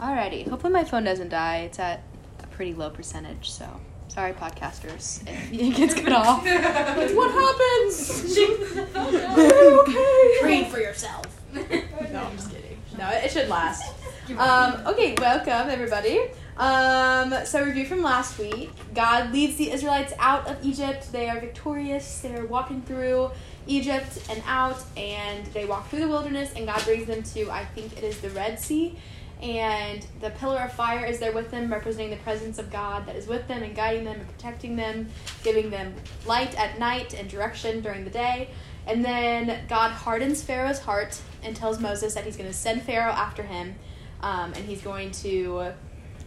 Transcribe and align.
Alrighty. 0.00 0.48
Hopefully 0.48 0.72
my 0.72 0.84
phone 0.84 1.04
doesn't 1.04 1.28
die. 1.28 1.58
It's 1.58 1.78
at 1.78 2.02
a 2.42 2.46
pretty 2.46 2.72
low 2.72 2.88
percentage, 2.88 3.50
so 3.50 3.68
sorry 4.08 4.32
podcasters 4.32 5.22
if 5.28 5.52
it 5.52 5.76
gets 5.76 5.92
cut 5.94 6.12
off. 6.12 6.42
Like, 6.42 7.14
what 7.14 7.30
happens? 7.30 8.38
okay. 8.96 10.38
Read 10.42 10.68
for 10.68 10.80
yourself. 10.80 11.26
no, 11.54 11.60
I'm 11.62 12.36
just 12.36 12.50
kidding. 12.50 12.78
No, 12.96 13.10
it 13.10 13.24
it 13.24 13.30
should 13.30 13.48
last. 13.50 13.92
Um, 14.38 14.86
okay, 14.86 15.14
welcome 15.18 15.68
everybody. 15.68 16.30
Um, 16.56 17.34
so 17.44 17.62
review 17.62 17.84
from 17.84 18.02
last 18.02 18.38
week. 18.38 18.70
God 18.94 19.32
leads 19.32 19.56
the 19.56 19.70
Israelites 19.70 20.14
out 20.18 20.46
of 20.46 20.64
Egypt. 20.64 21.12
They 21.12 21.28
are 21.28 21.40
victorious. 21.40 22.20
They're 22.20 22.46
walking 22.46 22.80
through 22.82 23.32
Egypt 23.66 24.18
and 24.30 24.42
out, 24.46 24.82
and 24.96 25.44
they 25.48 25.64
walk 25.66 25.88
through 25.88 26.00
the 26.00 26.08
wilderness. 26.08 26.52
And 26.56 26.66
God 26.66 26.82
brings 26.84 27.06
them 27.06 27.22
to, 27.22 27.50
I 27.50 27.64
think 27.66 27.96
it 27.98 28.04
is 28.04 28.20
the 28.20 28.30
Red 28.30 28.58
Sea, 28.60 28.98
and 29.42 30.06
the 30.20 30.30
pillar 30.30 30.60
of 30.60 30.72
fire 30.72 31.04
is 31.04 31.18
there 31.18 31.32
with 31.32 31.50
them, 31.50 31.72
representing 31.72 32.10
the 32.10 32.16
presence 32.16 32.58
of 32.58 32.70
God 32.70 33.06
that 33.06 33.16
is 33.16 33.26
with 33.26 33.48
them 33.48 33.62
and 33.62 33.74
guiding 33.74 34.04
them 34.04 34.20
and 34.20 34.28
protecting 34.28 34.76
them, 34.76 35.08
giving 35.42 35.70
them 35.70 35.94
light 36.26 36.54
at 36.58 36.78
night 36.78 37.14
and 37.14 37.28
direction 37.28 37.80
during 37.80 38.04
the 38.04 38.10
day. 38.10 38.50
And 38.86 39.04
then 39.04 39.66
God 39.68 39.92
hardens 39.92 40.42
Pharaoh's 40.42 40.80
heart 40.80 41.20
and 41.42 41.56
tells 41.56 41.80
Moses 41.80 42.14
that 42.14 42.24
he's 42.24 42.36
going 42.36 42.50
to 42.50 42.56
send 42.56 42.82
Pharaoh 42.82 43.12
after 43.12 43.42
him, 43.42 43.76
um, 44.22 44.52
and 44.54 44.64
he's 44.64 44.82
going 44.82 45.10
to 45.12 45.72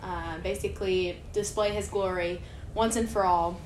uh, 0.01 0.37
basically 0.39 1.19
display 1.33 1.71
his 1.71 1.87
glory 1.87 2.41
once 2.73 2.95
and 2.95 3.07
for 3.07 3.25
all 3.25 3.59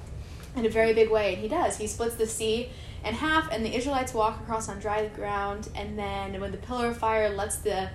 in 0.56 0.66
a 0.66 0.70
very 0.70 0.94
big 0.94 1.10
way. 1.10 1.34
And 1.34 1.42
he 1.42 1.48
does. 1.48 1.78
He 1.78 1.88
splits 1.88 2.16
the 2.16 2.28
sea 2.28 2.70
in 3.06 3.14
half, 3.14 3.50
and 3.52 3.64
the 3.64 3.74
Israelites 3.74 4.14
walk 4.14 4.42
across 4.42 4.68
on 4.68 4.80
dry 4.80 5.08
ground. 5.08 5.70
And 5.76 5.98
then 5.98 6.42
when 6.42 6.52
the 6.52 6.58
pillar 6.58 6.88
of 6.88 6.98
fire 6.98 7.30
lets 7.30 7.58
the 7.58 7.90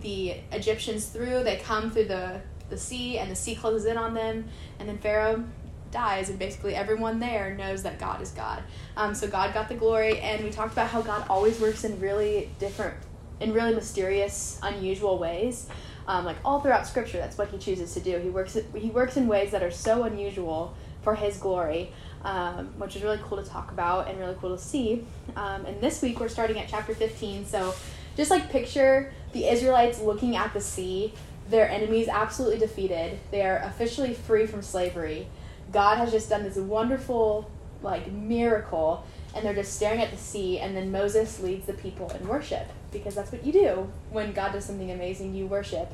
the 0.00 0.36
Egyptians 0.52 1.06
through, 1.06 1.44
they 1.44 1.56
come 1.56 1.90
through 1.90 2.06
the 2.06 2.40
the 2.70 2.76
sea, 2.76 3.18
and 3.18 3.30
the 3.30 3.36
sea 3.36 3.54
closes 3.54 3.86
in 3.86 3.96
on 3.96 4.12
them. 4.12 4.44
And 4.78 4.88
then 4.88 4.98
Pharaoh 4.98 5.42
dies, 5.90 6.28
and 6.28 6.38
basically 6.38 6.74
everyone 6.74 7.18
there 7.18 7.54
knows 7.54 7.82
that 7.82 7.98
God 7.98 8.20
is 8.20 8.30
God. 8.32 8.62
Um, 8.96 9.14
so 9.14 9.26
God 9.26 9.54
got 9.54 9.68
the 9.70 9.74
glory, 9.74 10.20
and 10.20 10.44
we 10.44 10.50
talked 10.50 10.74
about 10.74 10.88
how 10.88 11.00
God 11.00 11.26
always 11.30 11.58
works 11.60 11.84
in 11.84 11.98
really 11.98 12.50
different, 12.58 12.94
in 13.40 13.54
really 13.54 13.74
mysterious, 13.74 14.60
unusual 14.62 15.18
ways. 15.18 15.66
Um, 16.06 16.26
like 16.26 16.36
all 16.44 16.60
throughout 16.60 16.86
Scripture, 16.86 17.18
that's 17.18 17.38
what 17.38 17.48
He 17.48 17.58
chooses 17.58 17.94
to 17.94 18.00
do. 18.00 18.18
He 18.18 18.28
works 18.28 18.58
He 18.74 18.90
works 18.90 19.16
in 19.16 19.26
ways 19.26 19.50
that 19.52 19.62
are 19.62 19.70
so 19.70 20.04
unusual 20.04 20.74
for 21.02 21.14
His 21.14 21.38
glory, 21.38 21.90
um, 22.22 22.66
which 22.78 22.96
is 22.96 23.02
really 23.02 23.20
cool 23.22 23.42
to 23.42 23.48
talk 23.48 23.70
about 23.70 24.08
and 24.08 24.18
really 24.18 24.36
cool 24.40 24.54
to 24.54 24.62
see. 24.62 25.06
Um, 25.36 25.64
and 25.64 25.80
this 25.80 26.02
week 26.02 26.20
we're 26.20 26.28
starting 26.28 26.58
at 26.58 26.68
chapter 26.68 26.94
fifteen. 26.94 27.46
So 27.46 27.74
just 28.18 28.30
like 28.32 28.50
picture 28.50 29.12
the 29.32 29.46
Israelites 29.46 30.00
looking 30.00 30.36
at 30.36 30.52
the 30.52 30.60
sea. 30.60 31.14
Their 31.48 31.70
enemies 31.70 32.08
absolutely 32.08 32.58
defeated. 32.58 33.18
They 33.30 33.42
are 33.42 33.58
officially 33.58 34.12
free 34.12 34.44
from 34.44 34.60
slavery. 34.60 35.28
God 35.72 35.96
has 35.98 36.10
just 36.10 36.28
done 36.28 36.42
this 36.42 36.56
wonderful 36.56 37.50
like 37.80 38.10
miracle 38.10 39.06
and 39.34 39.46
they're 39.46 39.54
just 39.54 39.74
staring 39.74 40.02
at 40.02 40.10
the 40.10 40.16
sea 40.16 40.58
and 40.58 40.76
then 40.76 40.90
Moses 40.90 41.38
leads 41.38 41.66
the 41.66 41.74
people 41.74 42.10
in 42.10 42.26
worship 42.26 42.66
because 42.90 43.14
that's 43.14 43.30
what 43.30 43.46
you 43.46 43.52
do 43.52 43.92
when 44.10 44.32
God 44.32 44.52
does 44.52 44.64
something 44.64 44.90
amazing 44.90 45.32
you 45.32 45.46
worship 45.46 45.88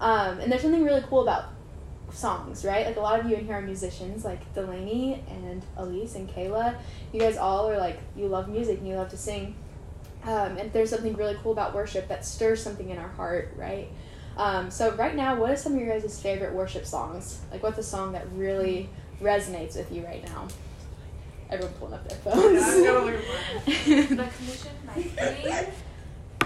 um, 0.00 0.40
and 0.40 0.50
there's 0.50 0.62
something 0.62 0.82
really 0.82 1.02
cool 1.10 1.20
about 1.20 1.50
songs 2.10 2.64
right 2.64 2.86
like 2.86 2.96
a 2.96 3.00
lot 3.00 3.20
of 3.20 3.28
you 3.28 3.36
in 3.36 3.44
here 3.44 3.56
are 3.56 3.60
musicians 3.60 4.24
like 4.24 4.54
Delaney 4.54 5.22
and 5.28 5.62
Elise 5.76 6.14
and 6.14 6.26
Kayla 6.26 6.76
you 7.12 7.20
guys 7.20 7.36
all 7.36 7.68
are 7.68 7.76
like 7.76 7.98
you 8.16 8.28
love 8.28 8.48
music 8.48 8.78
and 8.78 8.88
you 8.88 8.94
love 8.94 9.10
to 9.10 9.18
sing 9.18 9.54
um, 10.26 10.56
and 10.58 10.72
there's 10.72 10.90
something 10.90 11.14
really 11.16 11.36
cool 11.42 11.52
about 11.52 11.74
worship 11.74 12.08
that 12.08 12.24
stirs 12.24 12.62
something 12.62 12.90
in 12.90 12.98
our 12.98 13.08
heart 13.08 13.52
right 13.56 13.88
um, 14.36 14.70
so 14.70 14.90
right 14.96 15.14
now 15.16 15.34
what 15.36 15.50
are 15.50 15.56
some 15.56 15.72
of 15.74 15.80
your 15.80 15.88
guys' 15.98 16.20
favorite 16.20 16.52
worship 16.52 16.84
songs 16.84 17.40
like 17.50 17.62
what's 17.62 17.78
a 17.78 17.82
song 17.82 18.12
that 18.12 18.26
really 18.34 18.88
resonates 19.22 19.76
with 19.76 19.90
you 19.92 20.04
right 20.04 20.24
now 20.24 20.46
everyone 21.50 21.72
pulling 21.74 21.94
up 21.94 22.08
their 22.08 22.18
phones 22.18 22.62
The 24.16 24.28
commission 24.36 24.72
by 24.86 25.02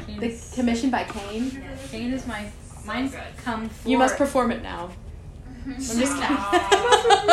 Cain. 0.07 0.21
the 0.21 0.39
commission 0.55 0.91
by 0.91 1.05
Cain 1.05 1.51
Yeah, 1.53 1.77
Shane 1.89 2.13
is 2.13 2.27
my 2.27 2.51
mine's 2.85 3.13
good. 3.13 3.23
come 3.39 3.69
forth. 3.69 3.87
you 3.91 3.99
must 3.99 4.17
perform 4.17 4.51
it 4.53 4.63
now 4.63 4.91
I'm 5.67 5.77
just 5.77 5.89
kidding. 5.91 6.09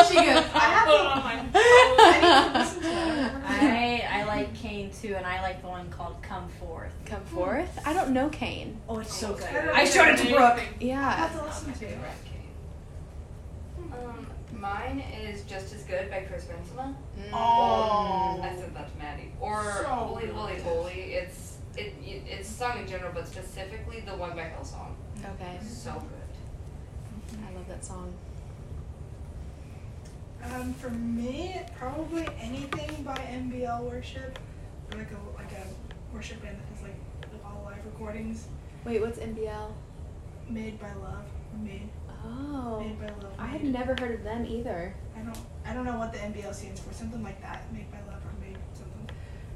She 0.07 0.15
goes, 0.15 0.45
I 0.53 0.67
have 0.75 0.87
to 0.87 0.93
on 0.93 1.23
my 1.23 1.37
phone. 1.37 1.51
I 1.99 2.63
to 2.73 2.81
to. 2.81 3.47
I 3.47 4.07
I 4.19 4.23
like 4.25 4.53
Cain 4.53 4.91
too, 4.91 5.15
and 5.15 5.25
I 5.25 5.41
like 5.41 5.61
the 5.61 5.67
one 5.69 5.89
called 5.89 6.21
Come 6.21 6.47
Forth. 6.59 6.91
come 7.05 7.23
forth 7.25 7.79
I 7.85 7.93
don't 7.93 8.11
know 8.11 8.29
Cain 8.29 8.79
Oh, 8.89 8.99
it's 8.99 9.15
so 9.15 9.33
good. 9.33 9.45
I 9.47 9.81
I 9.81 9.85
showed 9.85 10.09
it 10.09 10.17
to 10.17 10.27
Brooke. 10.27 10.59
I 10.59 10.67
yeah 10.79 11.11
have 11.13 11.37
to 11.39 11.43
listen 11.45 11.73
to 11.73 11.85
it. 11.85 11.97
Um, 13.93 14.27
mine 14.53 14.99
is 15.23 15.43
Just 15.43 15.73
as 15.73 15.83
Good 15.83 16.09
by 16.09 16.21
Chris 16.21 16.45
Renzema. 16.45 16.93
Oh. 17.33 18.39
I 18.43 18.55
said 18.55 18.73
that 18.75 18.91
to 18.91 18.97
Maddie. 18.97 19.31
Or 19.39 19.63
So 19.83 19.85
Holy. 19.85 20.27
Holy 20.27 20.59
Holy. 20.61 21.01
It's 21.13 21.57
it, 21.77 21.93
it 22.03 22.23
it's 22.27 22.49
sung 22.49 22.79
in 22.79 22.87
general, 22.87 23.11
but 23.13 23.27
specifically 23.27 24.01
the 24.01 24.15
one 24.15 24.31
by 24.35 24.43
Hillsong. 24.53 24.93
okay 25.19 25.59
So 25.65 25.91
good. 25.93 26.16
Love 27.67 27.79
that 27.79 27.85
song 27.85 28.13
Um, 30.43 30.73
for 30.75 30.89
me, 30.89 31.59
probably 31.77 32.25
anything 32.39 33.03
by 33.03 33.15
MBL 33.15 33.83
Worship, 33.83 34.39
or 34.91 34.99
like 34.99 35.11
a 35.11 35.37
like 35.37 35.51
a 35.51 36.13
worship 36.15 36.41
band 36.41 36.57
that 36.57 36.65
has 36.73 36.83
like 36.83 36.95
all 37.43 37.63
live 37.65 37.85
recordings 37.85 38.47
wait 38.85 39.01
what's 39.01 39.19
MBL 39.19 39.71
made 40.49 40.79
by 40.79 40.93
love, 40.95 41.25
or 41.53 41.59
made 41.61 41.89
oh 42.23 42.79
made 42.79 42.99
by 42.99 43.07
love. 43.07 43.33
I 43.37 43.47
have 43.47 43.63
made- 43.63 43.73
never 43.73 43.95
heard 43.99 44.15
of 44.19 44.23
them 44.23 44.45
either 44.45 44.95
I 45.17 45.19
don't 45.21 45.37
I 45.65 45.73
don't 45.73 45.83
know 45.85 45.97
what 45.97 46.13
the 46.13 46.19
MBL 46.19 46.53
stands 46.53 46.79
for, 46.79 46.93
something 46.93 47.21
like 47.21 47.41
that, 47.41 47.71
made 47.73 47.91
by 47.91 47.99
love 48.09 48.21
or 48.23 48.33
made 48.39 48.57
something. 48.73 49.09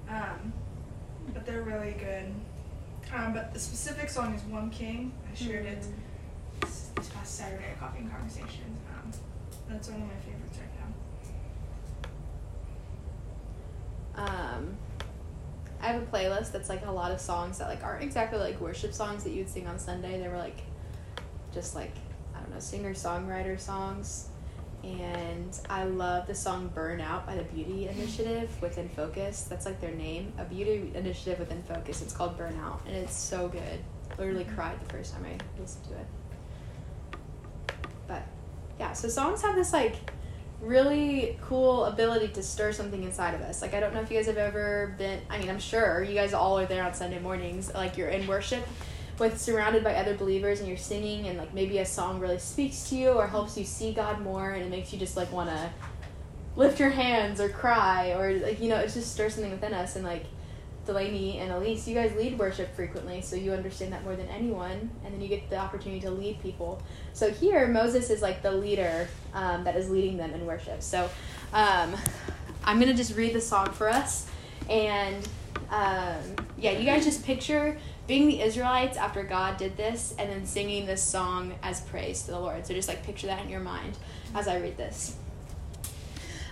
Um, 0.10 0.52
but 1.34 1.46
they're 1.46 1.62
really 1.62 1.94
good. 1.94 2.34
Um, 3.16 3.34
but 3.34 3.54
the 3.54 3.60
specific 3.60 4.10
song 4.10 4.34
is 4.34 4.42
One 4.44 4.70
King. 4.70 5.14
I 5.32 5.36
shared 5.36 5.66
it 5.66 5.86
this, 6.96 7.10
past 7.10 7.36
Saturday 7.36 7.66
at 7.72 7.80
Coffee 7.80 8.00
and 8.00 8.12
Conversations. 8.12 8.80
Um, 8.94 9.12
that's 9.70 9.90
one 9.90 10.02
of 10.02 10.08
my 10.08 10.14
favorites 10.16 10.58
right 10.58 10.70
now. 10.76 10.92
um 14.26 14.78
I 15.82 15.88
have 15.88 16.02
a 16.04 16.06
playlist 16.06 16.52
that's 16.52 16.70
like 16.70 16.86
a 16.86 16.92
lot 16.92 17.12
of 17.12 17.20
songs 17.20 17.58
that 17.58 17.68
like 17.68 17.84
aren't 17.84 18.04
exactly 18.04 18.38
like 18.38 18.62
worship 18.62 18.94
songs 18.94 19.24
that 19.24 19.32
you 19.32 19.40
would 19.40 19.50
sing 19.50 19.66
on 19.66 19.80
Sunday. 19.80 20.20
They 20.20 20.28
were 20.28 20.38
like 20.38 20.62
just 21.54 21.74
like 21.76 21.94
I 22.36 22.40
don't 22.40 22.52
know, 22.54 22.60
singer 22.60 22.94
songwriter 22.94 23.60
songs. 23.60 24.28
And 24.84 25.58
I 25.70 25.84
love 25.86 26.26
the 26.28 26.34
song 26.36 26.72
Burnout 26.76 27.26
by 27.28 27.36
the 27.36 27.44
Beauty 27.44 27.88
Initiative 27.88 28.50
within 28.62 28.90
Focus. 28.90 29.44
That's 29.44 29.66
like 29.66 29.80
their 29.80 29.94
name. 29.94 30.34
A 30.38 30.44
beauty 30.44 30.92
initiative 30.96 31.40
within 31.40 31.62
Focus. 31.64 32.02
It's 32.02 32.14
called 32.14 32.38
Burnout 32.38 32.86
and 32.86 32.96
it's 32.96 33.16
so 33.16 33.48
good. 33.48 33.80
Literally 34.18 34.46
cried 34.56 34.80
the 34.80 34.94
first 34.94 35.14
time 35.14 35.26
I 35.26 35.60
listened 35.60 35.86
to 35.86 35.94
it. 35.94 36.06
Yeah, 38.92 38.96
so 38.96 39.08
songs 39.08 39.42
have 39.42 39.56
this 39.56 39.72
like 39.72 39.96
really 40.60 41.40
cool 41.44 41.86
ability 41.86 42.28
to 42.34 42.44
stir 42.44 42.74
something 42.74 43.04
inside 43.04 43.34
of 43.34 43.40
us. 43.40 43.62
Like 43.62 43.74
I 43.74 43.80
don't 43.80 43.94
know 43.94 44.02
if 44.02 44.12
you 44.12 44.18
guys 44.18 44.26
have 44.26 44.36
ever 44.36 44.96
been 44.98 45.22
I 45.30 45.38
mean, 45.38 45.50
I'm 45.50 45.62
sure 45.62 46.04
you 46.04 46.14
guys 46.14 46.34
all 46.34 46.60
are 46.60 46.66
there 46.66 46.84
on 46.84 46.94
Sunday 46.94 47.18
mornings, 47.20 47.74
like 47.74 47.96
you're 47.96 48.10
in 48.10 48.28
worship 48.28 48.68
with 49.18 49.40
surrounded 49.40 49.82
by 49.82 49.96
other 49.96 50.14
believers 50.14 50.60
and 50.60 50.68
you're 50.68 50.76
singing 50.76 51.28
and 51.28 51.38
like 51.38 51.54
maybe 51.54 51.78
a 51.78 51.86
song 51.86 52.20
really 52.20 52.38
speaks 52.38 52.90
to 52.90 52.98
you 52.98 53.12
or 53.12 53.28
helps 53.28 53.58
you 53.58 53.64
see 53.64 53.94
God 53.94 54.20
more 54.20 54.52
and 54.52 54.66
it 54.66 54.70
makes 54.70 54.92
you 54.92 55.00
just 55.00 55.16
like 55.16 55.32
want 55.32 55.50
to 55.50 55.70
lift 56.58 56.78
your 56.78 56.90
hands 56.90 57.40
or 57.40 57.48
cry 57.48 58.10
or 58.10 58.34
like 58.40 58.60
you 58.60 58.68
know, 58.68 58.76
it 58.76 58.92
just 58.92 59.14
stirs 59.14 59.36
something 59.36 59.52
within 59.52 59.74
us 59.74 59.96
and 59.96 60.04
like 60.04 60.26
Delaney 60.86 61.38
and 61.38 61.52
Elise, 61.52 61.88
you 61.88 61.94
guys 61.94 62.16
lead 62.16 62.40
worship 62.40 62.76
frequently, 62.76 63.22
so 63.22 63.36
you 63.36 63.54
understand 63.54 63.94
that 63.94 64.04
more 64.04 64.16
than 64.16 64.28
anyone, 64.30 64.90
and 65.06 65.14
then 65.14 65.22
you 65.22 65.28
get 65.28 65.50
the 65.50 65.58
opportunity 65.58 66.02
to 66.02 66.12
lead 66.12 66.42
people. 66.42 66.82
So 67.14 67.30
here, 67.30 67.68
Moses 67.68 68.10
is 68.10 68.22
like 68.22 68.42
the 68.42 68.52
leader 68.52 69.08
um, 69.34 69.64
that 69.64 69.76
is 69.76 69.90
leading 69.90 70.18
them 70.18 70.34
in 70.34 70.46
worship. 70.46 70.82
So 70.82 71.10
um, 71.54 71.96
I'm 72.64 72.80
gonna 72.80 72.96
just 72.96 73.16
read 73.16 73.34
the 73.34 73.42
song 73.42 73.72
for 73.72 73.90
us, 73.90 74.28
and 74.70 75.28
um, 75.70 76.18
yeah, 76.58 76.72
you 76.72 76.86
guys 76.86 77.06
just 77.06 77.24
picture 77.24 77.78
being 78.08 78.28
the 78.28 78.42
Israelites 78.42 78.98
after 78.98 79.24
God 79.24 79.58
did 79.58 79.78
this, 79.78 80.16
and 80.18 80.30
then 80.30 80.46
singing 80.46 80.88
this 80.88 81.04
song 81.04 81.54
as 81.62 81.82
praise 81.82 82.24
to 82.24 82.32
the 82.32 82.40
Lord. 82.40 82.66
So 82.66 82.74
just 82.74 82.88
like 82.88 83.04
picture 83.04 83.28
that 83.28 83.44
in 83.44 83.50
your 83.50 83.62
mind 83.62 83.98
as 84.34 84.48
I 84.48 84.58
read 84.58 84.78
this. 84.78 85.16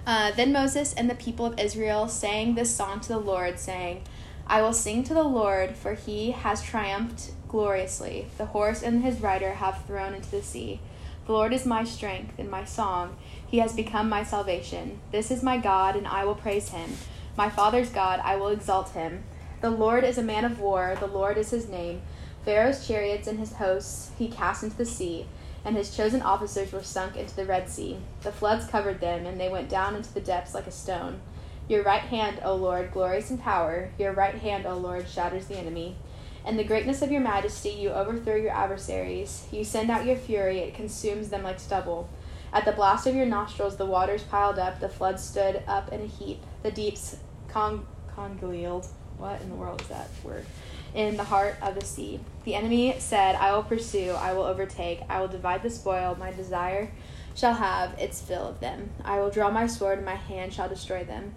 Uh, 0.06 0.32
then 0.32 0.54
Moses 0.54 0.94
and 0.94 1.10
the 1.10 1.16
people 1.16 1.46
of 1.46 1.60
Israel 1.60 2.08
sang 2.08 2.56
this 2.56 2.74
song 2.74 3.00
to 3.02 3.10
the 3.10 3.20
Lord, 3.20 3.60
saying, 3.60 4.04
I 4.52 4.64
will 4.64 4.74
sing 4.74 5.04
to 5.04 5.14
the 5.14 5.22
Lord, 5.22 5.76
for 5.76 5.94
he 5.94 6.32
has 6.32 6.64
triumphed 6.64 7.34
gloriously. 7.48 8.26
The 8.40 8.48
horse 8.48 8.82
and 8.82 9.04
his 9.04 9.22
rider 9.22 9.54
have 9.54 9.86
thrown 9.86 10.16
into 10.16 10.32
the 10.32 10.42
sea. 10.42 10.80
The 11.28 11.34
Lord 11.34 11.54
is 11.54 11.68
my 11.68 11.84
strength 11.84 12.34
and 12.40 12.50
my 12.50 12.66
song. 12.66 13.16
He 13.46 13.60
has 13.60 13.74
become 13.74 14.10
my 14.10 14.24
salvation. 14.24 15.02
This 15.12 15.30
is 15.30 15.44
my 15.44 15.58
God, 15.58 15.96
and 15.96 16.08
I 16.08 16.26
will 16.26 16.34
praise 16.34 16.70
him. 16.70 16.98
My 17.38 17.52
father's 17.52 17.92
God, 17.92 18.22
I 18.24 18.38
will 18.38 18.48
exalt 18.48 18.90
him. 18.94 19.24
The 19.62 19.70
Lord 19.70 20.04
is 20.04 20.18
a 20.18 20.24
man 20.24 20.46
of 20.46 20.60
war, 20.60 20.98
the 21.00 21.06
Lord 21.06 21.38
is 21.38 21.52
his 21.52 21.70
name. 21.70 22.02
Pharaoh's 22.44 22.88
chariots 22.88 23.28
and 23.28 23.38
his 23.38 23.54
hosts 23.54 24.10
he 24.18 24.30
cast 24.30 24.64
into 24.64 24.78
the 24.78 24.86
sea, 24.86 25.28
and 25.64 25.76
his 25.76 25.96
chosen 25.96 26.24
officers 26.24 26.72
were 26.72 26.82
sunk 26.82 27.16
into 27.16 27.36
the 27.36 27.46
Red 27.46 27.70
Sea. 27.70 28.00
The 28.22 28.32
floods 28.32 28.66
covered 28.66 29.00
them, 29.00 29.28
and 29.28 29.40
they 29.40 29.50
went 29.50 29.70
down 29.70 29.96
into 29.96 30.12
the 30.12 30.22
depths 30.22 30.56
like 30.56 30.66
a 30.66 30.72
stone. 30.72 31.22
Your 31.70 31.84
right 31.84 32.02
hand, 32.02 32.42
O 32.44 32.56
Lord, 32.56 32.92
glorious 32.92 33.30
in 33.30 33.38
power. 33.38 33.92
Your 34.00 34.12
right 34.12 34.34
hand, 34.34 34.66
O 34.66 34.76
Lord, 34.76 35.08
shatters 35.08 35.46
the 35.46 35.56
enemy. 35.56 35.98
In 36.44 36.58
the 36.58 36.64
greatness 36.64 37.04
of 37.04 37.12
your 37.12 37.22
majesty, 37.22 37.70
you 37.70 37.92
overthrow 37.92 38.38
your 38.38 38.50
adversaries. 38.52 39.46
You 39.52 39.64
send 39.64 39.92
out 39.92 40.04
your 40.04 40.16
fury, 40.16 40.58
it 40.62 40.74
consumes 40.74 41.30
them 41.30 41.44
like 41.44 41.60
stubble. 41.60 42.10
At 42.52 42.66
the 42.66 42.72
blast 42.72 43.06
of 43.06 43.14
your 43.14 43.28
nostrils, 43.28 43.78
the 43.78 43.86
waters 43.86 44.24
piled 44.24 44.58
up, 44.58 44.80
the 44.80 44.90
floods 44.90 45.24
stood 45.24 45.62
up 45.68 45.94
in 45.94 46.02
a 46.02 46.08
heap, 46.08 46.42
the 46.64 46.72
deeps 46.72 47.18
con- 47.50 47.86
congealed. 48.16 48.88
What 49.20 49.40
in 49.42 49.50
the 49.50 49.56
world 49.56 49.82
is 49.82 49.90
that 49.90 50.10
word? 50.24 50.48
In 50.96 51.18
the 51.18 51.24
heart 51.24 51.56
of 51.62 51.76
the 51.76 51.86
sea. 51.86 52.20
The 52.46 52.56
enemy 52.56 52.96
said, 52.98 53.36
I 53.36 53.52
will 53.52 53.62
pursue, 53.62 54.10
I 54.12 54.34
will 54.34 54.46
overtake, 54.46 55.02
I 55.08 55.22
will 55.22 55.28
divide 55.28 55.62
the 55.62 55.70
spoil, 55.70 56.18
my 56.20 56.32
desire 56.32 56.90
shall 57.36 57.54
have 57.54 57.98
its 58.00 58.22
fill 58.22 58.48
of 58.48 58.60
them. 58.60 58.90
I 59.04 59.20
will 59.20 59.30
draw 59.30 59.50
my 59.52 59.68
sword, 59.68 60.00
and 60.00 60.06
my 60.06 60.16
hand 60.16 60.54
shall 60.54 60.68
destroy 60.68 61.04
them. 61.04 61.36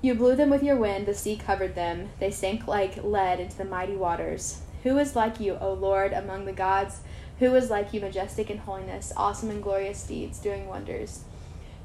You 0.00 0.14
blew 0.14 0.36
them 0.36 0.50
with 0.50 0.62
your 0.62 0.76
wind, 0.76 1.06
the 1.06 1.14
sea 1.14 1.36
covered 1.36 1.74
them. 1.74 2.10
They 2.20 2.30
sank 2.30 2.68
like 2.68 3.02
lead 3.02 3.40
into 3.40 3.56
the 3.56 3.64
mighty 3.64 3.96
waters. 3.96 4.60
Who 4.84 4.96
is 4.98 5.16
like 5.16 5.40
you, 5.40 5.58
O 5.60 5.72
Lord, 5.72 6.12
among 6.12 6.44
the 6.44 6.52
gods? 6.52 7.00
Who 7.40 7.54
is 7.56 7.68
like 7.68 7.92
you, 7.92 8.00
majestic 8.00 8.48
in 8.48 8.58
holiness, 8.58 9.12
awesome 9.16 9.50
in 9.50 9.60
glorious 9.60 10.04
deeds, 10.04 10.38
doing 10.38 10.68
wonders? 10.68 11.24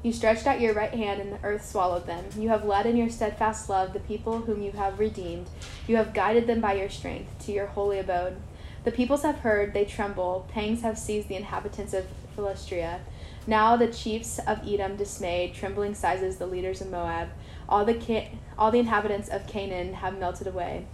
You 0.03 0.13
stretched 0.13 0.45
out 0.45 0.61
your 0.61 0.73
right 0.73 0.93
hand, 0.93 1.21
and 1.21 1.31
the 1.31 1.43
earth 1.43 1.65
swallowed 1.65 2.05
them. 2.05 2.25
You 2.37 2.49
have 2.49 2.65
led 2.65 2.85
in 2.85 2.97
your 2.97 3.09
steadfast 3.09 3.67
love 3.67 3.93
the 3.93 3.99
people 3.99 4.39
whom 4.39 4.61
you 4.61 4.73
have 4.73 4.99
redeemed. 4.99 5.47
You 5.87 5.95
have 5.95 6.13
guided 6.13 6.45
them 6.45 6.61
by 6.61 6.73
your 6.73 6.89
strength 6.89 7.45
to 7.45 7.51
your 7.51 7.67
holy 7.67 7.97
abode. 7.97 8.35
The 8.83 8.91
peoples 8.91 9.23
have 9.23 9.39
heard, 9.39 9.73
they 9.73 9.85
tremble. 9.85 10.45
Pangs 10.51 10.81
have 10.81 10.99
seized 10.99 11.29
the 11.29 11.35
inhabitants 11.35 11.93
of 11.93 12.05
Philistia. 12.35 12.99
Now 13.47 13.75
the 13.75 13.87
chiefs 13.87 14.39
of 14.39 14.67
Edom 14.67 14.97
dismayed, 14.97 15.53
trembling 15.53 15.95
sizes 15.95 16.37
the 16.37 16.47
leaders 16.47 16.81
of 16.81 16.91
Moab. 16.91 17.29
All 17.73 17.85
the, 17.85 17.95
Ca- 17.95 18.29
all 18.55 18.69
the 18.69 18.77
inhabitants 18.77 19.29
of 19.29 19.47
Canaan 19.47 19.95
have 19.95 20.19
melted 20.19 20.45
away. 20.45 20.85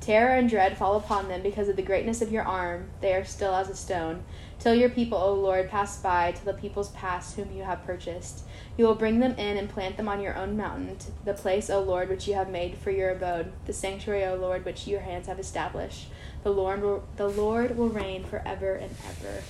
Terror 0.00 0.36
and 0.36 0.50
dread 0.50 0.76
fall 0.76 0.98
upon 0.98 1.28
them 1.28 1.40
because 1.40 1.66
of 1.70 1.76
the 1.76 1.82
greatness 1.82 2.20
of 2.20 2.30
your 2.30 2.42
arm. 2.42 2.90
They 3.00 3.14
are 3.14 3.24
still 3.24 3.54
as 3.54 3.70
a 3.70 3.74
stone. 3.74 4.22
Till 4.58 4.74
your 4.74 4.90
people, 4.90 5.16
O 5.16 5.32
Lord, 5.32 5.70
pass 5.70 5.98
by, 6.02 6.32
till 6.32 6.52
the 6.52 6.60
peoples 6.60 6.90
pass 6.90 7.36
whom 7.36 7.56
you 7.56 7.62
have 7.62 7.86
purchased. 7.86 8.44
You 8.76 8.84
will 8.84 8.94
bring 8.94 9.20
them 9.20 9.32
in 9.38 9.56
and 9.56 9.70
plant 9.70 9.96
them 9.96 10.10
on 10.10 10.20
your 10.20 10.36
own 10.36 10.58
mountain, 10.58 10.98
the 11.24 11.32
place, 11.32 11.70
O 11.70 11.80
Lord, 11.80 12.10
which 12.10 12.28
you 12.28 12.34
have 12.34 12.50
made 12.50 12.76
for 12.76 12.90
your 12.90 13.08
abode, 13.08 13.54
the 13.64 13.72
sanctuary, 13.72 14.26
O 14.26 14.34
Lord, 14.34 14.66
which 14.66 14.86
your 14.86 15.00
hands 15.00 15.26
have 15.26 15.38
established. 15.38 16.08
The 16.42 16.50
Lord 16.50 16.82
will, 16.82 17.04
the 17.16 17.28
Lord 17.28 17.78
will 17.78 17.88
reign 17.88 18.24
forever 18.24 18.74
and 18.74 18.94
ever. 19.08 19.42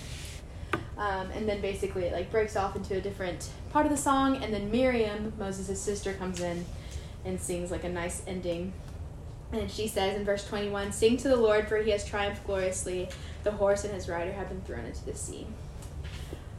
Um, 0.97 1.31
and 1.33 1.49
then 1.49 1.61
basically 1.61 2.05
it 2.05 2.13
like 2.13 2.31
breaks 2.31 2.57
off 2.57 2.77
into 2.77 2.97
a 2.97 3.01
different 3.01 3.49
part 3.73 3.85
of 3.85 3.91
the 3.91 3.99
song, 3.99 4.43
and 4.43 4.53
then 4.53 4.71
Miriam, 4.71 5.33
Moses' 5.39 5.81
sister, 5.81 6.13
comes 6.13 6.41
in 6.41 6.65
and 7.25 7.41
sings 7.41 7.71
like 7.71 7.85
a 7.85 7.89
nice 7.89 8.23
ending. 8.27 8.73
And 9.53 9.71
she 9.71 9.89
says 9.89 10.17
in 10.17 10.25
verse 10.25 10.47
21 10.47 10.93
Sing 10.93 11.17
to 11.19 11.29
the 11.29 11.37
Lord, 11.37 11.69
for 11.69 11.79
he 11.79 11.91
has 11.91 12.05
triumphed 12.05 12.47
gloriously. 12.47 13.09
The 13.43 13.53
horse 13.53 13.85
and 13.85 13.93
his 13.93 14.09
rider 14.09 14.33
have 14.33 14.49
been 14.49 14.63
thrown 14.63 14.87
into 14.87 15.05
the 15.05 15.15
sea. 15.15 15.47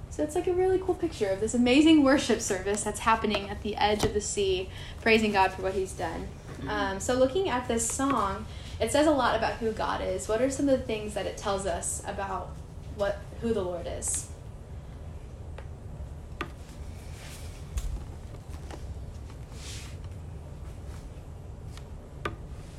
So 0.10 0.24
it's 0.24 0.36
like 0.36 0.48
a 0.48 0.54
really 0.54 0.80
cool 0.80 0.96
picture 0.96 1.28
of 1.28 1.42
this 1.42 1.54
amazing 1.54 2.04
worship 2.04 2.40
service 2.40 2.84
that's 2.84 3.00
happening 3.00 3.50
at 3.50 3.64
the 3.64 3.76
edge 3.76 4.06
of 4.06 4.14
the 4.14 4.22
sea, 4.22 4.70
praising 5.02 5.34
God 5.34 5.52
for 5.52 5.62
what 5.62 5.74
he's 5.74 5.92
done. 5.92 6.28
Um, 6.70 7.02
so 7.02 7.16
looking 7.16 7.50
at 7.50 7.68
this 7.68 7.86
song, 7.86 8.46
it 8.80 8.92
says 8.92 9.08
a 9.08 9.12
lot 9.12 9.36
about 9.36 9.56
who 9.56 9.72
God 9.72 10.02
is. 10.02 10.30
What 10.30 10.42
are 10.42 10.50
some 10.50 10.70
of 10.70 10.80
the 10.80 10.86
things 10.86 11.14
that 11.16 11.26
it 11.26 11.38
tells 11.38 11.66
us 11.66 12.02
about 12.08 12.50
what 12.96 13.20
who 13.46 13.54
the 13.54 13.62
Lord 13.62 13.86
is? 13.86 14.28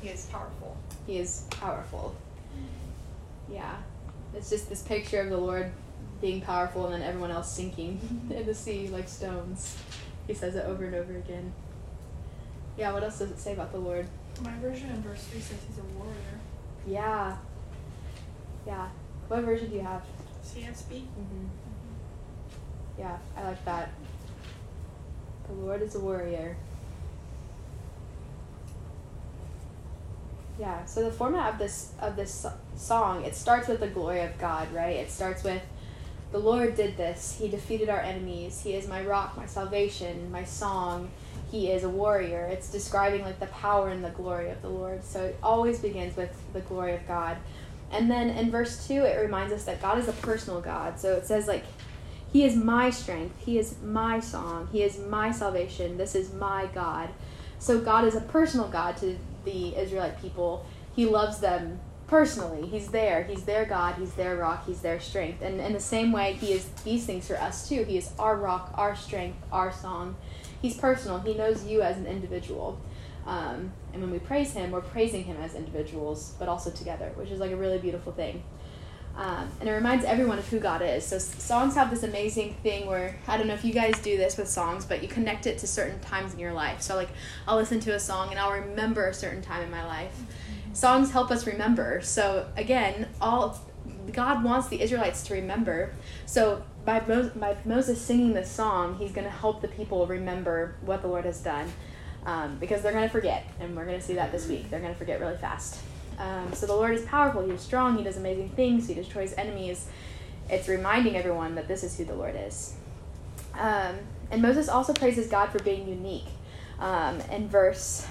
He 0.01 0.09
is 0.09 0.25
powerful. 0.25 0.75
He 1.05 1.19
is 1.19 1.45
powerful. 1.51 2.13
Yeah. 3.49 3.77
It's 4.35 4.49
just 4.49 4.67
this 4.67 4.81
picture 4.81 5.21
of 5.21 5.29
the 5.29 5.37
Lord 5.37 5.71
being 6.19 6.41
powerful 6.41 6.87
and 6.87 6.95
then 6.95 7.01
everyone 7.01 7.31
else 7.31 7.49
sinking 7.49 8.27
in 8.35 8.45
the 8.45 8.53
sea 8.53 8.89
like 8.89 9.07
stones. 9.07 9.77
He 10.27 10.33
says 10.33 10.57
it 10.57 10.65
over 10.65 10.83
and 10.83 10.95
over 10.95 11.15
again. 11.15 11.53
Yeah, 12.77 12.91
what 12.91 13.03
else 13.03 13.19
does 13.19 13.31
it 13.31 13.39
say 13.39 13.53
about 13.53 13.71
the 13.71 13.79
Lord? 13.79 14.05
My 14.43 14.51
version 14.59 14.89
in 14.89 15.01
verse 15.01 15.23
3 15.27 15.39
says 15.39 15.59
he's 15.65 15.77
a 15.77 15.97
warrior. 15.97 16.13
Yeah. 16.85 17.37
Yeah. 18.65 18.89
What 19.29 19.43
version 19.45 19.69
do 19.69 19.75
you 19.77 19.83
have? 19.83 20.03
CSB? 20.47 21.01
Mm-hmm. 21.01 21.45
Yeah, 22.97 23.17
I 23.35 23.43
like 23.43 23.65
that. 23.65 23.89
The 25.47 25.53
Lord 25.53 25.81
is 25.81 25.95
a 25.95 25.99
warrior. 25.99 26.55
Yeah, 30.59 30.85
so 30.85 31.03
the 31.03 31.11
format 31.11 31.53
of 31.53 31.59
this 31.59 31.91
of 32.01 32.15
this 32.15 32.45
song, 32.75 33.23
it 33.23 33.35
starts 33.35 33.67
with 33.67 33.79
the 33.79 33.87
glory 33.87 34.21
of 34.21 34.37
God, 34.39 34.73
right? 34.73 34.95
It 34.95 35.11
starts 35.11 35.43
with 35.43 35.61
the 36.31 36.39
Lord 36.39 36.75
did 36.75 36.97
this. 36.97 37.37
He 37.39 37.47
defeated 37.47 37.89
our 37.89 37.99
enemies. 37.99 38.61
He 38.61 38.73
is 38.73 38.87
my 38.87 39.03
rock, 39.05 39.37
my 39.37 39.45
salvation, 39.45 40.31
my 40.31 40.43
song. 40.43 41.11
He 41.51 41.71
is 41.71 41.83
a 41.83 41.89
warrior. 41.89 42.45
It's 42.51 42.69
describing 42.69 43.21
like 43.21 43.39
the 43.39 43.47
power 43.47 43.89
and 43.89 44.03
the 44.03 44.09
glory 44.09 44.49
of 44.49 44.61
the 44.61 44.69
Lord. 44.69 45.03
So 45.03 45.23
it 45.25 45.37
always 45.41 45.79
begins 45.79 46.17
with 46.17 46.35
the 46.53 46.59
glory 46.61 46.95
of 46.95 47.07
God. 47.07 47.37
And 47.91 48.11
then 48.11 48.29
in 48.29 48.51
verse 48.51 48.87
2, 48.87 49.03
it 49.03 49.19
reminds 49.19 49.53
us 49.53 49.65
that 49.65 49.81
God 49.81 49.97
is 49.97 50.07
a 50.07 50.13
personal 50.13 50.61
God. 50.61 50.99
So 50.99 51.13
it 51.13 51.25
says, 51.25 51.47
like, 51.47 51.63
He 52.31 52.43
is 52.43 52.55
my 52.55 52.89
strength. 52.89 53.35
He 53.39 53.57
is 53.57 53.75
my 53.81 54.19
song. 54.19 54.67
He 54.71 54.83
is 54.83 54.99
my 54.99 55.31
salvation. 55.31 55.97
This 55.97 56.15
is 56.15 56.33
my 56.33 56.67
God. 56.73 57.09
So 57.59 57.79
God 57.79 58.05
is 58.05 58.15
a 58.15 58.21
personal 58.21 58.67
God 58.67 58.97
to 58.97 59.17
the 59.45 59.75
Israelite 59.75 60.21
people. 60.21 60.65
He 60.95 61.05
loves 61.05 61.39
them 61.39 61.79
personally. 62.07 62.67
He's 62.67 62.87
there. 62.89 63.23
He's 63.23 63.43
their 63.43 63.65
God. 63.65 63.95
He's 63.95 64.13
their 64.13 64.35
rock. 64.35 64.65
He's 64.65 64.81
their 64.81 64.99
strength. 64.99 65.41
And 65.41 65.59
in 65.59 65.73
the 65.73 65.79
same 65.79 66.11
way, 66.11 66.33
He 66.33 66.53
is 66.53 66.67
these 66.83 67.05
things 67.05 67.27
for 67.27 67.37
us 67.37 67.67
too. 67.67 67.83
He 67.83 67.97
is 67.97 68.11
our 68.17 68.35
rock, 68.35 68.71
our 68.75 68.95
strength, 68.95 69.37
our 69.51 69.71
song. 69.71 70.15
He's 70.61 70.75
personal. 70.75 71.19
He 71.19 71.33
knows 71.35 71.65
you 71.65 71.81
as 71.81 71.97
an 71.97 72.07
individual. 72.07 72.79
Um, 73.27 73.71
and 73.93 74.01
when 74.01 74.09
we 74.09 74.19
praise 74.19 74.53
Him, 74.53 74.71
we're 74.71 74.81
praising 74.81 75.25
Him 75.25 75.37
as 75.37 75.53
individuals, 75.53 76.33
but 76.39 76.47
also 76.47 76.71
together, 76.71 77.11
which 77.15 77.29
is 77.29 77.39
like 77.39 77.51
a 77.51 77.57
really 77.57 77.77
beautiful 77.77 78.13
thing. 78.13 78.43
Um, 79.17 79.49
and 79.59 79.67
it 79.67 79.71
reminds 79.71 80.05
everyone 80.05 80.37
of 80.37 80.47
who 80.47 80.59
God 80.59 80.83
is. 80.83 81.03
So 81.03 81.17
songs 81.17 81.73
have 81.73 81.89
this 81.89 82.03
amazing 82.03 82.53
thing 82.61 82.85
where 82.85 83.17
I 83.27 83.35
don't 83.37 83.47
know 83.47 83.55
if 83.55 83.65
you 83.65 83.73
guys 83.73 83.99
do 83.99 84.15
this 84.15 84.37
with 84.37 84.47
songs, 84.47 84.85
but 84.85 85.01
you 85.01 85.09
connect 85.09 85.47
it 85.47 85.57
to 85.59 85.67
certain 85.67 85.99
times 85.99 86.33
in 86.33 86.39
your 86.39 86.53
life. 86.53 86.83
So 86.83 86.95
like 86.95 87.09
I'll 87.47 87.57
listen 87.57 87.79
to 87.81 87.95
a 87.95 87.99
song 87.99 88.29
and 88.29 88.39
I'll 88.39 88.51
remember 88.51 89.07
a 89.07 89.13
certain 89.13 89.41
time 89.41 89.63
in 89.63 89.71
my 89.71 89.83
life. 89.85 90.15
Songs 90.71 91.09
help 91.11 91.31
us 91.31 91.47
remember. 91.47 91.99
So 92.01 92.47
again, 92.55 93.07
all 93.19 93.59
God 94.11 94.43
wants 94.43 94.67
the 94.67 94.81
Israelites 94.81 95.23
to 95.23 95.33
remember. 95.33 95.93
So 96.27 96.63
by, 96.85 97.01
Mo- 97.07 97.31
by 97.35 97.57
Moses 97.65 97.99
singing 97.99 98.33
this 98.33 98.51
song, 98.51 98.97
he's 98.99 99.11
going 99.11 99.25
to 99.25 99.31
help 99.31 99.61
the 99.61 99.67
people 99.67 100.05
remember 100.05 100.75
what 100.81 101.01
the 101.01 101.07
Lord 101.07 101.25
has 101.25 101.39
done. 101.39 101.71
Um, 102.27 102.57
because 102.59 102.81
they're 102.81 102.91
going 102.91 103.05
to 103.05 103.09
forget, 103.09 103.45
and 103.59 103.75
we're 103.75 103.85
going 103.85 103.97
to 103.97 104.05
see 104.05 104.15
that 104.15 104.31
this 104.31 104.47
week. 104.47 104.69
They're 104.69 104.81
going 104.81 104.91
to 104.91 104.99
forget 104.99 105.19
really 105.19 105.37
fast. 105.37 105.79
Um, 106.19 106.51
so 106.53 106.65
the 106.65 106.75
Lord 106.75 106.93
is 106.93 107.03
powerful. 107.05 107.45
He 107.45 107.51
is 107.51 107.61
strong. 107.61 107.97
He 107.97 108.03
does 108.03 108.17
amazing 108.17 108.49
things. 108.49 108.87
He 108.87 108.93
destroys 108.93 109.33
enemies. 109.37 109.87
It's 110.49 110.67
reminding 110.67 111.15
everyone 111.15 111.55
that 111.55 111.69
this 111.69 111.83
is 111.83 111.97
who 111.97 112.03
the 112.03 112.15
Lord 112.15 112.35
is. 112.37 112.75
Um, 113.53 113.95
and 114.29 114.41
Moses 114.41 114.67
also 114.67 114.93
praises 114.93 115.27
God 115.27 115.51
for 115.51 115.59
being 115.59 115.87
unique. 115.87 116.27
Um, 116.79 117.21
in 117.31 117.47
verse, 117.47 118.05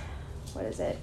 what 0.55 0.65
is 0.65 0.81
it? 0.81 0.99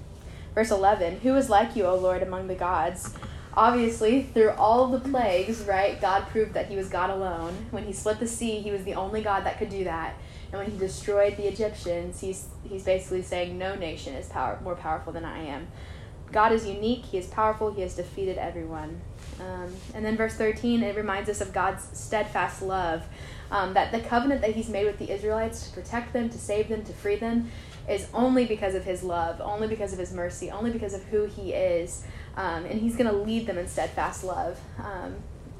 Verse 0.54 0.70
11 0.70 1.20
Who 1.20 1.36
is 1.36 1.48
like 1.48 1.76
you, 1.76 1.84
O 1.86 1.96
Lord, 1.96 2.22
among 2.22 2.48
the 2.48 2.54
gods? 2.54 3.14
Obviously, 3.56 4.24
through 4.24 4.50
all 4.50 4.88
the 4.88 4.98
plagues, 4.98 5.60
right, 5.62 6.00
God 6.00 6.26
proved 6.28 6.54
that 6.54 6.66
he 6.66 6.76
was 6.76 6.88
God 6.88 7.10
alone. 7.10 7.66
When 7.70 7.84
he 7.84 7.92
split 7.92 8.18
the 8.18 8.26
sea, 8.26 8.58
he 8.58 8.72
was 8.72 8.82
the 8.82 8.94
only 8.94 9.22
God 9.22 9.44
that 9.44 9.58
could 9.58 9.70
do 9.70 9.84
that. 9.84 10.14
And 10.54 10.62
when 10.62 10.70
he 10.70 10.78
destroyed 10.78 11.36
the 11.36 11.48
Egyptians, 11.48 12.20
he's, 12.20 12.46
he's 12.62 12.84
basically 12.84 13.22
saying, 13.22 13.58
No 13.58 13.74
nation 13.74 14.14
is 14.14 14.28
power, 14.28 14.56
more 14.62 14.76
powerful 14.76 15.12
than 15.12 15.24
I 15.24 15.46
am. 15.46 15.66
God 16.30 16.52
is 16.52 16.64
unique, 16.64 17.04
He 17.06 17.18
is 17.18 17.26
powerful, 17.26 17.74
He 17.74 17.82
has 17.82 17.96
defeated 17.96 18.38
everyone. 18.38 19.00
Um, 19.40 19.74
and 19.94 20.04
then 20.04 20.16
verse 20.16 20.34
13, 20.34 20.84
it 20.84 20.94
reminds 20.94 21.28
us 21.28 21.40
of 21.40 21.52
God's 21.52 21.88
steadfast 21.98 22.62
love. 22.62 23.02
Um, 23.50 23.74
that 23.74 23.90
the 23.90 23.98
covenant 23.98 24.42
that 24.42 24.54
He's 24.54 24.68
made 24.68 24.86
with 24.86 24.98
the 25.00 25.10
Israelites 25.10 25.66
to 25.66 25.74
protect 25.74 26.12
them, 26.12 26.30
to 26.30 26.38
save 26.38 26.68
them, 26.68 26.84
to 26.84 26.92
free 26.92 27.16
them, 27.16 27.50
is 27.88 28.06
only 28.14 28.44
because 28.44 28.76
of 28.76 28.84
His 28.84 29.02
love, 29.02 29.40
only 29.40 29.66
because 29.66 29.92
of 29.92 29.98
His 29.98 30.12
mercy, 30.12 30.52
only 30.52 30.70
because 30.70 30.94
of 30.94 31.02
who 31.06 31.24
He 31.24 31.52
is. 31.52 32.04
Um, 32.36 32.64
and 32.64 32.80
He's 32.80 32.94
going 32.94 33.10
to 33.10 33.16
lead 33.16 33.48
them 33.48 33.58
in 33.58 33.66
steadfast 33.66 34.22
love. 34.22 34.60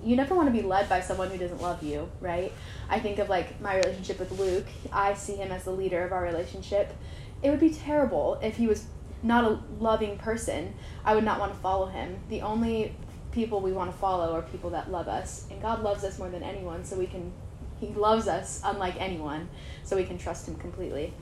You 0.04 0.16
never 0.16 0.34
want 0.34 0.48
to 0.48 0.52
be 0.52 0.66
led 0.66 0.88
by 0.88 1.00
someone 1.00 1.30
who 1.30 1.38
doesn't 1.38 1.62
love 1.62 1.82
you, 1.82 2.10
right? 2.20 2.52
I 2.88 3.00
think 3.00 3.18
of 3.18 3.28
like 3.28 3.60
my 3.60 3.76
relationship 3.76 4.18
with 4.18 4.38
Luke. 4.38 4.66
I 4.92 5.14
see 5.14 5.36
him 5.36 5.50
as 5.50 5.64
the 5.64 5.70
leader 5.70 6.04
of 6.04 6.12
our 6.12 6.22
relationship. 6.22 6.94
It 7.42 7.50
would 7.50 7.60
be 7.60 7.70
terrible 7.70 8.38
if 8.42 8.56
he 8.56 8.66
was 8.66 8.86
not 9.22 9.44
a 9.44 9.60
loving 9.80 10.18
person. 10.18 10.74
I 11.04 11.14
would 11.14 11.24
not 11.24 11.40
want 11.40 11.54
to 11.54 11.58
follow 11.60 11.86
him. 11.86 12.18
The 12.28 12.42
only 12.42 12.94
people 13.34 13.60
we 13.60 13.72
want 13.72 13.90
to 13.90 13.96
follow 13.98 14.32
are 14.32 14.42
people 14.42 14.70
that 14.70 14.90
love 14.90 15.08
us. 15.08 15.46
And 15.50 15.60
God 15.60 15.82
loves 15.82 16.04
us 16.04 16.18
more 16.18 16.30
than 16.30 16.42
anyone, 16.42 16.84
so 16.84 16.96
we 16.96 17.06
can, 17.06 17.32
He 17.80 17.88
loves 17.88 18.28
us 18.28 18.62
unlike 18.64 18.94
anyone, 18.98 19.48
so 19.82 19.96
we 19.96 20.04
can 20.04 20.16
trust 20.16 20.48
Him 20.48 20.54
completely. 20.54 21.12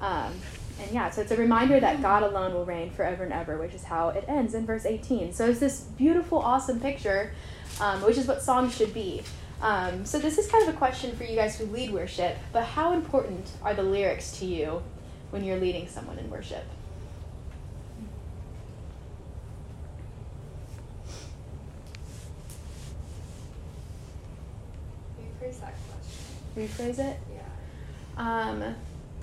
Um, 0.00 0.32
and 0.80 0.90
yeah, 0.90 1.10
so 1.10 1.20
it's 1.20 1.30
a 1.30 1.36
reminder 1.36 1.78
that 1.80 2.02
God 2.02 2.22
alone 2.22 2.54
will 2.54 2.64
reign 2.64 2.90
forever 2.90 3.24
and 3.24 3.32
ever, 3.32 3.58
which 3.58 3.74
is 3.74 3.84
how 3.84 4.08
it 4.08 4.24
ends 4.26 4.54
in 4.54 4.66
verse 4.66 4.84
18. 4.84 5.32
So 5.32 5.46
it's 5.46 5.60
this 5.60 5.80
beautiful, 5.80 6.38
awesome 6.38 6.80
picture, 6.80 7.32
um, 7.80 8.02
which 8.02 8.18
is 8.18 8.26
what 8.26 8.42
songs 8.42 8.76
should 8.76 8.92
be. 8.92 9.22
Um, 9.60 10.04
so 10.04 10.18
this 10.18 10.38
is 10.38 10.50
kind 10.50 10.68
of 10.68 10.74
a 10.74 10.78
question 10.78 11.14
for 11.14 11.24
you 11.24 11.36
guys 11.36 11.56
who 11.56 11.66
lead 11.66 11.92
worship, 11.92 12.36
but 12.52 12.64
how 12.64 12.92
important 12.92 13.48
are 13.62 13.74
the 13.74 13.82
lyrics 13.82 14.38
to 14.38 14.46
you 14.46 14.82
when 15.30 15.44
you're 15.44 15.58
leading 15.60 15.86
someone 15.86 16.18
in 16.18 16.28
worship? 16.30 16.64
Rephrase 25.20 25.60
that 25.60 25.74
question. 26.56 26.96
Rephrase 26.96 26.98
it. 26.98 27.16
Yeah. 27.32 27.42
Um, 28.16 28.74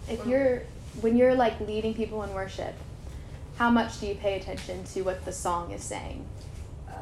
if 0.07 0.25
you're 0.25 0.63
when 1.01 1.17
you're 1.17 1.35
like 1.35 1.59
leading 1.61 1.93
people 1.93 2.23
in 2.23 2.33
worship, 2.33 2.73
how 3.57 3.69
much 3.69 3.99
do 3.99 4.07
you 4.07 4.15
pay 4.15 4.39
attention 4.39 4.83
to 4.85 5.01
what 5.01 5.25
the 5.25 5.31
song 5.31 5.71
is 5.71 5.83
saying? 5.83 6.25
Um, 6.87 6.95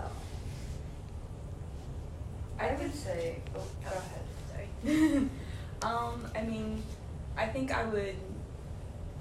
I 2.60 2.74
would 2.74 2.94
say. 2.94 3.38
Oh, 3.56 3.62
go 3.84 3.92
ahead. 3.92 4.70
Sorry. 4.84 5.30
um, 5.82 6.26
I 6.36 6.42
mean, 6.42 6.82
I 7.38 7.46
think 7.46 7.72
I 7.72 7.84
would. 7.86 8.16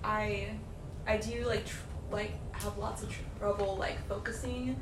I, 0.02 0.50
I 1.06 1.16
do 1.18 1.44
like 1.44 1.66
tr- 1.66 1.82
like 2.10 2.32
have 2.52 2.78
lots 2.78 3.02
of 3.02 3.14
trouble 3.38 3.76
like 3.76 3.98
focusing 4.08 4.80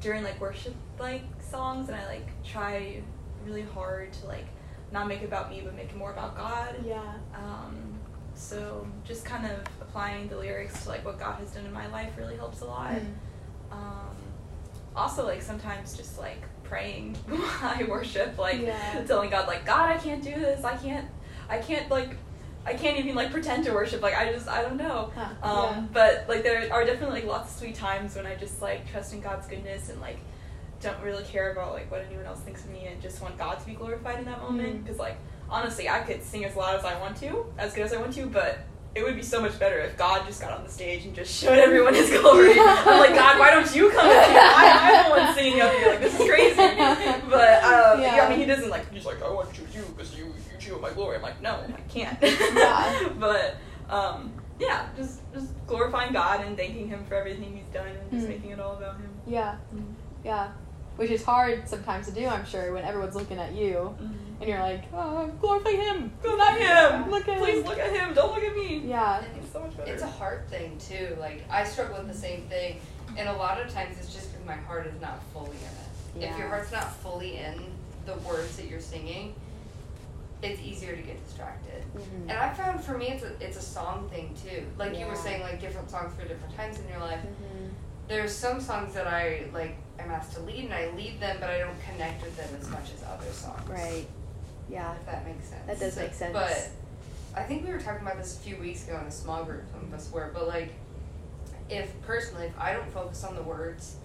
during 0.00 0.22
like 0.22 0.40
worship 0.40 0.74
like 0.98 1.22
songs, 1.40 1.88
and 1.88 1.96
I 1.96 2.06
like 2.06 2.28
try 2.44 3.02
really 3.44 3.62
hard 3.62 4.12
to 4.14 4.26
like 4.26 4.46
not 4.92 5.08
make 5.08 5.22
it 5.22 5.26
about 5.26 5.50
me, 5.50 5.62
but 5.64 5.74
make 5.74 5.90
it 5.90 5.96
more 5.96 6.12
about 6.12 6.36
God. 6.36 6.76
Yeah. 6.86 7.14
Um, 7.34 7.89
so 8.40 8.86
just 9.04 9.24
kind 9.24 9.44
of 9.44 9.58
applying 9.82 10.28
the 10.28 10.36
lyrics 10.36 10.82
to 10.84 10.88
like 10.88 11.04
what 11.04 11.18
God 11.18 11.38
has 11.40 11.50
done 11.50 11.66
in 11.66 11.72
my 11.72 11.86
life 11.88 12.12
really 12.16 12.36
helps 12.36 12.62
a 12.62 12.64
lot. 12.64 12.92
Mm. 12.92 13.72
Um, 13.72 14.16
also, 14.96 15.24
like 15.26 15.42
sometimes 15.42 15.96
just 15.96 16.18
like 16.18 16.42
praying 16.64 17.14
while 17.28 17.40
I 17.62 17.84
worship, 17.88 18.38
like 18.38 18.60
Yeah. 18.62 19.04
telling 19.04 19.30
God, 19.30 19.46
like 19.46 19.64
God, 19.66 19.90
I 19.90 19.98
can't 19.98 20.22
do 20.22 20.30
this. 20.34 20.64
I 20.64 20.76
can't. 20.76 21.06
I 21.48 21.58
can't 21.58 21.90
like. 21.90 22.16
I 22.66 22.74
can't 22.74 22.98
even 22.98 23.14
like 23.14 23.30
pretend 23.30 23.64
to 23.64 23.72
worship. 23.72 24.02
Like 24.02 24.14
I 24.14 24.32
just 24.32 24.48
I 24.48 24.62
don't 24.62 24.76
know. 24.76 25.10
Huh, 25.14 25.28
Um, 25.42 25.74
yeah. 25.74 25.84
But 25.92 26.24
like 26.28 26.42
there 26.42 26.72
are 26.72 26.84
definitely 26.84 27.20
like 27.20 27.28
lots 27.28 27.52
of 27.52 27.58
sweet 27.60 27.74
times 27.74 28.16
when 28.16 28.26
I 28.26 28.34
just 28.36 28.60
like 28.62 28.90
trust 28.90 29.12
in 29.12 29.20
God's 29.20 29.46
goodness 29.46 29.88
and 29.90 30.00
like 30.00 30.18
don't 30.82 31.00
really 31.02 31.24
care 31.24 31.52
about 31.52 31.72
like 31.74 31.90
what 31.90 32.00
anyone 32.06 32.24
else 32.26 32.40
thinks 32.40 32.64
of 32.64 32.70
me 32.70 32.86
and 32.86 33.00
just 33.02 33.20
want 33.22 33.36
God 33.38 33.60
to 33.60 33.66
be 33.66 33.74
glorified 33.74 34.18
in 34.18 34.24
that 34.24 34.40
moment. 34.40 34.82
Because 34.84 34.98
like 34.98 35.16
honestly, 35.50 35.88
I 35.88 36.00
could 36.00 36.22
sing 36.22 36.44
as 36.44 36.56
loud 36.56 36.78
as 36.78 36.84
I 36.84 36.98
want 37.00 37.16
to, 37.18 37.44
as 37.58 37.74
good 37.74 37.84
as 37.84 37.92
I 37.92 37.98
want 37.98 38.12
to, 38.14 38.26
but 38.26 38.58
it 38.94 39.04
would 39.04 39.14
be 39.14 39.22
so 39.22 39.40
much 39.40 39.56
better 39.58 39.78
if 39.78 39.96
God 39.96 40.26
just 40.26 40.40
got 40.40 40.50
on 40.52 40.64
the 40.64 40.70
stage 40.70 41.04
and 41.04 41.14
just 41.14 41.32
showed 41.32 41.58
everyone 41.58 41.94
His 41.94 42.10
glory. 42.10 42.54
I'm 42.58 42.98
like, 43.00 43.14
God, 43.14 43.38
why 43.38 43.50
don't 43.52 43.72
you 43.74 43.88
come 43.90 44.06
up 44.06 44.26
here? 44.26 44.40
I, 44.40 45.04
I'm 45.04 45.04
the 45.04 45.10
one 45.26 45.34
singing 45.34 45.60
up 45.60 45.72
here. 45.74 45.90
Like 45.90 46.00
this 46.00 46.18
is 46.18 46.28
crazy. 46.28 46.56
But 47.30 47.62
um, 47.62 48.00
yeah. 48.00 48.16
Yeah. 48.16 48.24
I 48.26 48.28
mean, 48.30 48.38
He 48.40 48.46
doesn't 48.46 48.68
like. 48.70 48.92
He's 48.92 49.04
like, 49.06 49.22
I 49.22 49.30
want 49.30 49.52
to 49.54 49.60
choose 49.60 49.74
you 49.74 49.82
because 49.96 50.16
you 50.18 50.26
you 50.26 50.58
chew 50.58 50.78
my 50.80 50.90
glory. 50.90 51.16
I'm 51.16 51.22
like, 51.22 51.40
no, 51.40 51.60
I 51.72 51.80
can't. 51.82 52.18
Yeah. 52.20 53.08
but 53.20 53.56
um, 53.88 54.32
yeah, 54.58 54.88
just 54.96 55.20
just 55.32 55.46
glorifying 55.68 56.12
God 56.12 56.44
and 56.44 56.56
thanking 56.56 56.88
Him 56.88 57.04
for 57.06 57.14
everything 57.14 57.54
He's 57.56 57.72
done 57.72 57.86
and 57.86 58.10
just 58.10 58.26
Mm. 58.26 58.28
making 58.30 58.50
it 58.50 58.58
all 58.60 58.76
about 58.76 58.96
Him. 58.96 59.10
Yeah. 59.26 59.54
Yeah. 60.24 60.50
Which 60.96 61.10
is 61.12 61.24
hard 61.24 61.68
sometimes 61.68 62.06
to 62.08 62.12
do, 62.12 62.26
I'm 62.26 62.44
sure, 62.44 62.72
when 62.74 62.84
everyone's 62.84 63.14
looking 63.14 63.38
at 63.38 63.54
you 63.54 63.96
and 64.40 64.48
you're 64.48 64.58
like, 64.58 64.84
oh, 64.94 65.26
glorify 65.40 65.70
him. 65.70 66.12
Go 66.22 66.40
at 66.40 66.58
him. 66.58 67.10
Look 67.10 67.28
at 67.28 67.34
him 67.34 67.40
Please 67.44 67.58
him. 67.60 67.66
look 67.66 67.78
at 67.78 67.92
him. 67.92 68.14
Don't 68.14 68.34
look 68.34 68.42
at 68.42 68.56
me. 68.56 68.78
Yeah. 68.86 69.22
It's 69.36 69.52
so 69.52 69.60
much 69.60 69.76
better. 69.76 69.92
It's 69.92 70.02
a 70.02 70.06
heart 70.06 70.48
thing 70.48 70.78
too. 70.78 71.16
Like 71.20 71.44
I 71.50 71.64
struggle 71.64 71.98
with 71.98 72.08
the 72.08 72.14
same 72.18 72.42
thing, 72.42 72.80
and 73.16 73.28
a 73.28 73.32
lot 73.34 73.60
of 73.60 73.72
times 73.72 73.96
it's 73.98 74.12
just 74.14 74.32
because 74.32 74.46
my 74.46 74.54
heart 74.56 74.86
is 74.86 75.00
not 75.00 75.22
fully 75.32 75.50
in 76.16 76.22
it. 76.24 76.30
If 76.30 76.38
your 76.38 76.48
heart's 76.48 76.72
not 76.72 76.92
fully 76.96 77.36
in 77.36 77.54
the 78.06 78.14
words 78.28 78.56
that 78.56 78.66
you're 78.66 78.80
singing, 78.80 79.34
it's 80.42 80.60
easier 80.62 80.96
to 80.96 81.02
get 81.02 81.22
distracted. 81.26 81.84
Mhm. 81.94 82.22
And 82.22 82.32
I 82.32 82.52
found 82.54 82.82
for 82.82 82.96
me, 82.96 83.08
it's 83.08 83.22
a 83.22 83.32
it's 83.44 83.58
a 83.58 83.62
song 83.62 84.08
thing 84.08 84.34
too. 84.42 84.64
Like 84.78 84.98
you 84.98 85.06
were 85.06 85.14
saying, 85.16 85.42
like 85.42 85.60
different 85.60 85.90
songs 85.90 86.12
for 86.18 86.26
different 86.26 86.56
times 86.56 86.78
in 86.80 86.88
your 86.88 86.98
life. 86.98 87.20
Mhm. 87.20 87.70
There's 88.08 88.34
some 88.34 88.60
songs 88.60 88.94
that 88.94 89.06
I 89.06 89.44
like. 89.52 89.76
I'm 90.00 90.10
asked 90.10 90.32
to 90.32 90.40
lead, 90.40 90.64
and 90.64 90.72
I 90.74 90.88
lead 90.96 91.20
them, 91.20 91.36
but 91.40 91.50
I 91.50 91.58
don't 91.58 91.76
connect 91.82 92.22
with 92.22 92.34
them 92.36 92.48
as 92.58 92.66
much 92.70 92.90
as 92.96 93.02
other 93.04 93.30
songs. 93.32 93.68
Right. 93.68 94.06
Yeah. 94.70 94.94
If 94.94 95.06
that 95.06 95.26
makes 95.26 95.48
sense. 95.48 95.66
That 95.66 95.80
does 95.80 95.96
make 95.96 96.14
sense. 96.14 96.32
But 96.32 96.70
I 97.34 97.44
think 97.44 97.66
we 97.66 97.72
were 97.72 97.80
talking 97.80 98.06
about 98.06 98.18
this 98.18 98.36
a 98.36 98.40
few 98.40 98.56
weeks 98.56 98.86
ago 98.86 98.98
in 99.00 99.06
a 99.06 99.10
small 99.10 99.44
group, 99.44 99.62
some 99.72 99.82
of 99.82 99.94
us 99.94 100.10
were, 100.12 100.30
but 100.32 100.48
like, 100.48 100.72
if 101.68 101.92
personally, 102.02 102.46
if 102.46 102.58
I 102.58 102.72
don't 102.72 102.90
focus 102.92 103.22
on 103.24 103.36
the 103.36 103.42
words, 103.42 103.96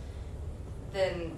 then 0.94 1.38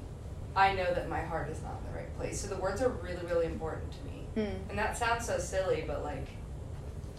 I 0.56 0.74
know 0.74 0.94
that 0.94 1.10
my 1.10 1.22
heart 1.22 1.50
is 1.50 1.62
not 1.62 1.76
in 1.80 1.92
the 1.92 2.00
right 2.00 2.18
place. 2.18 2.42
So 2.42 2.48
the 2.48 2.62
words 2.62 2.82
are 2.82 2.90
really, 2.90 3.26
really 3.26 3.46
important 3.46 3.92
to 3.92 3.98
me. 4.06 4.48
Hmm. 4.48 4.70
And 4.70 4.78
that 4.78 4.98
sounds 4.98 5.26
so 5.26 5.38
silly, 5.40 5.84
but 5.88 6.04
like, 6.04 6.28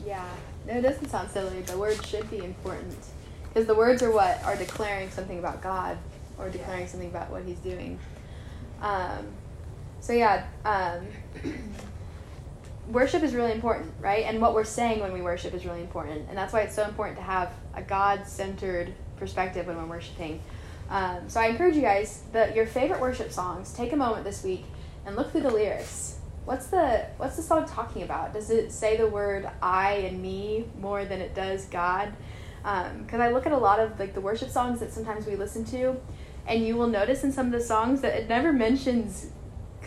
Yeah. 0.05 0.29
No, 0.67 0.75
it 0.75 0.83
doesn't 0.83 1.09
sound 1.09 1.31
silly. 1.31 1.63
The 1.63 1.79
words 1.79 2.07
should 2.07 2.31
be 2.31 2.39
important. 2.39 2.97
Because 3.49 3.67
the 3.67 3.75
words 3.75 4.03
are 4.03 4.13
what 4.13 4.43
are 4.45 4.57
declaring 4.57 5.11
something 5.11 5.39
about 5.39 5.63
God 5.63 5.97
or 6.39 6.51
declaring 6.51 6.87
something 6.87 7.09
about 7.09 7.31
what 7.31 7.45
He's 7.45 7.59
doing. 7.59 7.99
Um, 8.83 9.27
so, 10.01 10.13
yeah, 10.13 10.47
um, 10.65 11.07
worship 12.91 13.23
is 13.23 13.35
really 13.35 13.53
important, 13.53 13.93
right? 14.01 14.25
And 14.25 14.41
what 14.41 14.55
we're 14.55 14.65
saying 14.65 15.01
when 15.01 15.13
we 15.13 15.23
worship 15.23 15.55
is 15.55 15.65
really 15.65 15.81
important. 15.81 16.29
And 16.29 16.37
that's 16.37 16.53
why 16.53 16.61
it's 16.61 16.75
so 16.75 16.85
important 16.85 17.19
to 17.19 17.25
have 17.25 17.53
a 17.75 17.83
God 17.83 18.27
centered 18.27 18.93
perspective 19.17 19.67
when 19.67 19.77
we're 19.77 19.87
worshiping. 19.87 20.41
Um, 20.91 21.29
so, 21.29 21.41
I 21.41 21.49
encourage 21.49 21.75
you 21.75 21.83
guys 21.83 22.23
that 22.33 22.57
your 22.57 22.67
favorite 22.67 23.01
worship 23.01 23.31
songs, 23.31 23.73
take 23.73 23.93
a 23.93 23.97
moment 23.97 24.25
this 24.25 24.43
week 24.43 24.65
and 25.05 25.17
look 25.17 25.33
through 25.33 25.43
the 25.43 25.51
lyrics 25.51 26.19
what's 26.49 26.69
the 26.69 27.05
what's 27.19 27.37
the 27.37 27.43
song 27.43 27.69
talking 27.69 28.03
about 28.03 28.33
does 28.33 28.49
it 28.49 28.73
say 28.73 28.97
the 28.97 29.07
word 29.07 29.47
i 29.61 29.93
and 29.97 30.23
me 30.23 30.65
more 30.81 31.05
than 31.05 31.21
it 31.21 31.35
does 31.35 31.67
god 31.67 32.11
because 32.63 33.21
i 33.21 33.29
look 33.29 33.45
at 33.45 33.53
a 33.53 33.57
lot 33.57 33.79
of 33.79 34.01
like 34.01 34.15
the 34.15 34.21
worship 34.21 34.49
songs 34.49 34.81
that 34.81 34.91
sometimes 34.91 35.27
we 35.27 35.37
listen 35.37 35.63
to 35.63 35.95
and 36.47 36.67
you 36.67 36.75
will 36.75 36.87
notice 36.87 37.23
in 37.23 37.31
some 37.31 37.45
of 37.45 37.53
the 37.53 37.61
songs 37.61 38.01
that 38.01 38.15
it 38.15 38.31
never 38.31 38.51
mentions 38.51 39.27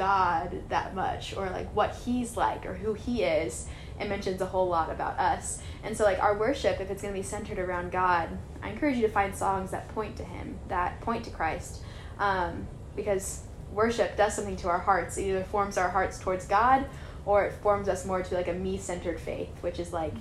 god 0.01 0.61
that 0.69 0.95
much 0.95 1.35
or 1.35 1.49
like 1.49 1.69
what 1.75 1.95
he's 2.05 2.35
like 2.35 2.65
or 2.65 2.73
who 2.73 2.93
he 2.93 3.23
is 3.23 3.67
it 3.99 4.09
mentions 4.09 4.41
a 4.41 4.45
whole 4.45 4.67
lot 4.67 4.89
about 4.89 5.17
us 5.19 5.61
and 5.83 5.95
so 5.95 6.03
like 6.03 6.19
our 6.19 6.37
worship 6.37 6.79
if 6.79 6.89
it's 6.89 7.01
going 7.01 7.13
to 7.13 7.19
be 7.19 7.25
centered 7.25 7.59
around 7.59 7.91
god 7.91 8.29
i 8.63 8.69
encourage 8.69 8.95
you 8.95 9.01
to 9.01 9.13
find 9.13 9.35
songs 9.35 9.71
that 9.71 9.87
point 9.89 10.15
to 10.15 10.23
him 10.23 10.57
that 10.67 10.99
point 11.01 11.23
to 11.23 11.29
christ 11.29 11.81
um, 12.19 12.67
because 12.95 13.43
worship 13.73 14.17
does 14.17 14.35
something 14.35 14.55
to 14.57 14.69
our 14.69 14.79
hearts. 14.79 15.17
It 15.17 15.23
either 15.23 15.43
forms 15.43 15.77
our 15.77 15.89
hearts 15.89 16.19
towards 16.19 16.45
God 16.45 16.85
or 17.25 17.45
it 17.45 17.53
forms 17.61 17.87
us 17.87 18.05
more 18.05 18.21
to 18.21 18.35
like 18.35 18.47
a 18.47 18.53
me 18.53 18.77
centered 18.77 19.19
faith, 19.19 19.49
which 19.61 19.79
is 19.79 19.93
like 19.93 20.13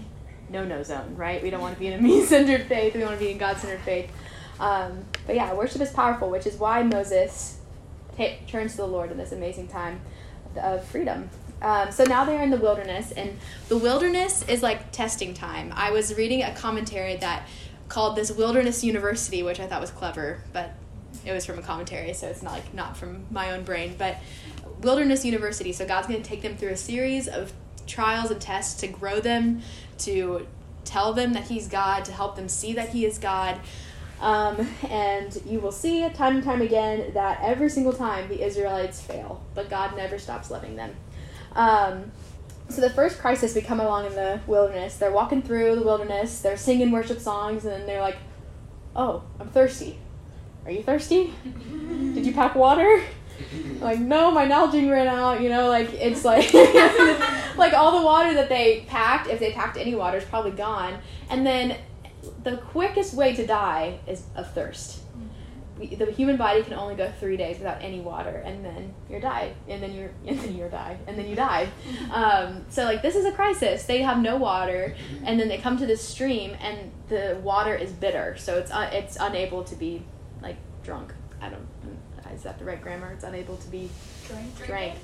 no 0.48 0.64
no 0.64 0.82
zone, 0.82 1.14
right? 1.16 1.42
We 1.42 1.50
don't 1.50 1.60
want 1.60 1.74
to 1.74 1.80
be 1.80 1.88
in 1.88 1.98
a 1.98 2.02
me 2.02 2.24
centered 2.24 2.66
faith. 2.66 2.94
We 2.94 3.02
want 3.02 3.18
to 3.18 3.24
be 3.24 3.30
in 3.30 3.38
God 3.38 3.56
centered 3.58 3.80
faith. 3.80 4.10
Um, 4.58 5.04
but 5.26 5.36
yeah, 5.36 5.54
worship 5.54 5.80
is 5.80 5.90
powerful, 5.90 6.30
which 6.30 6.46
is 6.46 6.56
why 6.56 6.82
Moses 6.82 7.59
ta 8.16 8.28
turns 8.46 8.72
to 8.72 8.78
the 8.78 8.86
Lord 8.86 9.10
in 9.10 9.16
this 9.16 9.32
amazing 9.32 9.68
time 9.68 10.00
of 10.56 10.84
freedom. 10.84 11.30
Um, 11.62 11.92
so 11.92 12.04
now 12.04 12.24
they're 12.24 12.42
in 12.42 12.50
the 12.50 12.56
wilderness, 12.56 13.12
and 13.12 13.36
the 13.68 13.76
wilderness 13.76 14.42
is 14.48 14.62
like 14.62 14.92
testing 14.92 15.34
time. 15.34 15.72
I 15.76 15.90
was 15.90 16.14
reading 16.14 16.42
a 16.42 16.54
commentary 16.54 17.16
that 17.16 17.46
called 17.88 18.16
this 18.16 18.30
Wilderness 18.30 18.82
University, 18.82 19.42
which 19.42 19.60
I 19.60 19.66
thought 19.66 19.80
was 19.80 19.90
clever, 19.90 20.42
but 20.52 20.72
it 21.24 21.32
was 21.32 21.44
from 21.44 21.58
a 21.58 21.62
commentary, 21.62 22.14
so 22.14 22.28
it's 22.28 22.42
not 22.42 22.52
like 22.52 22.72
not 22.72 22.96
from 22.96 23.24
my 23.30 23.50
own 23.52 23.64
brain, 23.64 23.94
but 23.98 24.16
Wilderness 24.80 25.24
University. 25.24 25.72
So 25.72 25.86
God's 25.86 26.06
going 26.06 26.22
to 26.22 26.28
take 26.28 26.40
them 26.40 26.56
through 26.56 26.70
a 26.70 26.76
series 26.76 27.28
of 27.28 27.52
trials 27.86 28.30
and 28.30 28.40
tests 28.40 28.80
to 28.80 28.86
grow 28.86 29.20
them, 29.20 29.60
to 29.98 30.46
tell 30.84 31.12
them 31.12 31.34
that 31.34 31.44
He's 31.44 31.68
God, 31.68 32.04
to 32.06 32.12
help 32.12 32.36
them 32.36 32.48
see 32.48 32.72
that 32.74 32.90
He 32.90 33.04
is 33.04 33.18
God. 33.18 33.60
Um, 34.20 34.68
and 34.88 35.40
you 35.46 35.60
will 35.60 35.72
see 35.72 36.06
time 36.10 36.36
and 36.36 36.44
time 36.44 36.60
again 36.60 37.12
that 37.14 37.40
every 37.42 37.70
single 37.70 37.92
time 37.92 38.28
the 38.28 38.44
Israelites 38.44 39.00
fail, 39.00 39.42
but 39.54 39.70
God 39.70 39.96
never 39.96 40.18
stops 40.18 40.50
loving 40.50 40.76
them. 40.76 40.94
Um, 41.52 42.12
so 42.68 42.82
the 42.82 42.90
first 42.90 43.18
crisis 43.18 43.54
we 43.54 43.62
come 43.62 43.80
along 43.80 44.06
in 44.06 44.14
the 44.14 44.40
wilderness, 44.46 44.96
they're 44.98 45.10
walking 45.10 45.42
through 45.42 45.74
the 45.74 45.82
wilderness, 45.82 46.40
they're 46.40 46.58
singing 46.58 46.92
worship 46.92 47.18
songs, 47.18 47.64
and 47.64 47.72
then 47.72 47.86
they're 47.86 48.02
like, 48.02 48.18
"Oh, 48.94 49.24
I'm 49.40 49.48
thirsty. 49.48 49.98
Are 50.64 50.70
you 50.70 50.82
thirsty? 50.82 51.32
Did 52.14 52.24
you 52.24 52.32
pack 52.32 52.54
water?" 52.54 53.02
like, 53.80 53.98
no, 53.98 54.30
my 54.30 54.46
Nalgene 54.46 54.90
ran 54.90 55.08
out. 55.08 55.40
You 55.40 55.48
know, 55.48 55.68
like 55.68 55.92
it's 55.94 56.24
like 56.24 56.52
like 57.56 57.72
all 57.72 57.98
the 57.98 58.04
water 58.04 58.34
that 58.34 58.48
they 58.48 58.84
packed, 58.86 59.28
if 59.28 59.40
they 59.40 59.52
packed 59.52 59.76
any 59.76 59.94
water, 59.94 60.18
is 60.18 60.24
probably 60.24 60.52
gone. 60.52 60.98
And 61.28 61.46
then 61.46 61.76
the 62.42 62.56
quickest 62.58 63.14
way 63.14 63.34
to 63.34 63.46
die 63.46 63.98
is 64.06 64.22
of 64.36 64.52
thirst. 64.52 64.98
Mm-hmm. 65.00 65.80
we- 65.80 65.94
the 65.96 66.06
human 66.12 66.36
body 66.36 66.62
can 66.62 66.74
only 66.74 66.94
go 66.94 67.10
three 67.20 67.36
days 67.36 67.58
without 67.58 67.80
any 67.82 68.00
water, 68.00 68.42
and 68.44 68.64
then 68.64 68.94
you're 69.08 69.20
die, 69.20 69.52
and 69.68 69.82
then 69.82 69.94
you're 69.94 70.10
and 70.26 70.38
then 70.38 70.56
you're 70.56 70.68
die, 70.68 70.98
and 71.06 71.18
then 71.18 71.26
you 71.28 71.34
die. 71.36 71.68
Mm-hmm. 71.88 72.12
Um, 72.12 72.64
so 72.68 72.84
like 72.84 73.02
this 73.02 73.16
is 73.16 73.24
a 73.24 73.32
crisis. 73.32 73.84
They 73.84 74.02
have 74.02 74.18
no 74.20 74.36
water, 74.36 74.94
and 75.24 75.38
then 75.40 75.48
they 75.48 75.58
come 75.58 75.76
to 75.78 75.86
this 75.86 76.06
stream, 76.06 76.56
and 76.60 76.90
the 77.08 77.38
water 77.42 77.74
is 77.74 77.90
bitter, 77.92 78.36
so 78.38 78.58
it's 78.58 78.70
un- 78.70 78.92
it's 78.92 79.16
unable 79.20 79.64
to 79.64 79.74
be 79.74 80.02
like 80.42 80.56
drunk. 80.82 81.12
I 81.40 81.48
don't. 81.48 81.66
Mm, 81.86 82.34
is 82.34 82.42
that 82.44 82.58
the 82.58 82.64
right 82.64 82.80
grammar? 82.80 83.10
It's 83.12 83.24
unable 83.24 83.56
to 83.56 83.68
be 83.68 83.88
Drink. 84.28 84.66
drank. 84.66 84.94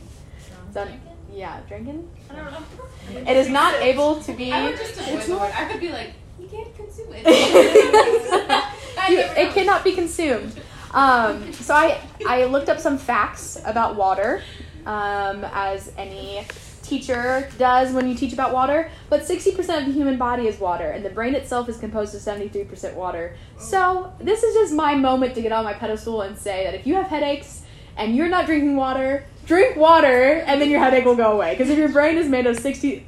It's 0.69 0.77
un- 0.77 1.01
yeah, 1.33 1.61
drinking. 1.67 2.09
I 2.31 2.35
don't 2.37 2.53
know. 2.53 3.31
It 3.31 3.37
is 3.37 3.49
not 3.49 3.75
able 3.83 4.21
to 4.23 4.33
be. 4.33 4.53
I 4.53 4.69
would 4.69 4.77
just 4.79 5.01
avoid 5.01 5.23
the 5.23 5.37
word. 5.37 5.53
I 5.55 5.65
could 5.65 5.81
be 5.81 5.91
like, 5.91 6.13
you 6.53 6.59
can't 6.59 6.77
consume 6.77 7.09
it. 7.13 8.65
You- 9.09 9.19
it 9.21 9.53
cannot 9.55 9.85
be 9.85 9.93
consumed. 9.93 10.53
Um, 10.93 11.53
so 11.53 11.75
I 11.75 12.01
I 12.27 12.45
looked 12.47 12.69
up 12.69 12.81
some 12.81 12.99
facts 12.99 13.57
about 13.65 13.95
water, 13.97 14.43
um, 14.85 15.45
as 15.53 15.93
any 15.97 16.45
teacher 16.83 17.49
does 17.59 17.93
when 17.93 18.09
you 18.09 18.15
teach 18.17 18.33
about 18.33 18.53
water. 18.53 18.91
But 19.09 19.25
sixty 19.27 19.53
percent 19.53 19.83
of 19.83 19.87
the 19.87 19.93
human 19.93 20.17
body 20.17 20.49
is 20.49 20.59
water, 20.59 20.91
and 20.91 21.05
the 21.05 21.11
brain 21.11 21.35
itself 21.37 21.69
is 21.69 21.77
composed 21.77 22.15
of 22.17 22.21
seventy 22.21 22.49
three 22.49 22.65
percent 22.65 22.97
water. 22.97 23.37
So 23.59 24.13
this 24.19 24.43
is 24.43 24.55
just 24.55 24.73
my 24.73 24.95
moment 24.97 25.35
to 25.37 25.43
get 25.43 25.53
on 25.53 25.65
my 25.65 25.75
pedestal 25.75 26.23
and 26.23 26.37
say 26.37 26.65
that 26.65 26.75
if 26.75 26.85
you 26.87 26.95
have 26.95 27.07
headaches 27.07 27.63
and 27.97 28.17
you're 28.17 28.29
not 28.29 28.47
drinking 28.47 28.75
water, 28.77 29.25
drink 29.47 29.77
water, 29.77 30.43
and 30.47 30.61
then 30.61 30.69
your 30.71 30.81
headache 30.81 31.05
will 31.05 31.15
go 31.17 31.33
away. 31.33 31.53
Because 31.53 31.71
if 31.71 31.79
your 31.79 31.91
brain 31.91 32.19
is 32.19 32.29
made 32.29 32.47
of 32.47 32.59
60, 32.59 33.07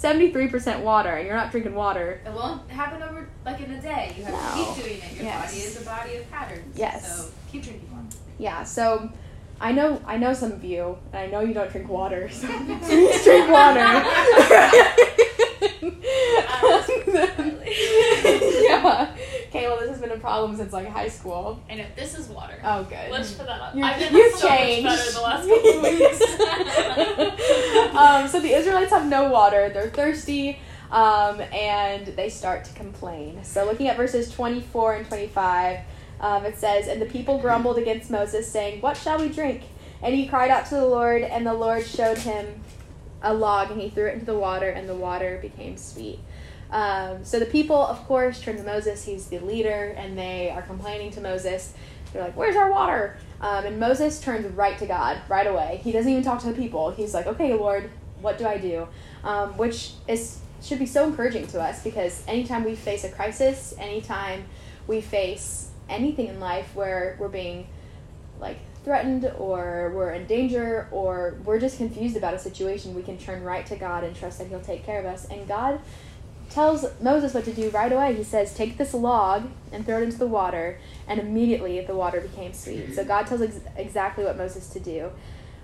73% 0.00 0.80
water 0.82 1.10
and 1.10 1.26
you're 1.26 1.36
not 1.36 1.50
drinking 1.50 1.74
water, 1.74 2.20
It 2.24 2.32
won't 2.32 2.68
happen 2.70 3.02
over 3.02 3.28
like 3.44 3.60
in 3.60 3.70
a 3.72 3.80
day. 3.82 4.14
You 4.16 4.24
have 4.24 4.32
No. 4.34 4.40
to 4.40 4.54
keep 4.74 4.84
doing 4.84 4.98
it. 5.02 5.12
Your 5.16 5.24
Yes. 5.24 5.44
body 5.50 5.60
is 5.62 5.82
a 5.82 5.84
body 5.84 6.16
of 6.16 6.30
patterns. 6.30 6.78
Yes. 6.78 7.16
So 7.18 7.24
keep 7.52 7.62
drinking 7.64 7.90
water. 7.92 8.16
Yeah, 8.38 8.64
so 8.64 9.10
I 9.60 9.72
know 9.72 10.00
I 10.06 10.16
know 10.16 10.32
some 10.32 10.52
of 10.52 10.64
you, 10.64 10.96
and 11.12 11.22
I 11.22 11.26
know 11.26 11.40
you 11.40 11.52
don't 11.52 11.70
drink 11.70 11.88
water, 11.90 12.30
so 12.30 12.46
please 12.82 13.24
drink 13.24 13.50
water. 13.50 13.80
yeah. 18.62 19.14
Okay, 19.50 19.66
well, 19.66 19.80
this 19.80 19.90
has 19.90 20.00
been 20.00 20.12
a 20.12 20.18
problem 20.18 20.56
since 20.56 20.72
like 20.72 20.86
high 20.86 21.08
school. 21.08 21.60
I 21.68 21.74
know 21.74 21.84
this 21.96 22.16
is 22.16 22.28
water. 22.28 22.54
Oh, 22.62 22.84
good. 22.84 23.10
Let's 23.10 23.32
put 23.34 23.46
that 23.46 23.60
up. 23.60 23.74
You- 23.74 23.82
I've 23.82 23.98
been 23.98 24.14
you've 24.14 24.36
so 24.36 24.46
changed. 24.48 24.84
much 24.84 24.96
better 24.98 25.10
the 25.10 25.20
last 25.20 25.48
couple 25.48 25.82
weeks. 25.82 26.20
um, 27.96 28.28
so 28.28 28.38
the 28.38 28.52
Israelites 28.54 28.90
have 28.92 29.08
no 29.08 29.28
water. 29.28 29.68
They're 29.70 29.90
thirsty, 29.90 30.60
um, 30.92 31.40
and 31.52 32.06
they 32.06 32.28
start 32.28 32.64
to 32.66 32.72
complain. 32.74 33.42
So 33.42 33.64
looking 33.64 33.88
at 33.88 33.96
verses 33.96 34.30
24 34.30 34.94
and 34.94 35.04
25, 35.08 35.80
um, 36.20 36.44
it 36.44 36.56
says, 36.56 36.86
And 36.86 37.02
the 37.02 37.06
people 37.06 37.38
grumbled 37.40 37.76
against 37.76 38.08
Moses, 38.08 38.46
saying, 38.48 38.80
What 38.80 38.96
shall 38.96 39.18
we 39.18 39.30
drink? 39.30 39.62
And 40.00 40.14
he 40.14 40.28
cried 40.28 40.52
out 40.52 40.66
to 40.66 40.76
the 40.76 40.86
Lord, 40.86 41.22
and 41.22 41.44
the 41.44 41.54
Lord 41.54 41.84
showed 41.84 42.18
him 42.18 42.46
a 43.20 43.34
log, 43.34 43.72
and 43.72 43.80
he 43.80 43.90
threw 43.90 44.06
it 44.06 44.12
into 44.14 44.26
the 44.26 44.38
water, 44.38 44.68
and 44.68 44.88
the 44.88 44.94
water 44.94 45.40
became 45.42 45.76
sweet. 45.76 46.20
Um, 46.70 47.24
so 47.24 47.38
the 47.38 47.46
people, 47.46 47.76
of 47.76 47.98
course, 48.06 48.40
turn 48.40 48.56
to 48.56 48.62
Moses. 48.62 49.04
He's 49.04 49.26
the 49.26 49.40
leader, 49.40 49.94
and 49.96 50.16
they 50.16 50.50
are 50.50 50.62
complaining 50.62 51.10
to 51.12 51.20
Moses. 51.20 51.72
They're 52.12 52.22
like, 52.22 52.36
"Where's 52.36 52.56
our 52.56 52.70
water?" 52.70 53.16
Um, 53.40 53.64
and 53.66 53.80
Moses 53.80 54.20
turns 54.20 54.46
right 54.54 54.78
to 54.78 54.86
God 54.86 55.20
right 55.28 55.46
away. 55.46 55.80
He 55.82 55.92
doesn't 55.92 56.10
even 56.10 56.22
talk 56.22 56.40
to 56.40 56.46
the 56.46 56.54
people. 56.54 56.90
He's 56.90 57.14
like, 57.14 57.26
"Okay, 57.26 57.54
Lord, 57.54 57.90
what 58.20 58.38
do 58.38 58.46
I 58.46 58.58
do?" 58.58 58.88
Um, 59.24 59.56
which 59.56 59.92
is 60.06 60.38
should 60.62 60.78
be 60.78 60.86
so 60.86 61.06
encouraging 61.06 61.46
to 61.48 61.60
us 61.60 61.82
because 61.82 62.22
anytime 62.28 62.64
we 62.64 62.74
face 62.74 63.04
a 63.04 63.10
crisis, 63.10 63.74
anytime 63.78 64.44
we 64.86 65.00
face 65.00 65.70
anything 65.88 66.28
in 66.28 66.38
life 66.38 66.74
where 66.74 67.16
we're 67.18 67.28
being 67.28 67.66
like 68.38 68.58
threatened 68.84 69.30
or 69.38 69.92
we're 69.94 70.12
in 70.12 70.26
danger 70.26 70.88
or 70.90 71.36
we're 71.44 71.58
just 71.58 71.78
confused 71.78 72.16
about 72.16 72.34
a 72.34 72.38
situation, 72.38 72.94
we 72.94 73.02
can 73.02 73.18
turn 73.18 73.42
right 73.42 73.66
to 73.66 73.76
God 73.76 74.04
and 74.04 74.14
trust 74.14 74.38
that 74.38 74.48
He'll 74.48 74.60
take 74.60 74.84
care 74.84 75.00
of 75.00 75.06
us. 75.06 75.26
And 75.30 75.46
God 75.48 75.80
tells 76.50 76.84
Moses 77.00 77.32
what 77.32 77.44
to 77.44 77.52
do 77.52 77.70
right 77.70 77.92
away. 77.92 78.14
He 78.14 78.24
says, 78.24 78.54
Take 78.54 78.76
this 78.76 78.92
log 78.92 79.48
and 79.72 79.86
throw 79.86 79.98
it 79.98 80.02
into 80.02 80.18
the 80.18 80.26
water, 80.26 80.78
and 81.06 81.20
immediately 81.20 81.80
the 81.80 81.94
water 81.94 82.20
became 82.20 82.52
sweet. 82.52 82.94
So 82.94 83.04
God 83.04 83.26
tells 83.26 83.40
ex- 83.40 83.60
exactly 83.76 84.24
what 84.24 84.36
Moses 84.36 84.68
to 84.70 84.80
do. 84.80 85.12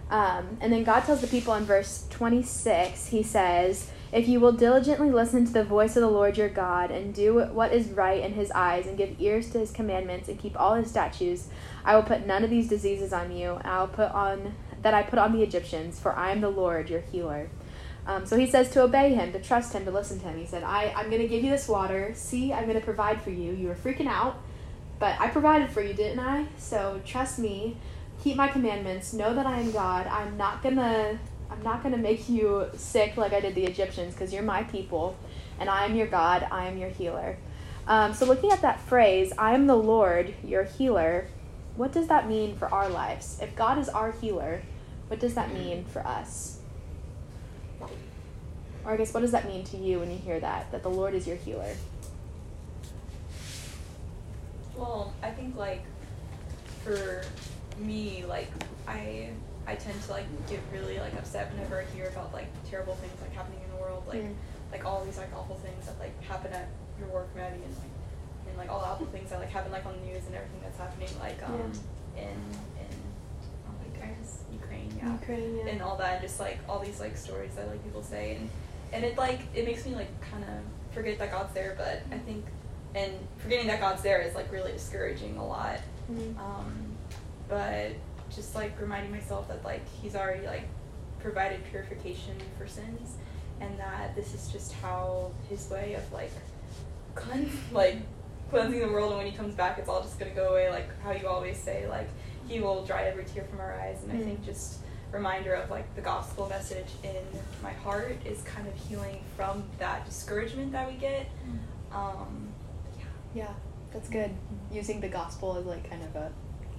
Um, 0.08 0.58
and 0.60 0.72
then 0.72 0.84
God 0.84 1.00
tells 1.00 1.20
the 1.20 1.26
people 1.26 1.54
in 1.54 1.64
verse 1.64 2.06
26, 2.10 3.08
He 3.08 3.22
says, 3.22 3.90
If 4.12 4.28
you 4.28 4.38
will 4.38 4.52
diligently 4.52 5.10
listen 5.10 5.44
to 5.46 5.52
the 5.52 5.64
voice 5.64 5.96
of 5.96 6.02
the 6.02 6.08
Lord 6.08 6.38
your 6.38 6.48
God, 6.48 6.92
and 6.92 7.12
do 7.12 7.40
what 7.46 7.72
is 7.72 7.88
right 7.88 8.22
in 8.22 8.34
His 8.34 8.52
eyes, 8.52 8.86
and 8.86 8.96
give 8.96 9.20
ears 9.20 9.50
to 9.50 9.58
His 9.58 9.72
commandments, 9.72 10.28
and 10.28 10.38
keep 10.38 10.58
all 10.58 10.74
His 10.74 10.88
statutes, 10.88 11.48
I 11.84 11.96
will 11.96 12.04
put 12.04 12.26
none 12.26 12.44
of 12.44 12.50
these 12.50 12.68
diseases 12.68 13.12
on 13.12 13.36
you, 13.36 13.54
and 13.54 13.66
I 13.66 13.80
will 13.80 13.88
put 13.88 14.12
on 14.12 14.54
that 14.82 14.94
I 14.94 15.02
put 15.02 15.18
on 15.18 15.32
the 15.32 15.42
Egyptians, 15.42 15.98
for 15.98 16.14
I 16.14 16.30
am 16.30 16.40
the 16.40 16.48
Lord 16.50 16.88
your 16.88 17.00
healer. 17.00 17.48
Um, 18.06 18.24
so 18.24 18.38
he 18.38 18.46
says 18.46 18.70
to 18.70 18.82
obey 18.82 19.14
him, 19.14 19.32
to 19.32 19.40
trust 19.40 19.72
him, 19.72 19.84
to 19.84 19.90
listen 19.90 20.20
to 20.20 20.26
him. 20.26 20.38
He 20.38 20.46
said, 20.46 20.62
I, 20.62 20.92
I'm 20.96 21.10
going 21.10 21.22
to 21.22 21.28
give 21.28 21.42
you 21.42 21.50
this 21.50 21.66
water. 21.66 22.12
See, 22.14 22.52
I'm 22.52 22.64
going 22.64 22.78
to 22.78 22.84
provide 22.84 23.20
for 23.20 23.30
you. 23.30 23.52
You 23.52 23.68
were 23.68 23.74
freaking 23.74 24.06
out, 24.06 24.38
but 25.00 25.18
I 25.20 25.28
provided 25.28 25.70
for 25.70 25.82
you, 25.82 25.92
didn't 25.92 26.20
I? 26.20 26.46
So 26.56 27.00
trust 27.04 27.38
me. 27.38 27.76
Keep 28.22 28.36
my 28.36 28.48
commandments. 28.48 29.12
Know 29.12 29.34
that 29.34 29.44
I 29.44 29.58
am 29.58 29.72
God. 29.72 30.06
I'm 30.06 30.36
not 30.36 30.62
going 30.62 30.76
to. 30.76 31.18
I'm 31.48 31.62
not 31.62 31.82
going 31.82 31.94
to 31.94 32.00
make 32.00 32.28
you 32.28 32.66
sick 32.76 33.16
like 33.16 33.32
I 33.32 33.38
did 33.38 33.54
the 33.54 33.64
Egyptians 33.64 34.14
because 34.14 34.32
you're 34.32 34.42
my 34.42 34.64
people 34.64 35.16
and 35.60 35.70
I 35.70 35.84
am 35.84 35.94
your 35.94 36.08
God. 36.08 36.46
I 36.50 36.66
am 36.66 36.76
your 36.76 36.88
healer. 36.88 37.38
Um, 37.86 38.14
so, 38.14 38.26
looking 38.26 38.50
at 38.50 38.62
that 38.62 38.80
phrase, 38.80 39.32
I 39.38 39.54
am 39.54 39.66
the 39.66 39.76
Lord, 39.76 40.34
your 40.42 40.64
healer, 40.64 41.28
what 41.76 41.92
does 41.92 42.08
that 42.08 42.28
mean 42.28 42.56
for 42.56 42.72
our 42.72 42.88
lives? 42.88 43.38
If 43.40 43.54
God 43.54 43.78
is 43.78 43.88
our 43.88 44.10
healer, 44.10 44.62
what 45.08 45.20
does 45.20 45.34
that 45.34 45.52
mean 45.52 45.84
for 45.84 46.04
us? 46.04 46.55
Or 48.86 48.92
I 48.92 48.96
guess 48.96 49.12
what 49.12 49.20
does 49.20 49.32
that 49.32 49.46
mean 49.48 49.64
to 49.64 49.76
you 49.76 49.98
when 49.98 50.10
you 50.12 50.16
hear 50.18 50.38
that? 50.38 50.70
That 50.70 50.84
the 50.84 50.88
Lord 50.88 51.12
is 51.12 51.26
your 51.26 51.34
healer? 51.36 51.74
Well, 54.76 55.12
I 55.22 55.30
think 55.30 55.56
like 55.56 55.82
for 56.84 57.22
me, 57.78 58.24
like 58.28 58.48
I 58.86 59.30
I 59.66 59.74
tend 59.74 60.00
to 60.02 60.10
like 60.12 60.26
get 60.48 60.60
really 60.72 61.00
like 61.00 61.14
upset 61.14 61.52
whenever 61.52 61.80
I 61.80 61.84
hear 61.96 62.06
about 62.08 62.32
like 62.32 62.46
terrible 62.70 62.94
things 62.94 63.12
like 63.20 63.34
happening 63.34 63.58
in 63.64 63.76
the 63.76 63.82
world, 63.82 64.04
like 64.06 64.22
Mm. 64.22 64.34
like 64.70 64.84
all 64.84 65.04
these 65.04 65.18
like 65.18 65.34
awful 65.34 65.56
things 65.56 65.86
that 65.86 65.98
like 65.98 66.14
happen 66.22 66.52
at 66.52 66.68
your 66.98 67.08
work, 67.08 67.34
Maddie, 67.34 67.56
and 67.56 67.74
like 67.74 67.90
and 68.48 68.56
like 68.56 68.70
all 68.70 68.78
the 68.78 68.86
awful 68.86 69.06
things 69.06 69.30
that 69.30 69.40
like 69.40 69.50
happen 69.50 69.72
like 69.72 69.84
on 69.84 69.94
the 69.98 70.06
news 70.06 70.24
and 70.26 70.34
everything 70.36 70.60
that's 70.62 70.78
happening 70.78 71.08
like 71.18 71.42
um 71.42 71.72
in 72.16 72.22
in 72.78 72.94
oh, 73.66 73.74
like 73.82 74.00
I 74.04 74.06
guess 74.14 74.44
Ukraine, 74.52 74.92
yeah 74.96 75.12
Ukraine, 75.14 75.56
yeah. 75.58 75.72
and 75.72 75.82
all 75.82 75.96
that, 75.96 76.20
and 76.20 76.22
just 76.22 76.38
like 76.38 76.58
all 76.68 76.78
these 76.78 77.00
like 77.00 77.16
stories 77.16 77.54
that 77.56 77.66
like 77.68 77.82
people 77.82 78.02
say, 78.02 78.36
and 78.36 78.48
and 78.96 79.04
it 79.04 79.16
like 79.18 79.40
it 79.54 79.64
makes 79.66 79.84
me 79.84 79.94
like 79.94 80.08
kind 80.30 80.42
of 80.44 80.94
forget 80.94 81.18
that 81.18 81.30
God's 81.30 81.52
there, 81.52 81.74
but 81.76 82.02
I 82.14 82.18
think 82.18 82.44
and 82.94 83.12
forgetting 83.36 83.66
that 83.66 83.78
God's 83.80 84.02
there 84.02 84.22
is 84.22 84.34
like 84.34 84.50
really 84.50 84.72
discouraging 84.72 85.36
a 85.36 85.46
lot. 85.46 85.80
Mm. 86.10 86.38
Um, 86.38 86.96
but 87.48 87.90
just 88.34 88.54
like 88.54 88.80
reminding 88.80 89.12
myself 89.12 89.48
that 89.48 89.62
like 89.64 89.82
He's 90.00 90.16
already 90.16 90.46
like 90.46 90.66
provided 91.20 91.62
purification 91.70 92.34
for 92.58 92.66
sins, 92.66 93.16
and 93.60 93.78
that 93.78 94.16
this 94.16 94.32
is 94.32 94.48
just 94.48 94.72
how 94.74 95.30
His 95.50 95.68
way 95.68 95.94
of 95.94 96.10
like 96.12 96.32
cleanse 97.14 97.52
like 97.72 97.98
cleansing 98.50 98.80
the 98.80 98.88
world, 98.88 99.10
and 99.12 99.18
when 99.18 99.30
He 99.30 99.36
comes 99.36 99.54
back, 99.54 99.78
it's 99.78 99.88
all 99.90 100.00
just 100.02 100.18
gonna 100.18 100.30
go 100.34 100.48
away. 100.52 100.70
Like 100.70 100.88
how 101.02 101.12
you 101.12 101.26
always 101.28 101.58
say, 101.58 101.86
like 101.86 102.08
He 102.48 102.60
will 102.60 102.84
dry 102.86 103.02
every 103.04 103.24
tear 103.24 103.44
from 103.44 103.60
our 103.60 103.78
eyes, 103.78 104.02
and 104.02 104.12
I 104.12 104.16
Mm. 104.16 104.24
think 104.24 104.44
just 104.46 104.78
reminder 105.16 105.54
of 105.54 105.70
like 105.70 105.92
the 105.94 106.00
gospel 106.02 106.48
message 106.48 106.86
in 107.02 107.16
my 107.62 107.72
heart 107.72 108.16
is 108.24 108.42
kind 108.42 108.66
of 108.68 108.74
healing 108.88 109.20
from 109.36 109.64
that 109.78 110.04
discouragement 110.06 110.72
that 110.72 110.88
we 110.90 110.96
get. 110.98 111.26
Um, 111.92 112.48
Yeah, 113.34 113.52
that's 113.92 114.08
good. 114.08 114.30
Using 114.72 115.00
the 115.00 115.08
gospel 115.08 115.56
as 115.56 115.64
like 115.66 115.88
kind 115.88 116.02
of 116.02 116.14
a 116.16 116.30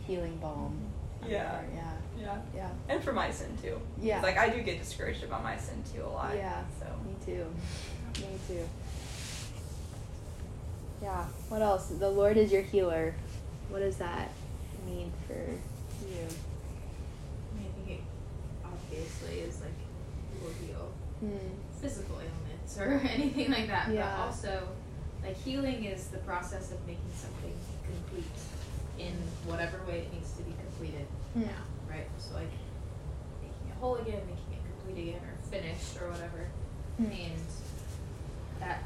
healing 0.05 0.37
balm. 0.37 0.77
on 1.23 1.29
Yeah. 1.29 1.61
Yeah. 1.75 1.91
yeah, 2.19 2.37
Yeah. 2.55 2.69
and 2.89 3.03
for 3.03 3.11
my 3.13 3.31
sin 3.31 3.57
too. 3.61 3.79
Yeah. 4.01 4.21
like 4.21 4.37
I 4.37 4.49
do 4.49 4.61
get 4.61 4.79
discouraged 4.79 5.23
about 5.23 5.43
my 5.43 5.57
sin 5.57 5.83
too 5.93 6.03
a 6.03 6.09
lot. 6.09 6.35
Yeah. 6.35 6.61
So 6.79 6.85
Me 7.05 7.15
too. 7.25 7.45
Me 8.21 8.37
too. 8.47 8.67
Yeah. 11.01 11.25
What 11.49 11.61
else? 11.61 11.87
The 11.87 12.09
Lord 12.09 12.37
is 12.37 12.51
your 12.51 12.61
healer. 12.63 13.13
What 13.69 13.79
does 13.79 13.97
that 13.97 14.31
mean 14.85 15.11
for 15.27 15.33
you? 15.33 16.25
I 17.53 17.59
mean, 17.59 17.67
I 17.67 17.85
think 17.85 17.99
it 17.99 18.01
obviously 18.97 19.39
is 19.41 19.61
like 19.61 19.77
will 20.41 20.53
heal 20.65 20.91
Hmm. 21.19 21.49
physical 21.81 22.17
ailments 22.21 22.77
or 22.77 23.01
anything 23.11 23.49
like 23.51 23.67
that. 23.67 23.89
Yeah. 23.91 24.15
But 24.17 24.25
also, 24.25 24.67
like 25.23 25.35
healing 25.37 25.85
is 25.85 26.07
the 26.09 26.19
process 26.19 26.71
of 26.71 26.79
making 26.85 27.09
something 27.15 27.53
complete 27.83 28.29
in 28.99 29.13
whatever 29.45 29.79
way 29.87 29.99
it 29.99 30.13
needs 30.13 30.31
to 30.33 30.43
be 30.43 30.53
completed 30.61 31.07
Hmm. 31.33 31.41
now, 31.43 31.63
right? 31.89 32.07
So 32.19 32.35
like 32.35 32.51
making 33.41 33.67
it 33.69 33.75
whole 33.79 33.95
again, 33.95 34.21
making 34.27 34.53
it 34.53 34.61
complete 34.79 35.09
again, 35.09 35.21
or 35.25 35.49
finished 35.49 35.97
or 36.01 36.09
whatever. 36.11 36.47
Hmm. 36.97 37.05
And 37.05 37.41
that 38.59 38.83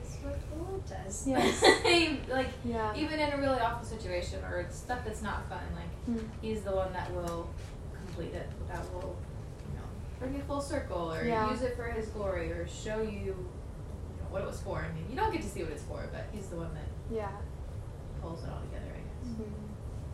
is 0.00 0.16
what 0.22 0.38
the 0.48 0.62
Lord 0.62 0.86
does. 0.86 1.26
Yes. 1.26 1.60
like 2.30 2.48
Yeah. 2.64 2.94
even 2.94 3.18
in 3.18 3.32
a 3.32 3.36
really 3.36 3.58
awful 3.58 3.84
situation 3.86 4.44
or 4.44 4.64
stuff 4.70 5.00
that's 5.04 5.22
not 5.22 5.48
fun, 5.48 5.62
like 5.74 5.90
Mm. 6.08 6.24
he's 6.40 6.62
the 6.62 6.70
one 6.72 6.92
that 6.92 7.12
will 7.14 7.48
complete 8.20 8.38
it. 8.38 8.48
That 8.68 8.82
will, 8.92 9.16
you 9.72 9.76
know, 9.78 9.84
bring 10.18 10.34
it 10.34 10.44
full 10.46 10.60
circle 10.60 11.12
or 11.12 11.24
Yeah. 11.24 11.50
use 11.50 11.62
it 11.62 11.76
for 11.76 11.84
his 11.84 12.06
glory 12.08 12.52
or 12.52 12.66
show 12.68 13.00
you, 13.02 13.10
you 13.10 13.26
know, 13.32 14.26
what 14.30 14.42
it 14.42 14.46
was 14.46 14.60
for. 14.60 14.78
I 14.78 14.92
mean, 14.92 15.06
you 15.08 15.16
don't 15.16 15.32
get 15.32 15.42
to 15.42 15.48
see 15.48 15.62
what 15.62 15.72
it's 15.72 15.82
for, 15.84 16.06
but 16.12 16.26
he's 16.32 16.46
the 16.48 16.56
one 16.56 16.72
that 16.74 16.88
Yeah. 17.14 17.30
pulls 18.20 18.42
it 18.44 18.50
all 18.50 18.60
together, 18.60 18.92
I 18.92 18.98
guess. 18.98 19.34
Mhm. 19.40 19.52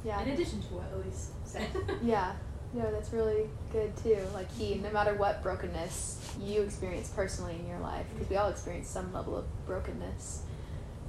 Yeah. 0.04 0.20
In 0.22 0.28
addition 0.30 0.62
to 0.62 0.74
what 0.74 0.92
Elise 0.94 1.30
said. 1.44 1.66
Yeah. 2.02 2.36
No, 2.72 2.90
that's 2.92 3.12
really 3.12 3.48
good 3.72 3.96
too. 3.96 4.18
Like 4.34 4.50
he, 4.52 4.76
no 4.76 4.90
matter 4.90 5.14
what 5.14 5.42
brokenness 5.42 6.34
you 6.40 6.62
experience 6.62 7.08
personally 7.08 7.56
in 7.58 7.66
your 7.66 7.78
life, 7.78 8.06
because 8.12 8.28
we 8.28 8.36
all 8.36 8.48
experience 8.50 8.88
some 8.88 9.12
level 9.12 9.36
of 9.36 9.44
brokenness, 9.66 10.42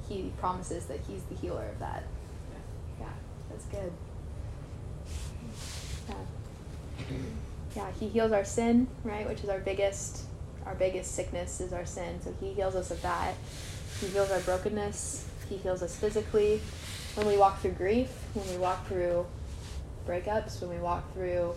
he 0.07 0.31
promises 0.37 0.85
that 0.85 1.01
he's 1.01 1.23
the 1.23 1.35
healer 1.35 1.65
of 1.67 1.79
that. 1.79 2.03
Yeah, 2.99 3.09
that's 3.49 3.65
good. 3.65 3.91
Yeah. 6.07 6.15
Yeah, 7.75 7.91
he 7.99 8.07
heals 8.07 8.31
our 8.31 8.43
sin, 8.43 8.87
right, 9.03 9.27
which 9.27 9.43
is 9.43 9.49
our 9.49 9.59
biggest, 9.59 10.23
our 10.65 10.75
biggest 10.75 11.13
sickness 11.13 11.61
is 11.61 11.73
our 11.73 11.85
sin. 11.85 12.19
So 12.23 12.33
he 12.39 12.53
heals 12.53 12.75
us 12.75 12.91
of 12.91 13.01
that. 13.03 13.35
He 14.01 14.07
heals 14.07 14.31
our 14.31 14.39
brokenness. 14.39 15.27
He 15.49 15.57
heals 15.57 15.83
us 15.83 15.95
physically. 15.95 16.61
When 17.15 17.27
we 17.27 17.37
walk 17.37 17.61
through 17.61 17.71
grief, 17.71 18.09
when 18.33 18.49
we 18.49 18.57
walk 18.57 18.87
through 18.87 19.25
breakups, 20.07 20.61
when 20.61 20.69
we 20.71 20.77
walk 20.77 21.13
through 21.13 21.53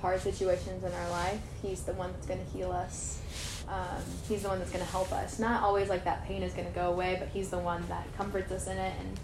hard 0.00 0.20
situations 0.20 0.84
in 0.84 0.92
our 0.92 1.10
life, 1.10 1.40
He's 1.62 1.82
the 1.82 1.92
one 1.94 2.12
that's 2.12 2.26
going 2.26 2.44
to 2.44 2.50
heal 2.52 2.72
us. 2.72 3.20
Um, 3.68 4.02
he's 4.26 4.42
the 4.42 4.48
one 4.48 4.58
that's 4.58 4.70
going 4.70 4.84
to 4.84 4.90
help 4.90 5.12
us. 5.12 5.38
Not 5.38 5.62
always 5.62 5.90
like 5.90 6.04
that 6.04 6.24
pain 6.24 6.42
is 6.42 6.54
going 6.54 6.66
to 6.66 6.74
go 6.74 6.90
away, 6.90 7.16
but 7.18 7.28
He's 7.28 7.50
the 7.50 7.58
one 7.58 7.84
that 7.88 8.06
comforts 8.16 8.50
us 8.52 8.66
in 8.66 8.78
it 8.78 8.94
and 8.98 9.20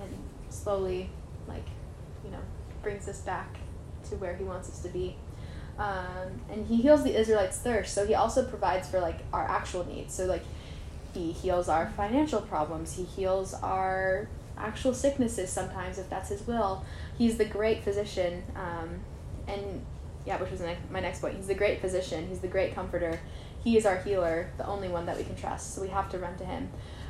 and 0.00 0.14
slowly, 0.48 1.10
like, 1.48 1.66
you 2.24 2.30
know, 2.30 2.40
brings 2.82 3.08
us 3.08 3.20
back 3.20 3.58
to 4.10 4.16
where 4.16 4.34
He 4.34 4.44
wants 4.44 4.68
us 4.68 4.80
to 4.80 4.88
be. 4.88 5.16
Um, 5.78 6.40
and 6.50 6.66
He 6.66 6.76
heals 6.76 7.04
the 7.04 7.18
Israelites' 7.18 7.58
thirst, 7.58 7.94
so 7.94 8.06
He 8.06 8.14
also 8.14 8.44
provides 8.44 8.88
for 8.88 9.00
like 9.00 9.20
our 9.32 9.48
actual 9.48 9.86
needs. 9.86 10.14
So 10.14 10.26
like, 10.26 10.44
He 11.14 11.32
heals 11.32 11.68
our 11.68 11.90
financial 11.96 12.40
problems. 12.40 12.96
He 12.96 13.04
heals 13.04 13.54
our 13.54 14.28
actual 14.58 14.94
sicknesses 14.94 15.50
sometimes 15.50 15.98
if 15.98 16.08
that's 16.08 16.30
His 16.30 16.46
will. 16.46 16.84
He's 17.18 17.36
the 17.36 17.44
great 17.44 17.82
physician 17.82 18.42
um, 18.54 19.00
and 19.46 19.84
yeah 20.24 20.40
which 20.40 20.50
was 20.50 20.60
my 20.90 21.00
next 21.00 21.20
point. 21.20 21.36
He's 21.36 21.46
the 21.46 21.54
great 21.54 21.80
physician. 21.80 22.26
He's 22.28 22.40
the 22.40 22.48
great 22.48 22.74
comforter. 22.74 23.20
He 23.62 23.76
is 23.76 23.86
our 23.86 23.96
healer 23.98 24.50
the 24.58 24.66
only 24.66 24.88
one 24.88 25.06
that 25.06 25.16
we 25.16 25.24
can 25.24 25.36
trust. 25.36 25.74
So 25.74 25.82
we 25.82 25.88
have 25.88 26.10
to 26.10 26.18
run 26.18 26.36
to 26.38 26.44
him. 26.44 26.68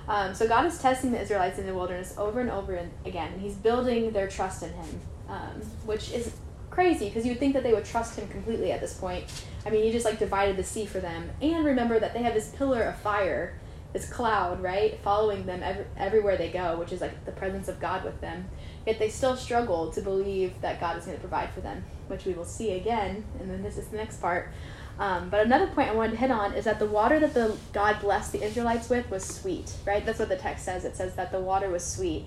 Um, 0.09 0.35
so 0.35 0.47
god 0.47 0.67
is 0.67 0.79
testing 0.79 1.13
the 1.13 1.21
israelites 1.21 1.59
in 1.59 1.67
the 1.67 1.75
wilderness 1.75 2.15
over 2.17 2.41
and 2.41 2.51
over 2.51 2.79
again. 3.05 3.33
And 3.33 3.41
he's 3.41 3.55
building 3.55 4.13
their 4.13 4.29
trust 4.29 4.63
in 4.63 4.73
him 4.73 5.01
um, 5.29 5.63
which 5.85 6.13
is 6.13 6.33
crazy 6.77 7.07
because 7.09 7.25
you 7.25 7.33
would 7.33 7.41
think 7.41 7.55
that 7.55 7.65
they 7.65 7.73
would 7.73 7.85
trust 7.85 8.19
him 8.19 8.29
completely 8.29 8.71
at 8.71 8.81
this 8.81 8.95
point 8.95 9.25
i 9.65 9.71
mean 9.71 9.83
he 9.83 9.91
just 9.91 10.05
like 10.05 10.19
divided 10.19 10.57
the 10.57 10.63
sea 10.63 10.87
for 10.87 11.01
them 11.01 11.29
and 11.41 11.65
remember 11.65 11.99
that 11.99 12.13
they 12.13 12.23
have 12.23 12.35
this 12.35 12.51
pillar 12.51 12.83
of 12.83 12.97
fire 13.01 13.59
this 13.93 14.09
cloud 14.11 14.63
right 14.63 15.01
following 15.03 15.47
them 15.47 15.63
every, 15.63 15.87
everywhere 15.97 16.37
they 16.37 16.51
go 16.51 16.79
which 16.79 16.93
is 16.93 17.01
like 17.01 17.25
the 17.25 17.33
presence 17.33 17.67
of 17.67 17.81
god 17.81 18.05
with 18.05 18.21
them 18.21 18.47
yet 18.87 18.99
they 18.99 19.11
still 19.11 19.37
struggle 19.37 19.91
to 19.91 20.01
believe 20.01 20.59
that 20.61 20.81
God 20.81 20.97
is 20.97 21.05
going 21.05 21.17
to 21.17 21.21
provide 21.21 21.51
for 21.51 21.61
them, 21.61 21.85
which 22.07 22.25
we 22.25 22.33
will 22.33 22.45
see 22.45 22.73
again, 22.73 23.25
and 23.41 23.51
then 23.51 23.63
this 23.63 23.77
is 23.77 23.89
the 23.89 23.97
next 23.97 24.21
part. 24.21 24.53
Um, 24.99 25.29
but 25.29 25.45
another 25.45 25.67
point 25.67 25.91
I 25.91 25.95
wanted 25.95 26.13
to 26.13 26.17
hit 26.17 26.31
on 26.31 26.55
is 26.55 26.65
that 26.65 26.79
the 26.79 26.87
water 26.87 27.21
that 27.21 27.35
the 27.35 27.55
God 27.75 28.01
blessed 28.01 28.33
the 28.33 28.43
Israelites 28.43 28.89
with 28.89 29.11
was 29.11 29.25
sweet, 29.25 29.75
right? 29.85 30.07
That's 30.07 30.19
what 30.19 30.31
the 30.31 30.37
text 30.37 30.65
says. 30.65 30.87
It 30.87 30.97
says 30.97 31.17
that 31.17 31.33
the 31.33 31.41
water 31.41 31.69
was 31.69 31.85
sweet. 31.85 32.27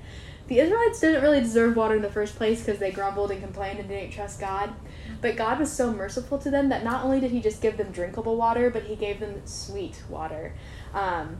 The 0.49 0.57
Israelites 0.57 0.99
didn't 0.99 1.21
really 1.21 1.41
deserve 1.41 1.75
water 1.75 1.95
in 1.95 2.01
the 2.01 2.09
first 2.09 2.35
place 2.35 2.59
because 2.59 2.79
they 2.79 2.89
grumbled 2.89 3.29
and 3.29 3.39
complained 3.39 3.79
and 3.79 3.87
didn't 3.87 4.09
trust 4.09 4.39
God. 4.39 4.73
But 5.21 5.35
God 5.35 5.59
was 5.59 5.71
so 5.71 5.93
merciful 5.93 6.39
to 6.39 6.49
them 6.49 6.69
that 6.69 6.83
not 6.83 7.05
only 7.05 7.19
did 7.19 7.29
He 7.29 7.39
just 7.39 7.61
give 7.61 7.77
them 7.77 7.91
drinkable 7.91 8.35
water, 8.35 8.71
but 8.71 8.83
He 8.83 8.95
gave 8.95 9.19
them 9.19 9.45
sweet 9.45 10.01
water. 10.09 10.53
Um, 10.91 11.37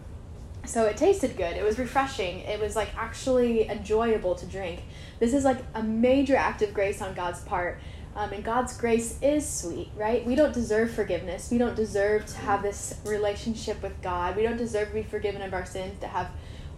so 0.63 0.85
it 0.85 0.95
tasted 0.95 1.35
good. 1.35 1.57
It 1.57 1.63
was 1.63 1.79
refreshing. 1.79 2.41
It 2.41 2.59
was 2.59 2.75
like 2.75 2.89
actually 2.95 3.67
enjoyable 3.67 4.35
to 4.35 4.45
drink. 4.45 4.83
This 5.17 5.33
is 5.33 5.43
like 5.43 5.57
a 5.73 5.81
major 5.81 6.35
act 6.35 6.61
of 6.61 6.71
grace 6.75 7.01
on 7.01 7.15
God's 7.15 7.41
part. 7.41 7.79
Um, 8.15 8.31
and 8.31 8.43
God's 8.43 8.77
grace 8.77 9.17
is 9.23 9.47
sweet, 9.47 9.89
right? 9.95 10.23
We 10.23 10.35
don't 10.35 10.53
deserve 10.53 10.91
forgiveness. 10.91 11.49
We 11.49 11.57
don't 11.57 11.75
deserve 11.75 12.27
to 12.27 12.37
have 12.37 12.61
this 12.61 12.95
relationship 13.05 13.81
with 13.81 13.99
God. 14.03 14.35
We 14.35 14.43
don't 14.43 14.57
deserve 14.57 14.89
to 14.89 14.93
be 14.93 15.03
forgiven 15.03 15.41
of 15.41 15.53
our 15.53 15.65
sins, 15.65 15.99
to 16.01 16.07
have 16.07 16.29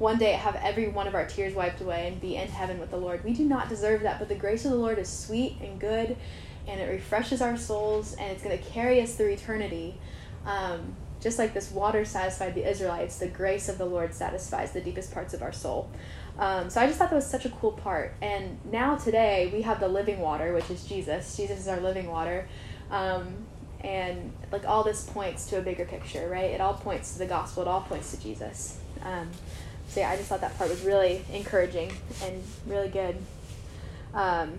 one 0.02 0.18
day 0.18 0.32
have 0.32 0.56
every 0.56 0.88
one 0.88 1.08
of 1.08 1.14
our 1.14 1.28
tears 1.28 1.54
wiped 1.54 1.80
away 1.80 2.08
and 2.08 2.20
be 2.20 2.36
in 2.36 2.48
heaven 2.48 2.80
with 2.80 2.90
the 2.90 2.98
Lord. 2.98 3.24
We 3.24 3.34
do 3.34 3.46
not 3.46 3.70
deserve 3.70 4.02
that, 4.02 4.18
but 4.18 4.28
the 4.28 4.36
grace 4.36 4.66
of 4.66 4.72
the 4.72 4.78
Lord 4.78 4.98
is 4.98 5.08
sweet 5.08 5.58
and 5.62 5.80
good, 5.80 6.18
and 6.68 6.82
it 6.82 6.86
refreshes 6.86 7.40
our 7.40 7.56
souls, 7.56 8.16
and 8.16 8.32
it's 8.32 8.44
going 8.44 8.58
to 8.58 8.64
carry 8.66 9.00
us 9.00 9.16
through 9.16 9.30
eternity. 9.30 9.96
Um, 10.44 10.96
just 11.22 11.38
like 11.38 11.54
this 11.54 11.70
water 11.70 12.04
satisfied 12.04 12.56
the 12.56 12.68
Israelites, 12.68 13.18
the 13.18 13.28
grace 13.28 13.70
of 13.70 13.78
the 13.78 13.86
Lord 13.86 14.12
satisfies 14.12 14.72
the 14.72 14.82
deepest 14.82 15.14
parts 15.14 15.36
of 15.36 15.44
our 15.44 15.52
soul. 15.52 15.88
Um, 16.40 16.72
so 16.72 16.82
I 16.82 16.88
just 16.88 16.98
thought 16.98 17.12
that 17.12 17.16
was 17.16 17.30
such 17.30 17.46
a 17.46 17.50
cool 17.50 17.74
part. 17.74 18.16
And 18.24 18.58
now 18.72 18.96
today 18.96 19.52
we 19.54 19.62
have 19.62 19.80
the 19.80 19.88
living 19.88 20.20
water, 20.20 20.52
which 20.52 20.72
is 20.72 20.84
Jesus. 20.84 21.38
Jesus 21.38 21.60
is 21.60 21.68
our 21.68 21.80
living 21.80 22.08
water. 22.08 22.48
Um, 22.90 23.46
and 23.82 24.32
like 24.52 24.66
all 24.66 24.84
this 24.84 25.04
points 25.04 25.46
to 25.50 25.60
a 25.60 25.62
bigger 25.62 25.86
picture, 25.86 26.28
right? 26.28 26.46
It 26.46 26.62
all 26.62 26.74
points 26.74 27.14
to 27.14 27.20
the 27.20 27.28
gospel. 27.28 27.62
It 27.62 27.68
all 27.68 27.82
points 27.82 28.10
to 28.12 28.20
Jesus. 28.20 28.80
Um, 29.04 29.30
so 29.91 29.99
yeah, 29.99 30.10
I 30.10 30.15
just 30.15 30.30
thought 30.30 30.41
that 30.41 30.58
part 30.58 30.69
was 30.69 30.84
really 30.84 31.23
encouraging 31.34 31.91
and 32.23 32.41
really 32.65 32.88
good. 32.88 33.17
Um, 34.13 34.54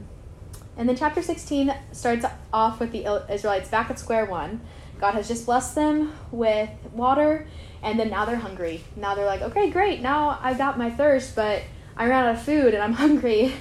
and 0.77 0.89
then 0.89 0.97
chapter 0.97 1.23
16 1.23 1.75
starts 1.93 2.27
off 2.53 2.81
with 2.81 2.93
the 2.93 3.25
Israelites 3.33 3.69
back 3.71 3.91
at 3.91 3.99
square 3.99 4.27
one. 4.27 4.61
God 5.01 5.15
has 5.15 5.29
just 5.29 5.47
blessed 5.47 5.75
them 5.75 6.13
with 6.31 6.71
water, 6.93 7.47
and 7.83 7.99
then 7.99 8.11
now 8.11 8.25
they're 8.25 8.37
hungry. 8.37 8.85
Now 8.95 9.15
they're 9.15 9.27
like, 9.27 9.43
okay, 9.43 9.71
great, 9.71 10.01
now 10.01 10.39
I 10.41 10.55
got 10.55 10.79
my 10.79 10.91
thirst, 10.91 11.35
but 11.35 11.63
I 11.97 12.07
ran 12.07 12.27
out 12.27 12.35
of 12.37 12.43
food 12.43 12.75
and 12.75 12.83
I'm 12.83 12.93
hungry. 13.05 13.55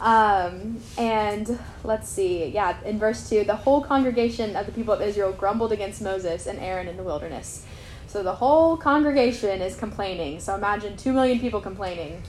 Um, 0.00 0.80
and 0.98 1.58
let's 1.84 2.08
see, 2.08 2.46
yeah, 2.46 2.76
in 2.84 2.98
verse 2.98 3.28
2, 3.28 3.44
the 3.44 3.54
whole 3.54 3.80
congregation 3.80 4.56
of 4.56 4.66
the 4.66 4.72
people 4.72 4.92
of 4.92 5.00
Israel 5.00 5.32
grumbled 5.32 5.70
against 5.70 6.02
Moses 6.02 6.48
and 6.48 6.58
Aaron 6.58 6.88
in 6.88 6.96
the 6.96 7.04
wilderness. 7.04 7.64
So 8.12 8.22
the 8.22 8.34
whole 8.34 8.76
congregation 8.76 9.62
is 9.62 9.74
complaining. 9.74 10.38
So 10.38 10.54
imagine 10.54 10.98
2 10.98 11.14
million 11.14 11.40
people 11.40 11.62
complaining. 11.62 12.22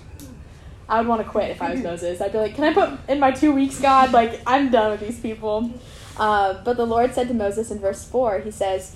I 0.88 1.00
would 1.02 1.10
want 1.10 1.22
to 1.22 1.28
quit 1.28 1.52
if 1.52 1.62
I 1.62 1.74
was 1.74 1.84
Moses. 1.84 2.22
I'd 2.22 2.32
be 2.32 2.38
like, 2.38 2.56
can 2.56 2.64
I 2.64 2.74
put 2.74 2.98
in 3.10 3.20
my 3.20 3.32
two 3.32 3.52
weeks, 3.52 3.82
God? 3.82 4.14
Like, 4.14 4.40
I'm 4.48 4.72
done 4.72 4.92
with 4.92 5.02
these 5.02 5.20
people. 5.20 5.72
Uh, 6.16 6.54
but 6.64 6.78
the 6.78 6.86
Lord 6.86 7.14
said 7.14 7.28
to 7.28 7.34
Moses 7.34 7.70
in 7.70 7.80
verse 7.80 8.06
4, 8.06 8.40
He 8.40 8.52
says, 8.52 8.96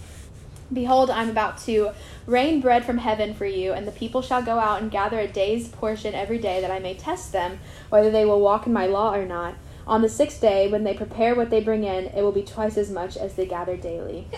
Behold, 0.72 1.10
I'm 1.10 1.30
about 1.30 1.58
to 1.66 1.92
rain 2.26 2.62
bread 2.62 2.86
from 2.86 3.00
heaven 3.00 3.34
for 3.34 3.46
you, 3.46 3.74
and 3.74 3.86
the 3.86 3.92
people 3.92 4.22
shall 4.22 4.42
go 4.42 4.58
out 4.58 4.82
and 4.82 4.90
gather 4.90 5.20
a 5.20 5.28
day's 5.28 5.68
portion 5.68 6.16
every 6.16 6.38
day, 6.38 6.62
that 6.62 6.72
I 6.72 6.80
may 6.80 6.94
test 6.94 7.34
them 7.34 7.60
whether 7.90 8.10
they 8.10 8.24
will 8.24 8.40
walk 8.40 8.66
in 8.66 8.72
my 8.72 8.86
law 8.86 9.14
or 9.14 9.26
not. 9.26 9.56
On 9.86 10.02
the 10.02 10.10
sixth 10.10 10.40
day, 10.40 10.70
when 10.70 10.86
they 10.86 10.94
prepare 10.94 11.36
what 11.36 11.50
they 11.50 11.60
bring 11.60 11.84
in, 11.84 12.06
it 12.06 12.22
will 12.22 12.32
be 12.32 12.44
twice 12.44 12.78
as 12.78 12.90
much 12.90 13.18
as 13.18 13.34
they 13.34 13.46
gather 13.46 13.76
daily. 13.76 14.30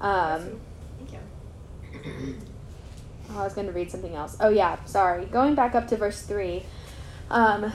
Um. 0.00 0.60
Oh, 3.32 3.40
I 3.40 3.44
was 3.44 3.54
going 3.54 3.66
to 3.66 3.72
read 3.72 3.90
something 3.90 4.14
else. 4.14 4.36
Oh, 4.40 4.48
yeah, 4.48 4.82
sorry. 4.84 5.24
Going 5.26 5.54
back 5.54 5.74
up 5.74 5.86
to 5.88 5.96
verse 5.96 6.22
3. 6.22 6.64
Um, 7.30 7.72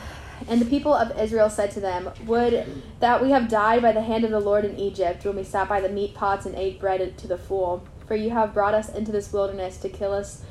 and 0.47 0.59
the 0.59 0.65
people 0.65 0.93
of 0.93 1.17
Israel 1.17 1.49
said 1.49 1.71
to 1.71 1.79
them, 1.79 2.11
Would 2.25 2.83
that 2.99 3.23
we 3.23 3.31
have 3.31 3.47
died 3.47 3.81
by 3.81 3.91
the 3.91 4.01
hand 4.01 4.25
of 4.25 4.31
the 4.31 4.39
Lord 4.39 4.65
in 4.65 4.77
Egypt, 4.77 5.23
when 5.25 5.37
we 5.37 5.43
sat 5.43 5.69
by 5.69 5.79
the 5.79 5.89
meat 5.89 6.13
pots 6.13 6.45
and 6.45 6.55
ate 6.55 6.79
bread 6.79 7.17
to 7.17 7.27
the 7.27 7.37
full. 7.37 7.87
For 8.05 8.15
you 8.15 8.29
have 8.31 8.53
brought 8.53 8.73
us 8.73 8.89
into 8.89 9.11
this 9.11 9.33
wilderness 9.33 9.77
to 9.77 9.89
kill 9.89 10.11
us, 10.11 10.43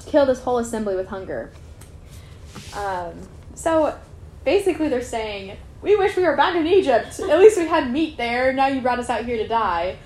to 0.00 0.10
kill 0.10 0.26
this 0.26 0.40
whole 0.40 0.58
assembly 0.58 0.96
with 0.96 1.08
hunger. 1.08 1.52
Um, 2.74 3.28
so 3.54 3.96
basically, 4.44 4.88
they're 4.88 5.02
saying, 5.02 5.56
We 5.82 5.96
wish 5.96 6.16
we 6.16 6.24
were 6.24 6.36
back 6.36 6.56
in 6.56 6.66
Egypt. 6.66 7.20
At 7.20 7.38
least 7.38 7.58
we 7.58 7.66
had 7.66 7.92
meat 7.92 8.16
there. 8.16 8.52
Now 8.52 8.66
you 8.68 8.80
brought 8.80 8.98
us 8.98 9.10
out 9.10 9.24
here 9.24 9.36
to 9.36 9.46
die. 9.46 9.98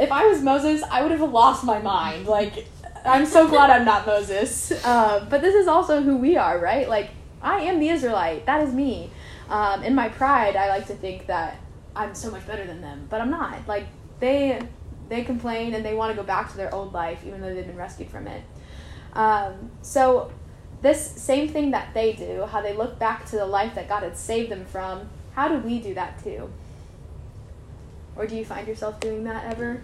If 0.00 0.10
I 0.10 0.26
was 0.26 0.40
Moses, 0.40 0.82
I 0.90 1.02
would 1.02 1.10
have 1.10 1.20
lost 1.20 1.62
my 1.62 1.78
mind. 1.78 2.26
Like, 2.26 2.66
I'm 3.04 3.26
so 3.26 3.46
glad 3.46 3.68
I'm 3.68 3.84
not 3.84 4.06
Moses. 4.06 4.72
Uh, 4.82 5.26
but 5.28 5.42
this 5.42 5.54
is 5.54 5.68
also 5.68 6.00
who 6.00 6.16
we 6.16 6.38
are, 6.38 6.58
right? 6.58 6.88
Like, 6.88 7.10
I 7.42 7.60
am 7.60 7.78
the 7.78 7.90
Israelite. 7.90 8.46
That 8.46 8.66
is 8.66 8.72
me. 8.72 9.10
Um, 9.50 9.82
in 9.82 9.94
my 9.94 10.08
pride, 10.08 10.56
I 10.56 10.68
like 10.68 10.86
to 10.86 10.94
think 10.94 11.26
that 11.26 11.58
I'm 11.94 12.14
so 12.14 12.30
much 12.30 12.46
better 12.46 12.66
than 12.66 12.80
them, 12.80 13.08
but 13.10 13.20
I'm 13.20 13.30
not. 13.30 13.68
Like, 13.68 13.86
they 14.20 14.60
they 15.10 15.22
complain 15.24 15.74
and 15.74 15.84
they 15.84 15.94
want 15.94 16.14
to 16.14 16.16
go 16.16 16.24
back 16.26 16.50
to 16.52 16.56
their 16.56 16.72
old 16.74 16.94
life, 16.94 17.20
even 17.26 17.40
though 17.40 17.52
they've 17.52 17.66
been 17.66 17.76
rescued 17.76 18.08
from 18.08 18.26
it. 18.26 18.42
Um, 19.12 19.70
so, 19.82 20.30
this 20.82 21.04
same 21.04 21.48
thing 21.48 21.72
that 21.72 21.92
they 21.92 22.12
do, 22.14 22.46
how 22.46 22.62
they 22.62 22.74
look 22.74 22.98
back 22.98 23.26
to 23.26 23.36
the 23.36 23.44
life 23.44 23.74
that 23.74 23.88
God 23.88 24.02
had 24.02 24.16
saved 24.16 24.50
them 24.50 24.64
from, 24.64 25.10
how 25.34 25.48
do 25.48 25.56
we 25.56 25.80
do 25.80 25.92
that 25.94 26.22
too? 26.22 26.48
Or 28.16 28.26
do 28.26 28.36
you 28.36 28.44
find 28.44 28.66
yourself 28.68 29.00
doing 29.00 29.24
that 29.24 29.44
ever? 29.44 29.82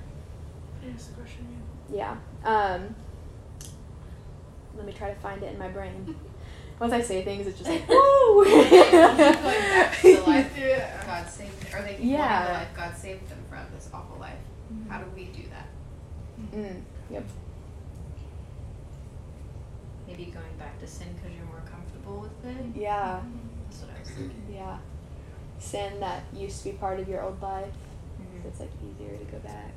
Ask 0.95 1.09
the 1.15 1.21
question. 1.21 1.47
Yeah. 1.93 2.17
Um, 2.45 2.95
let 4.77 4.87
me 4.87 4.93
try 4.93 5.13
to 5.13 5.21
find 5.21 5.43
it 5.43 5.53
in 5.53 5.59
my 5.59 5.69
brain. 5.69 6.15
Once 6.81 6.93
I 6.93 7.01
say 7.01 7.23
things, 7.25 7.47
it's 7.47 7.59
just 7.59 7.71
like 7.71 7.89
woo. 7.89 8.45
They 8.45 8.91
going 8.91 9.17
back 9.17 9.99
to 10.01 10.17
the 10.17 10.23
life 10.23 10.53
Yeah. 10.59 11.07
God 11.07 11.29
saved, 11.29 11.75
or 11.75 11.83
they 11.83 11.97
Yeah. 12.01 12.47
the 12.47 12.53
life 12.53 12.69
God 12.77 12.97
saved 12.97 13.29
them 13.31 13.39
from 13.49 13.61
this 13.75 13.89
awful 13.95 14.19
life. 14.19 14.39
How 14.89 14.99
do 14.99 15.07
we 15.17 15.25
do 15.27 15.43
that? 15.51 15.69
mm, 16.55 16.83
yep. 17.11 17.25
Maybe 20.07 20.27
going 20.27 20.57
back 20.59 20.79
to 20.81 20.87
sin 20.87 21.09
because 21.15 21.35
you're 21.37 21.47
more 21.47 21.63
comfortable 21.71 22.21
with 22.21 22.45
it. 22.45 22.67
Yeah. 22.81 23.21
That's 23.65 23.83
what 23.83 23.91
I 23.97 24.01
was 24.01 24.11
thinking. 24.11 24.43
Yeah. 24.53 24.79
Sin 25.59 25.99
that 26.01 26.25
used 26.35 26.63
to 26.63 26.71
be 26.71 26.77
part 26.77 27.01
of 27.01 27.09
your 27.09 27.23
old 27.23 27.41
life. 27.41 27.73
So 28.43 28.49
it's 28.49 28.61
like 28.61 28.71
easier 28.85 29.17
to 29.17 29.25
go 29.25 29.39
back. 29.39 29.73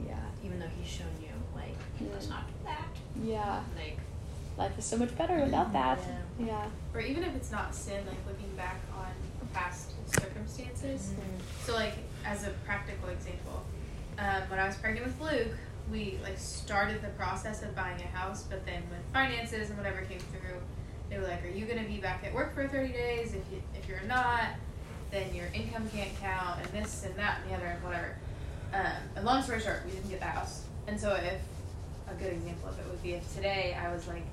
Yeah. 0.00 0.08
Yeah. 0.10 0.46
Even 0.46 0.60
though 0.60 0.70
he's 0.78 0.88
shown 0.90 1.06
you, 1.20 1.28
like, 1.54 1.76
let's 2.12 2.26
Mm. 2.26 2.30
not 2.30 2.46
do 2.48 2.54
that. 2.64 2.86
Yeah. 3.22 3.62
Like, 3.76 3.98
Life 4.56 4.78
is 4.78 4.84
so 4.84 4.96
much 4.96 5.16
better 5.18 5.36
without 5.42 5.72
that. 5.72 5.98
Yeah. 6.38 6.46
Yeah. 6.46 6.66
Or 6.94 7.00
even 7.00 7.24
if 7.24 7.34
it's 7.34 7.50
not 7.50 7.74
sin, 7.74 8.06
like 8.06 8.18
looking 8.24 8.54
back 8.56 8.76
on 8.96 9.06
past 9.52 9.90
circumstances. 10.06 11.12
Mm. 11.16 11.40
So 11.66 11.74
like 11.74 11.94
as 12.24 12.46
a 12.46 12.50
practical 12.64 13.08
example, 13.08 13.64
um, 14.18 14.42
when 14.48 14.60
I 14.60 14.66
was 14.66 14.76
pregnant 14.76 15.06
with 15.06 15.20
Luke, 15.20 15.56
we 15.90 16.18
like 16.22 16.38
started 16.38 17.02
the 17.02 17.08
process 17.08 17.62
of 17.62 17.74
buying 17.74 18.00
a 18.00 18.06
house, 18.16 18.44
but 18.44 18.64
then 18.64 18.82
with 18.90 19.00
finances 19.12 19.70
and 19.70 19.76
whatever 19.78 20.02
came 20.02 20.20
through, 20.20 20.60
they 21.10 21.18
were 21.18 21.26
like, 21.26 21.44
"Are 21.44 21.48
you 21.48 21.66
going 21.66 21.82
to 21.82 21.88
be 21.90 21.98
back 21.98 22.22
at 22.24 22.32
work 22.32 22.54
for 22.54 22.66
thirty 22.68 22.92
days? 22.92 23.34
If 23.34 23.42
you 23.52 23.60
if 23.74 23.88
you're 23.88 24.00
not, 24.06 24.44
then 25.10 25.34
your 25.34 25.46
income 25.52 25.88
can't 25.92 26.16
count, 26.20 26.60
and 26.62 26.68
this 26.84 27.04
and 27.04 27.14
that 27.16 27.40
and 27.42 27.50
the 27.50 27.56
other 27.56 27.66
and 27.66 27.82
whatever." 27.82 28.16
Um, 28.74 28.86
and 29.16 29.24
long 29.24 29.42
story 29.42 29.60
short, 29.60 29.82
we 29.86 29.92
didn't 29.92 30.10
get 30.10 30.18
the 30.20 30.26
house, 30.26 30.64
and 30.88 30.98
so 31.00 31.14
if 31.14 31.40
a 32.10 32.14
good 32.20 32.32
example 32.32 32.68
of 32.68 32.78
it 32.78 32.84
would 32.90 33.02
be 33.02 33.12
if 33.12 33.34
today 33.34 33.76
I 33.80 33.92
was 33.94 34.06
like, 34.08 34.24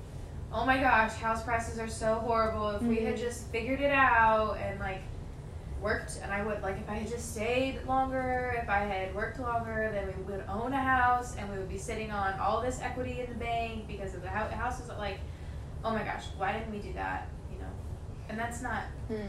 "Oh 0.52 0.66
my 0.66 0.78
gosh, 0.78 1.12
house 1.14 1.42
prices 1.44 1.78
are 1.78 1.88
so 1.88 2.16
horrible. 2.16 2.70
If 2.70 2.82
we 2.82 2.96
had 3.04 3.14
Mhm. 3.14 3.20
just 3.20 3.46
figured 3.48 3.80
it 3.80 3.92
out 3.92 4.56
and 4.58 4.78
like." 4.80 4.98
worked 5.80 6.20
and 6.22 6.30
I 6.32 6.44
would 6.44 6.62
like 6.62 6.78
if 6.78 6.88
I 6.88 6.94
had 6.94 7.08
just 7.08 7.32
stayed 7.32 7.82
longer, 7.88 8.54
if 8.62 8.68
I 8.70 8.78
had 8.84 9.12
worked 9.16 9.40
longer, 9.40 9.90
then 9.92 10.14
we 10.16 10.32
would 10.32 10.44
own 10.48 10.72
a 10.72 10.78
house 10.80 11.34
and 11.36 11.50
we 11.50 11.58
would 11.58 11.68
be 11.68 11.76
sitting 11.76 12.12
on 12.12 12.38
all 12.38 12.60
this 12.62 12.78
equity 12.80 13.18
in 13.18 13.28
the 13.32 13.34
bank 13.44 13.88
because 13.88 14.14
of 14.14 14.22
the 14.22 14.28
hou- 14.28 14.54
house 14.54 14.78
is 14.80 14.88
like, 14.90 15.18
oh 15.84 15.90
my 15.90 16.04
gosh, 16.04 16.22
why 16.38 16.52
didn't 16.52 16.70
we 16.70 16.78
do 16.78 16.92
that? 16.92 17.26
You 17.52 17.58
know, 17.58 17.70
and 18.28 18.38
that's 18.38 18.62
not 18.62 18.84
Mm. 19.10 19.26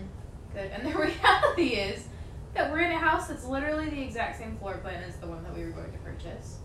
good. 0.54 0.69
And 0.69 0.86
the 0.86 0.95
reality 1.23 1.69
is 1.69 2.06
that 2.54 2.72
we're 2.72 2.82
in 2.82 2.92
a 2.92 2.98
house 2.98 3.28
that's 3.28 3.46
literally 3.46 3.89
the 3.89 4.02
exact 4.02 4.38
same 4.38 4.58
floor 4.58 4.78
plan 4.78 5.04
as 5.04 5.16
the 5.18 5.28
one 5.28 5.44
that 5.44 5.56
we 5.56 5.63
were 5.63 5.72
going 5.72 5.92
to 5.92 5.98
purchase. 6.00 6.58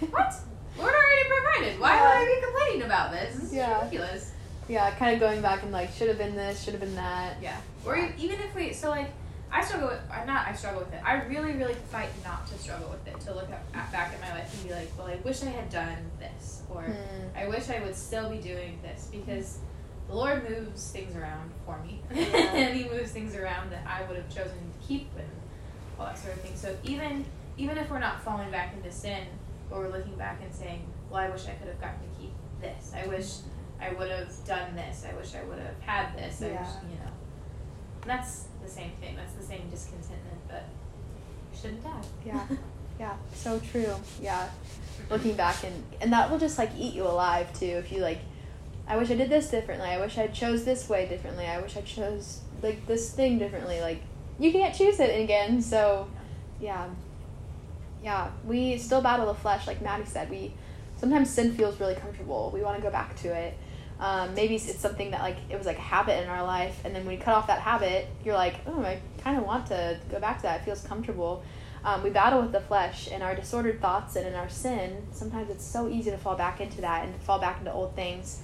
what? 0.10 0.34
Lord 0.76 0.92
already 0.92 1.28
provided. 1.28 1.80
Why 1.80 2.00
would 2.00 2.08
I 2.08 2.24
be 2.40 2.46
complaining 2.46 2.82
about 2.82 3.12
this? 3.12 3.34
This 3.36 3.44
is 3.44 3.54
Yeah. 3.54 3.78
ridiculous. 3.84 4.32
Yeah, 4.68 4.90
kind 4.96 5.14
of 5.14 5.20
going 5.20 5.40
back 5.42 5.62
and 5.62 5.70
like 5.72 5.92
should 5.92 6.08
have 6.08 6.18
been 6.18 6.34
this, 6.34 6.62
should 6.62 6.72
have 6.74 6.80
been 6.80 6.94
that. 6.96 7.36
Yeah. 7.42 7.56
Or 7.86 7.96
even 7.96 8.40
if 8.40 8.54
we, 8.54 8.72
so 8.72 8.90
like, 8.90 9.10
I 9.52 9.62
struggle 9.64 9.88
with, 9.88 10.00
I'm 10.10 10.26
not, 10.26 10.48
I 10.48 10.52
struggle 10.54 10.80
with 10.80 10.92
it. 10.92 11.00
I 11.04 11.22
really, 11.24 11.52
really 11.52 11.74
fight 11.90 12.08
not 12.24 12.46
to 12.48 12.58
struggle 12.58 12.88
with 12.90 13.06
it. 13.06 13.20
To 13.26 13.34
look 13.34 13.48
at, 13.50 13.62
at 13.74 13.92
back 13.92 14.12
at 14.12 14.20
my 14.20 14.32
life 14.32 14.52
and 14.54 14.68
be 14.68 14.74
like, 14.74 14.90
well, 14.98 15.06
I 15.06 15.16
wish 15.16 15.42
I 15.42 15.46
had 15.50 15.70
done 15.70 15.96
this, 16.18 16.62
or 16.68 16.82
Mm. 16.82 17.36
I 17.40 17.46
wish 17.48 17.68
I 17.70 17.80
would 17.80 17.94
still 17.94 18.28
be 18.30 18.38
doing 18.38 18.78
this 18.82 19.08
because 19.12 19.58
the 20.08 20.14
Lord 20.14 20.48
moves 20.48 20.90
things 20.90 21.16
around 21.16 21.50
for 21.64 21.78
me, 21.82 22.00
and 22.10 22.74
He 22.76 22.88
moves 22.88 23.10
things 23.12 23.34
around 23.34 23.70
that 23.72 23.86
I 23.86 24.02
would 24.06 24.16
have 24.16 24.28
chosen 24.28 24.56
to 24.58 24.86
keep 24.86 25.08
and 25.16 25.28
all 25.98 26.06
that 26.06 26.18
sort 26.18 26.34
of 26.34 26.40
thing. 26.40 26.56
So 26.56 26.76
even, 26.84 27.24
even 27.56 27.78
if 27.78 27.90
we're 27.90 27.98
not 28.00 28.22
falling 28.22 28.50
back 28.50 28.74
into 28.74 28.90
sin, 28.92 29.24
but 29.70 29.78
we're 29.78 29.90
looking 29.90 30.16
back 30.16 30.40
and 30.42 30.54
saying, 30.54 30.84
well, 31.10 31.20
I 31.20 31.30
wish 31.30 31.46
I 31.46 31.52
could 31.52 31.68
have 31.68 31.80
gotten 31.80 32.00
to 32.00 32.20
keep 32.20 32.32
this. 32.60 32.92
I 32.94 33.06
wish 33.06 33.28
I 33.80 33.92
would 33.92 34.10
have 34.10 34.32
done 34.46 34.74
this. 34.76 35.04
I 35.10 35.14
wish 35.14 35.34
I 35.34 35.44
would 35.44 35.58
have 35.58 35.80
had 35.80 36.16
this. 36.16 36.42
I 36.42 36.46
wish, 36.46 36.54
Yeah. 36.54 36.80
you 36.90 36.96
know. 36.96 37.10
And 38.02 38.10
that's 38.10 38.44
the 38.62 38.68
same 38.70 38.90
thing. 39.00 39.16
That's 39.16 39.32
the 39.34 39.42
same 39.42 39.68
discontentment, 39.70 40.38
but 40.48 40.64
you 41.52 41.58
shouldn't 41.58 41.82
die. 41.84 42.02
Yeah. 42.26 42.46
Yeah. 43.00 43.16
So 43.34 43.58
true. 43.58 43.92
Yeah. 44.22 44.48
Looking 45.10 45.34
back 45.34 45.64
and 45.64 45.82
and 46.00 46.12
that 46.12 46.30
will 46.30 46.38
just 46.38 46.58
like 46.58 46.70
eat 46.78 46.94
you 46.94 47.02
alive 47.02 47.52
too 47.58 47.66
if 47.66 47.90
you 47.90 48.00
like 48.02 48.20
I 48.86 48.96
wish 48.96 49.10
I 49.10 49.14
did 49.14 49.30
this 49.30 49.50
differently. 49.50 49.88
I 49.88 49.98
wish 49.98 50.18
I 50.18 50.26
chose 50.26 50.64
this 50.64 50.88
way 50.88 51.06
differently. 51.08 51.46
I 51.46 51.60
wish 51.60 51.76
I 51.76 51.80
chose 51.80 52.40
like 52.62 52.86
this 52.86 53.10
thing 53.12 53.38
differently. 53.38 53.80
Like 53.80 54.02
you 54.38 54.52
can't 54.52 54.74
choose 54.74 55.00
it 55.00 55.20
again. 55.22 55.62
So 55.62 56.08
yeah. 56.60 56.88
Yeah, 58.02 58.30
we 58.44 58.76
still 58.76 59.00
battle 59.00 59.26
the 59.26 59.34
flesh 59.34 59.66
like 59.66 59.80
Maddie 59.80 60.04
said. 60.04 60.30
We 60.30 60.52
sometimes 60.96 61.30
sin 61.30 61.54
feels 61.54 61.80
really 61.80 61.94
comfortable. 61.94 62.50
We 62.52 62.60
want 62.60 62.76
to 62.76 62.82
go 62.82 62.90
back 62.90 63.16
to 63.22 63.28
it. 63.28 63.56
Um, 63.98 64.34
maybe 64.34 64.56
it's 64.56 64.78
something 64.78 65.12
that 65.12 65.22
like 65.22 65.38
it 65.48 65.56
was 65.56 65.66
like 65.66 65.78
a 65.78 65.82
habit 65.82 66.22
in 66.22 66.28
our 66.28 66.42
life, 66.42 66.80
and 66.84 66.94
then 66.94 67.06
when 67.06 67.16
you 67.16 67.22
cut 67.22 67.34
off 67.34 67.46
that 67.46 67.60
habit, 67.60 68.08
you're 68.24 68.34
like, 68.34 68.56
oh, 68.66 68.82
I 68.82 69.00
kind 69.22 69.38
of 69.38 69.44
want 69.44 69.66
to 69.68 69.98
go 70.10 70.20
back 70.20 70.38
to 70.38 70.42
that. 70.42 70.60
It 70.60 70.64
feels 70.64 70.82
comfortable. 70.82 71.42
Um, 71.84 72.02
we 72.02 72.10
battle 72.10 72.40
with 72.40 72.52
the 72.52 72.60
flesh 72.60 73.08
and 73.12 73.22
our 73.22 73.34
disordered 73.34 73.80
thoughts 73.80 74.16
and 74.16 74.26
in 74.26 74.34
our 74.34 74.48
sin. 74.48 75.06
Sometimes 75.12 75.50
it's 75.50 75.64
so 75.64 75.88
easy 75.88 76.10
to 76.10 76.18
fall 76.18 76.34
back 76.34 76.60
into 76.60 76.80
that 76.80 77.04
and 77.04 77.14
fall 77.22 77.38
back 77.38 77.58
into 77.58 77.72
old 77.72 77.94
things. 77.94 78.40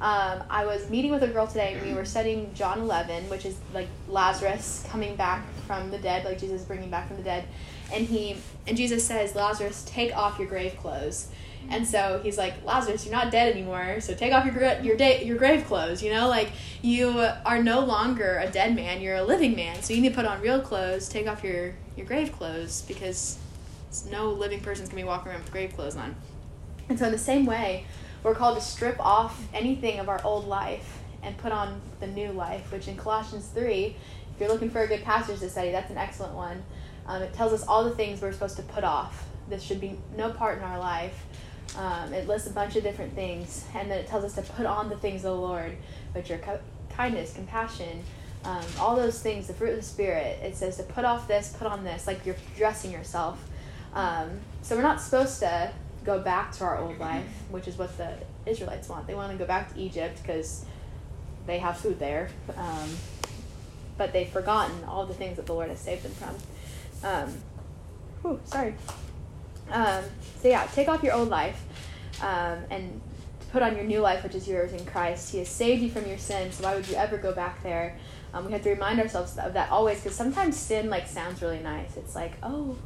Um, 0.00 0.44
I 0.48 0.64
was 0.64 0.88
meeting 0.90 1.10
with 1.10 1.24
a 1.24 1.28
girl 1.28 1.48
today, 1.48 1.74
and 1.74 1.84
we 1.84 1.92
were 1.92 2.04
studying 2.04 2.52
John 2.54 2.80
11, 2.80 3.28
which 3.28 3.44
is 3.44 3.56
like 3.74 3.88
Lazarus 4.08 4.84
coming 4.88 5.16
back 5.16 5.44
from 5.66 5.90
the 5.90 5.98
dead, 5.98 6.24
like 6.24 6.38
Jesus 6.38 6.62
bringing 6.62 6.88
back 6.88 7.08
from 7.08 7.16
the 7.16 7.24
dead, 7.24 7.44
and 7.92 8.06
he 8.06 8.36
and 8.66 8.76
Jesus 8.76 9.04
says, 9.04 9.34
Lazarus, 9.34 9.84
take 9.88 10.16
off 10.16 10.38
your 10.38 10.46
grave 10.46 10.76
clothes. 10.76 11.28
And 11.70 11.86
so 11.86 12.20
he's 12.22 12.38
like, 12.38 12.54
Lazarus, 12.64 13.04
you're 13.04 13.14
not 13.14 13.32
dead 13.32 13.52
anymore. 13.52 14.00
So 14.00 14.14
take 14.14 14.32
off 14.32 14.44
your 14.44 14.54
gra- 14.54 14.82
your 14.82 14.96
day 14.96 15.24
your 15.24 15.36
grave 15.36 15.64
clothes. 15.64 16.02
You 16.02 16.12
know, 16.12 16.28
like 16.28 16.52
you 16.80 17.28
are 17.44 17.62
no 17.62 17.80
longer 17.80 18.38
a 18.38 18.48
dead 18.48 18.76
man. 18.76 19.00
You're 19.00 19.16
a 19.16 19.24
living 19.24 19.56
man. 19.56 19.82
So 19.82 19.94
you 19.94 20.00
need 20.00 20.10
to 20.10 20.14
put 20.14 20.24
on 20.24 20.40
real 20.40 20.60
clothes. 20.60 21.08
Take 21.08 21.26
off 21.26 21.42
your 21.42 21.74
your 21.96 22.06
grave 22.06 22.32
clothes 22.32 22.82
because 22.82 23.38
no 24.10 24.30
living 24.30 24.60
person's 24.60 24.88
gonna 24.88 25.02
be 25.02 25.06
walking 25.06 25.32
around 25.32 25.42
with 25.42 25.52
grave 25.52 25.74
clothes 25.74 25.96
on. 25.96 26.14
And 26.88 26.98
so 26.98 27.06
in 27.06 27.12
the 27.12 27.18
same 27.18 27.44
way, 27.44 27.84
we're 28.22 28.34
called 28.34 28.56
to 28.56 28.64
strip 28.64 28.98
off 29.00 29.40
anything 29.54 30.00
of 30.00 30.08
our 30.08 30.20
old 30.24 30.46
life 30.46 30.98
and 31.22 31.36
put 31.38 31.52
on 31.52 31.80
the 32.00 32.06
new 32.06 32.30
life. 32.32 32.72
Which 32.72 32.88
in 32.88 32.96
Colossians 32.96 33.48
three, 33.48 33.96
if 34.34 34.40
you're 34.40 34.48
looking 34.48 34.70
for 34.70 34.82
a 34.82 34.86
good 34.86 35.02
passage 35.02 35.40
to 35.40 35.50
study, 35.50 35.70
that's 35.70 35.90
an 35.90 35.98
excellent 35.98 36.34
one. 36.34 36.62
Um, 37.06 37.22
it 37.22 37.32
tells 37.32 37.52
us 37.52 37.66
all 37.66 37.84
the 37.84 37.94
things 37.94 38.20
we're 38.20 38.32
supposed 38.32 38.56
to 38.56 38.62
put 38.62 38.84
off. 38.84 39.26
This 39.48 39.62
should 39.62 39.80
be 39.80 39.98
no 40.16 40.30
part 40.30 40.58
in 40.58 40.64
our 40.64 40.78
life. 40.78 41.24
Um, 41.76 42.12
it 42.12 42.26
lists 42.28 42.48
a 42.48 42.52
bunch 42.52 42.76
of 42.76 42.82
different 42.82 43.14
things, 43.14 43.64
and 43.74 43.90
then 43.90 43.98
it 43.98 44.06
tells 44.06 44.24
us 44.24 44.34
to 44.34 44.42
put 44.42 44.66
on 44.66 44.88
the 44.88 44.96
things 44.96 45.24
of 45.24 45.32
the 45.32 45.40
Lord, 45.40 45.76
which 46.12 46.30
are 46.30 46.38
co- 46.38 46.60
kindness, 46.90 47.32
compassion, 47.34 48.02
um, 48.44 48.64
all 48.78 48.96
those 48.96 49.20
things, 49.20 49.46
the 49.46 49.54
fruit 49.54 49.70
of 49.70 49.76
the 49.76 49.82
Spirit. 49.82 50.38
It 50.42 50.56
says 50.56 50.76
to 50.78 50.82
put 50.82 51.04
off 51.04 51.28
this, 51.28 51.54
put 51.58 51.66
on 51.66 51.84
this, 51.84 52.06
like 52.06 52.24
you're 52.24 52.36
dressing 52.56 52.90
yourself. 52.90 53.42
Um, 53.94 54.40
so 54.62 54.76
we're 54.76 54.82
not 54.82 55.00
supposed 55.00 55.40
to 55.40 55.72
go 56.04 56.20
back 56.20 56.52
to 56.52 56.64
our 56.64 56.78
old 56.78 56.98
life, 56.98 57.26
which 57.50 57.68
is 57.68 57.76
what 57.76 57.96
the 57.98 58.14
Israelites 58.46 58.88
want. 58.88 59.06
They 59.06 59.14
want 59.14 59.32
to 59.32 59.38
go 59.38 59.46
back 59.46 59.72
to 59.74 59.80
Egypt 59.80 60.20
because 60.22 60.64
they 61.46 61.58
have 61.58 61.78
food 61.78 61.98
there, 61.98 62.30
um, 62.56 62.88
but 63.96 64.12
they've 64.12 64.28
forgotten 64.28 64.84
all 64.84 65.06
the 65.06 65.14
things 65.14 65.36
that 65.36 65.46
the 65.46 65.54
Lord 65.54 65.68
has 65.68 65.80
saved 65.80 66.04
them 66.04 66.12
from. 66.12 67.10
Um, 67.10 67.34
whew, 68.22 68.40
sorry. 68.44 68.74
Um, 69.70 70.04
so 70.40 70.48
yeah, 70.48 70.66
take 70.74 70.88
off 70.88 71.02
your 71.02 71.14
old 71.14 71.28
life 71.28 71.62
um, 72.22 72.58
and 72.70 73.00
put 73.52 73.62
on 73.62 73.76
your 73.76 73.84
new 73.84 74.00
life, 74.00 74.22
which 74.22 74.34
is 74.34 74.46
yours 74.48 74.72
in 74.72 74.84
Christ. 74.84 75.32
He 75.32 75.38
has 75.38 75.48
saved 75.48 75.82
you 75.82 75.90
from 75.90 76.06
your 76.06 76.18
sins. 76.18 76.56
So 76.56 76.64
why 76.64 76.74
would 76.74 76.88
you 76.88 76.96
ever 76.96 77.16
go 77.16 77.32
back 77.32 77.62
there? 77.62 77.96
Um, 78.34 78.44
we 78.44 78.52
have 78.52 78.62
to 78.62 78.70
remind 78.70 79.00
ourselves 79.00 79.38
of 79.38 79.54
that 79.54 79.70
always, 79.70 80.00
because 80.00 80.14
sometimes 80.14 80.56
sin 80.56 80.90
like 80.90 81.06
sounds 81.06 81.40
really 81.40 81.60
nice. 81.60 81.96
It's 81.96 82.14
like, 82.14 82.32
oh, 82.42 82.76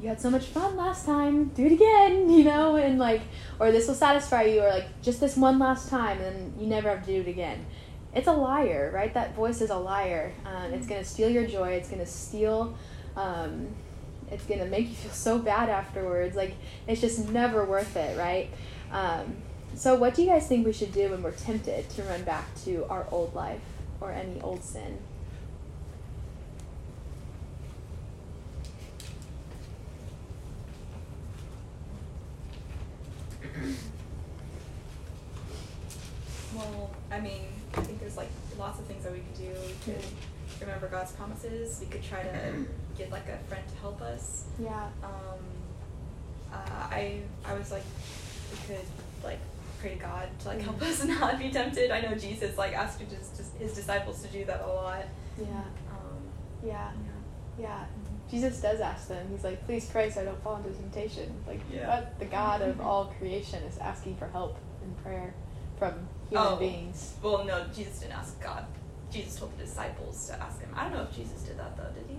you 0.00 0.08
had 0.08 0.20
so 0.20 0.30
much 0.30 0.46
fun 0.46 0.76
last 0.76 1.04
time. 1.04 1.46
Do 1.46 1.66
it 1.66 1.72
again, 1.72 2.30
you 2.36 2.44
know, 2.44 2.76
and 2.76 2.98
like, 2.98 3.22
or 3.58 3.72
this 3.72 3.88
will 3.88 3.94
satisfy 3.94 4.42
you, 4.42 4.62
or 4.62 4.68
like 4.68 5.02
just 5.02 5.20
this 5.20 5.36
one 5.36 5.58
last 5.58 5.88
time, 5.88 6.20
and 6.20 6.60
you 6.60 6.66
never 6.66 6.88
have 6.88 7.04
to 7.06 7.12
do 7.12 7.20
it 7.20 7.28
again. 7.28 7.66
It's 8.14 8.26
a 8.26 8.32
liar, 8.32 8.90
right? 8.94 9.12
That 9.12 9.34
voice 9.34 9.60
is 9.60 9.70
a 9.70 9.76
liar. 9.76 10.32
Um, 10.44 10.72
it's 10.72 10.86
gonna 10.86 11.04
steal 11.04 11.28
your 11.28 11.46
joy. 11.46 11.70
It's 11.70 11.88
gonna 11.88 12.06
steal. 12.06 12.76
Um, 13.16 13.68
it's 14.30 14.44
gonna 14.44 14.66
make 14.66 14.88
you 14.88 14.94
feel 14.94 15.12
so 15.12 15.38
bad 15.38 15.68
afterwards. 15.68 16.36
Like 16.36 16.54
it's 16.86 17.00
just 17.00 17.28
never 17.28 17.64
worth 17.64 17.96
it, 17.96 18.16
right? 18.18 18.50
Um, 18.90 19.36
so, 19.74 19.94
what 19.94 20.14
do 20.14 20.22
you 20.22 20.28
guys 20.28 20.48
think 20.48 20.66
we 20.66 20.72
should 20.72 20.92
do 20.92 21.10
when 21.10 21.22
we're 21.22 21.32
tempted 21.32 21.88
to 21.90 22.02
run 22.04 22.24
back 22.24 22.46
to 22.64 22.84
our 22.88 23.06
old 23.10 23.34
life 23.34 23.60
or 24.00 24.10
any 24.10 24.40
old 24.40 24.64
sin? 24.64 24.98
Well, 36.54 36.90
I 37.10 37.20
mean, 37.20 37.42
I 37.76 37.80
think 37.82 38.00
there's 38.00 38.16
like 38.16 38.30
lots 38.58 38.78
of 38.80 38.86
things 38.86 39.04
that 39.04 39.12
we 39.12 39.18
could 39.18 39.36
do. 39.36 39.50
We 39.66 39.92
could 39.92 40.04
remember 40.60 40.88
God's 40.88 41.12
promises. 41.12 41.78
We 41.80 41.86
could 41.86 42.02
try 42.02 42.22
to 42.22 42.54
get 42.98 43.10
like 43.10 43.28
a 43.28 43.38
friend 43.48 43.64
to 43.68 43.74
help 43.76 44.00
us. 44.00 44.44
Yeah. 44.58 44.88
Um, 45.02 45.38
uh, 46.52 46.56
I 46.90 47.20
I 47.44 47.54
was 47.54 47.70
like, 47.70 47.84
we 48.50 48.74
could 48.74 48.84
like 49.22 49.38
pray 49.80 49.90
to 49.94 49.96
God 50.00 50.28
to 50.40 50.48
like 50.48 50.60
help 50.60 50.80
us 50.82 51.04
not 51.20 51.38
be 51.38 51.50
tempted. 51.50 51.90
I 51.90 52.00
know 52.00 52.14
Jesus 52.14 52.56
like 52.56 52.72
asked 52.72 53.00
his, 53.00 53.50
his 53.58 53.74
disciples 53.74 54.22
to 54.22 54.28
do 54.28 54.44
that 54.46 54.62
a 54.62 54.66
lot. 54.66 55.04
Yeah. 55.38 55.46
Um, 55.90 56.18
Yeah. 56.64 56.90
yeah. 57.58 57.60
Yeah. 57.60 57.84
Jesus 58.30 58.60
does 58.60 58.80
ask 58.80 59.08
them. 59.08 59.26
He's 59.30 59.44
like, 59.44 59.64
please 59.66 59.86
pray 59.86 60.10
so 60.10 60.20
I 60.20 60.24
don't 60.24 60.42
fall 60.42 60.56
into 60.56 60.70
temptation. 60.70 61.32
Like, 61.46 61.60
Yeah. 61.72 61.88
what 61.88 62.18
the 62.18 62.26
God 62.26 62.60
of 62.62 62.76
mm-hmm. 62.76 62.86
all 62.86 63.06
creation 63.18 63.62
is 63.64 63.78
asking 63.78 64.16
for 64.16 64.28
help 64.28 64.56
in 64.82 64.92
prayer 65.02 65.34
from 65.78 65.94
human 66.28 66.46
Oh. 66.52 66.56
beings. 66.56 67.14
Well, 67.22 67.44
no, 67.44 67.64
Jesus 67.74 68.00
didn't 68.00 68.14
ask 68.14 68.40
God. 68.42 68.66
Jesus 69.10 69.36
told 69.36 69.56
the 69.58 69.64
disciples 69.64 70.26
to 70.26 70.42
ask 70.42 70.60
him. 70.60 70.68
I 70.74 70.84
don't 70.84 70.92
know 70.94 71.02
if 71.04 71.14
Jesus 71.16 71.42
did 71.42 71.58
that 71.58 71.76
though. 71.76 71.90
Did 71.94 72.04
he? 72.08 72.16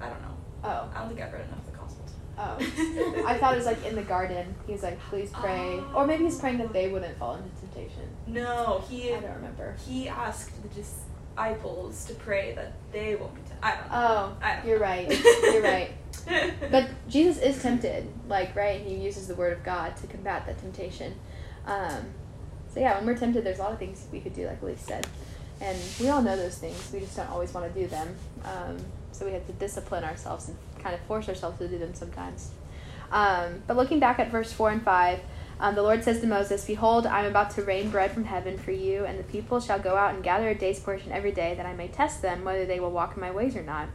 I 0.00 0.08
don't 0.08 0.22
know. 0.22 0.36
Oh. 0.64 0.90
I 0.92 0.98
don't 1.00 1.08
think 1.08 1.20
I've 1.20 1.32
read 1.32 1.44
enough 1.46 1.58
of 1.60 1.66
the 1.72 1.78
Gospels. 1.78 2.10
Oh. 2.38 3.24
I 3.26 3.38
thought 3.38 3.54
it 3.54 3.58
was 3.58 3.66
like 3.66 3.84
in 3.84 3.94
the 3.94 4.02
garden. 4.02 4.54
He 4.66 4.72
was 4.72 4.82
like, 4.82 4.98
please 5.10 5.30
pray. 5.32 5.80
Or 5.94 6.06
maybe 6.06 6.24
he's 6.24 6.38
praying 6.38 6.58
that 6.58 6.72
they 6.72 6.88
wouldn't 6.88 7.16
fall 7.18 7.36
into 7.36 7.48
temptation. 7.60 8.08
No, 8.26 8.82
he 8.88 9.12
I 9.12 9.20
don't 9.20 9.34
remember. 9.34 9.76
he 9.86 10.08
asked 10.08 10.50
the 10.62 10.68
disciples 10.70 12.04
to 12.06 12.14
pray 12.14 12.54
that 12.56 12.72
they 12.90 13.14
won't 13.14 13.34
be 13.34 13.40
tempted. 13.42 13.51
I 13.62 13.76
don't 13.76 13.90
know. 13.90 13.92
Oh, 13.92 14.36
I 14.42 14.56
don't 14.56 14.66
you're 14.66 14.78
know. 14.78 14.84
right. 14.84 15.24
You're 15.42 15.62
right. 15.62 15.90
But 16.70 16.88
Jesus 17.08 17.38
is 17.38 17.60
tempted, 17.60 18.08
like, 18.28 18.54
right? 18.56 18.80
He 18.80 18.94
uses 18.94 19.28
the 19.28 19.34
word 19.34 19.52
of 19.52 19.64
God 19.64 19.96
to 19.98 20.06
combat 20.06 20.46
that 20.46 20.58
temptation. 20.58 21.14
Um, 21.66 22.06
so, 22.72 22.80
yeah, 22.80 22.96
when 22.96 23.06
we're 23.06 23.16
tempted, 23.16 23.44
there's 23.44 23.58
a 23.58 23.62
lot 23.62 23.72
of 23.72 23.78
things 23.78 24.06
we 24.12 24.20
could 24.20 24.34
do, 24.34 24.46
like 24.46 24.62
Elise 24.62 24.80
said. 24.80 25.06
And 25.60 25.78
we 26.00 26.08
all 26.08 26.22
know 26.22 26.36
those 26.36 26.58
things. 26.58 26.90
We 26.92 27.00
just 27.00 27.16
don't 27.16 27.30
always 27.30 27.52
want 27.52 27.72
to 27.72 27.80
do 27.80 27.86
them. 27.86 28.16
Um, 28.44 28.78
so, 29.12 29.26
we 29.26 29.32
have 29.32 29.46
to 29.46 29.52
discipline 29.52 30.04
ourselves 30.04 30.48
and 30.48 30.56
kind 30.78 30.94
of 30.94 31.00
force 31.02 31.28
ourselves 31.28 31.58
to 31.58 31.68
do 31.68 31.78
them 31.78 31.94
sometimes. 31.94 32.50
Um, 33.10 33.62
but 33.66 33.76
looking 33.76 34.00
back 34.00 34.18
at 34.18 34.30
verse 34.30 34.52
4 34.52 34.70
and 34.70 34.82
5, 34.82 35.20
um, 35.62 35.76
the 35.76 35.82
Lord 35.82 36.02
says 36.02 36.20
to 36.20 36.26
Moses, 36.26 36.64
Behold, 36.64 37.06
I 37.06 37.20
am 37.20 37.26
about 37.26 37.52
to 37.52 37.62
rain 37.62 37.88
bread 37.88 38.10
from 38.10 38.24
heaven 38.24 38.58
for 38.58 38.72
you, 38.72 39.04
and 39.04 39.16
the 39.16 39.22
people 39.22 39.60
shall 39.60 39.78
go 39.78 39.96
out 39.96 40.12
and 40.12 40.24
gather 40.24 40.48
a 40.48 40.56
day's 40.56 40.80
portion 40.80 41.12
every 41.12 41.30
day, 41.30 41.54
that 41.54 41.64
I 41.64 41.72
may 41.72 41.86
test 41.86 42.20
them 42.20 42.42
whether 42.42 42.66
they 42.66 42.80
will 42.80 42.90
walk 42.90 43.14
in 43.14 43.20
my 43.20 43.30
ways 43.30 43.54
or 43.54 43.62
not. 43.62 43.88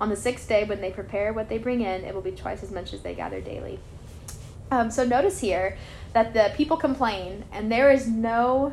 On 0.00 0.10
the 0.10 0.16
sixth 0.16 0.48
day, 0.48 0.62
when 0.62 0.80
they 0.80 0.92
prepare 0.92 1.32
what 1.32 1.48
they 1.48 1.58
bring 1.58 1.80
in, 1.80 2.04
it 2.04 2.14
will 2.14 2.22
be 2.22 2.30
twice 2.30 2.62
as 2.62 2.70
much 2.70 2.92
as 2.92 3.02
they 3.02 3.16
gather 3.16 3.40
daily. 3.40 3.80
Um, 4.70 4.92
so 4.92 5.04
notice 5.04 5.40
here 5.40 5.76
that 6.12 6.34
the 6.34 6.52
people 6.56 6.76
complain, 6.76 7.44
and 7.50 7.72
there 7.72 7.90
is 7.90 8.06
no, 8.06 8.72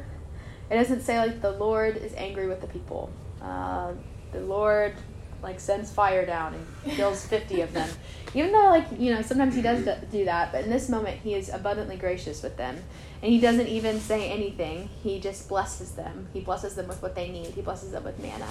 it 0.69 0.75
doesn't 0.75 1.01
say 1.01 1.17
like 1.17 1.41
the 1.41 1.53
Lord 1.53 1.97
is 1.97 2.13
angry 2.13 2.47
with 2.47 2.61
the 2.61 2.67
people. 2.67 3.09
Uh, 3.41 3.93
the 4.33 4.41
Lord 4.41 4.93
like 5.41 5.59
sends 5.59 5.91
fire 5.91 6.27
down 6.27 6.53
and 6.53 6.93
kills 6.95 7.25
50 7.25 7.61
of 7.61 7.73
them. 7.73 7.89
Even 8.35 8.51
though 8.51 8.65
like, 8.65 8.85
you 8.99 9.13
know, 9.15 9.21
sometimes 9.21 9.55
he 9.55 9.61
does 9.61 9.87
do 10.11 10.25
that, 10.25 10.51
but 10.51 10.63
in 10.65 10.69
this 10.69 10.89
moment 10.89 11.19
he 11.23 11.33
is 11.33 11.49
abundantly 11.49 11.95
gracious 11.95 12.43
with 12.43 12.57
them. 12.57 12.77
And 13.21 13.31
he 13.31 13.39
doesn't 13.39 13.67
even 13.67 13.99
say 13.99 14.29
anything. 14.29 14.89
He 15.01 15.19
just 15.19 15.47
blesses 15.47 15.91
them. 15.91 16.27
He 16.33 16.41
blesses 16.41 16.75
them 16.75 16.87
with 16.87 17.01
what 17.01 17.15
they 17.15 17.29
need. 17.29 17.47
He 17.47 17.61
blesses 17.61 17.91
them 17.91 18.03
with 18.03 18.19
manna. 18.21 18.47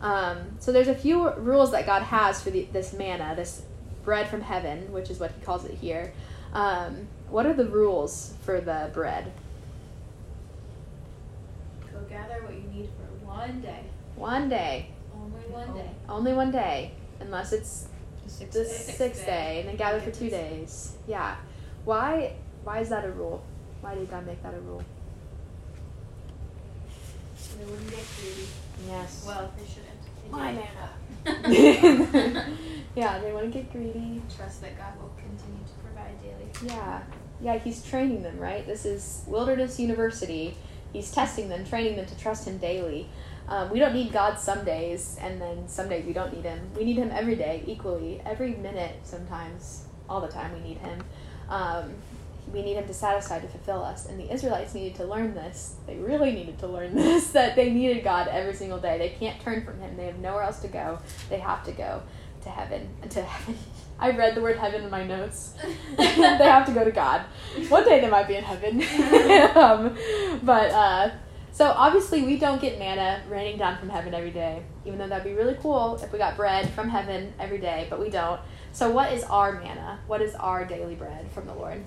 Um, 0.00 0.38
so 0.58 0.72
there's 0.72 0.88
a 0.88 0.94
few 0.94 1.30
rules 1.34 1.70
that 1.70 1.86
God 1.86 2.02
has 2.02 2.42
for 2.42 2.50
the, 2.50 2.64
this 2.72 2.92
manna, 2.92 3.34
this 3.36 3.62
bread 4.04 4.28
from 4.28 4.40
heaven, 4.40 4.90
which 4.92 5.08
is 5.08 5.20
what 5.20 5.30
he 5.30 5.40
calls 5.44 5.64
it 5.64 5.74
here. 5.74 6.12
Um, 6.52 7.06
what 7.30 7.46
are 7.46 7.54
the 7.54 7.66
rules 7.66 8.34
for 8.44 8.60
the 8.60 8.90
bread? 8.92 9.32
Go 11.92 12.00
gather 12.08 12.42
what 12.42 12.54
you 12.54 12.62
need 12.72 12.88
for 12.96 13.26
one 13.26 13.60
day. 13.60 13.84
One 14.16 14.48
day, 14.48 14.88
Only 15.14 15.40
one 15.48 15.74
day. 15.74 15.90
only 16.08 16.32
one 16.32 16.50
day, 16.50 16.90
unless 17.20 17.52
it's 17.52 17.82
The 17.84 17.88
sixth 18.32 18.52
the 18.52 18.64
day. 18.64 18.70
sixth 18.70 19.26
day, 19.26 19.60
and 19.60 19.68
then 19.68 19.76
gather 19.76 20.00
for 20.00 20.10
two 20.10 20.30
days. 20.30 20.96
Yeah. 21.06 21.36
Why? 21.84 22.34
Why 22.64 22.80
is 22.80 22.88
that 22.88 23.04
a 23.04 23.10
rule? 23.10 23.42
Why 23.80 23.94
did 23.94 24.10
God 24.10 24.26
make 24.26 24.42
that 24.42 24.54
a 24.54 24.60
rule? 24.60 24.82
So 27.36 27.58
they 27.58 27.64
wouldn't 27.64 27.90
get 27.90 28.04
greedy. 28.20 28.48
Yes. 28.88 29.24
Well, 29.26 29.52
they 29.56 29.66
shouldn't. 29.66 30.02
They 30.24 30.30
My 30.30 30.52
do. 30.52 30.60
yeah, 32.96 33.18
they 33.18 33.32
want 33.32 33.52
to 33.52 33.58
get 33.58 33.72
greedy. 33.72 34.22
Trust 34.36 34.60
that 34.62 34.76
God 34.76 35.00
will 35.00 35.12
continue 35.16 35.64
to 35.64 35.72
provide 35.84 36.20
daily. 36.22 36.48
Yeah. 36.64 37.02
Yeah, 37.40 37.58
he's 37.58 37.84
training 37.84 38.22
them, 38.22 38.38
right? 38.38 38.66
This 38.66 38.84
is 38.84 39.24
Wilderness 39.26 39.80
University. 39.80 40.56
He's 40.92 41.10
testing 41.10 41.48
them, 41.48 41.64
training 41.64 41.96
them 41.96 42.06
to 42.06 42.18
trust 42.18 42.46
him 42.46 42.58
daily. 42.58 43.08
Um, 43.52 43.68
we 43.68 43.78
don't 43.78 43.92
need 43.92 44.14
God 44.14 44.38
some 44.38 44.64
days, 44.64 45.18
and 45.20 45.38
then 45.38 45.68
some 45.68 45.86
days 45.86 46.06
we 46.06 46.14
don't 46.14 46.32
need 46.32 46.44
him. 46.44 46.58
We 46.74 46.84
need 46.84 46.96
him 46.96 47.10
every 47.12 47.36
day, 47.36 47.62
equally. 47.66 48.18
Every 48.24 48.54
minute, 48.54 49.00
sometimes. 49.04 49.84
All 50.08 50.22
the 50.22 50.28
time, 50.28 50.54
we 50.54 50.60
need 50.60 50.78
him. 50.78 51.04
Um, 51.50 51.92
we 52.50 52.62
need 52.62 52.76
him 52.76 52.86
to 52.86 52.94
satisfy, 52.94 53.40
to 53.40 53.46
fulfill 53.46 53.84
us. 53.84 54.06
And 54.06 54.18
the 54.18 54.32
Israelites 54.32 54.72
needed 54.72 54.94
to 54.96 55.04
learn 55.04 55.34
this. 55.34 55.74
They 55.86 55.96
really 55.96 56.32
needed 56.32 56.58
to 56.60 56.66
learn 56.66 56.94
this 56.96 57.30
that 57.32 57.54
they 57.54 57.70
needed 57.70 58.02
God 58.02 58.26
every 58.28 58.54
single 58.54 58.78
day. 58.78 58.96
They 58.96 59.10
can't 59.10 59.38
turn 59.42 59.66
from 59.66 59.78
him, 59.80 59.98
they 59.98 60.06
have 60.06 60.18
nowhere 60.18 60.44
else 60.44 60.60
to 60.60 60.68
go. 60.68 60.98
They 61.28 61.38
have 61.38 61.62
to 61.64 61.72
go 61.72 62.02
to 62.44 62.48
heaven. 62.48 62.88
To 63.10 63.22
heaven. 63.22 63.58
I 63.98 64.12
read 64.12 64.34
the 64.34 64.40
word 64.40 64.56
heaven 64.56 64.82
in 64.82 64.90
my 64.90 65.04
notes. 65.04 65.52
they 65.98 66.04
have 66.04 66.64
to 66.64 66.72
go 66.72 66.84
to 66.84 66.90
God. 66.90 67.20
One 67.68 67.84
day 67.84 68.00
they 68.00 68.08
might 68.08 68.26
be 68.26 68.36
in 68.36 68.44
heaven. 68.44 68.82
um, 69.56 69.94
but 70.42 70.70
uh, 70.70 71.10
so 71.62 71.68
obviously 71.76 72.22
we 72.22 72.38
don't 72.38 72.60
get 72.60 72.76
manna 72.76 73.22
raining 73.28 73.56
down 73.56 73.78
from 73.78 73.88
heaven 73.88 74.12
every 74.12 74.32
day, 74.32 74.64
even 74.84 74.98
though 74.98 75.06
that'd 75.06 75.22
be 75.22 75.32
really 75.32 75.56
cool 75.62 75.96
if 76.02 76.12
we 76.12 76.18
got 76.18 76.36
bread 76.36 76.68
from 76.70 76.88
heaven 76.88 77.32
every 77.38 77.58
day, 77.58 77.86
but 77.88 78.00
we 78.00 78.10
don't. 78.10 78.40
So 78.72 78.90
what 78.90 79.12
is 79.12 79.22
our 79.22 79.52
manna? 79.60 80.00
What 80.08 80.20
is 80.22 80.34
our 80.34 80.64
daily 80.64 80.96
bread 80.96 81.30
from 81.30 81.46
the 81.46 81.54
Lord? 81.54 81.84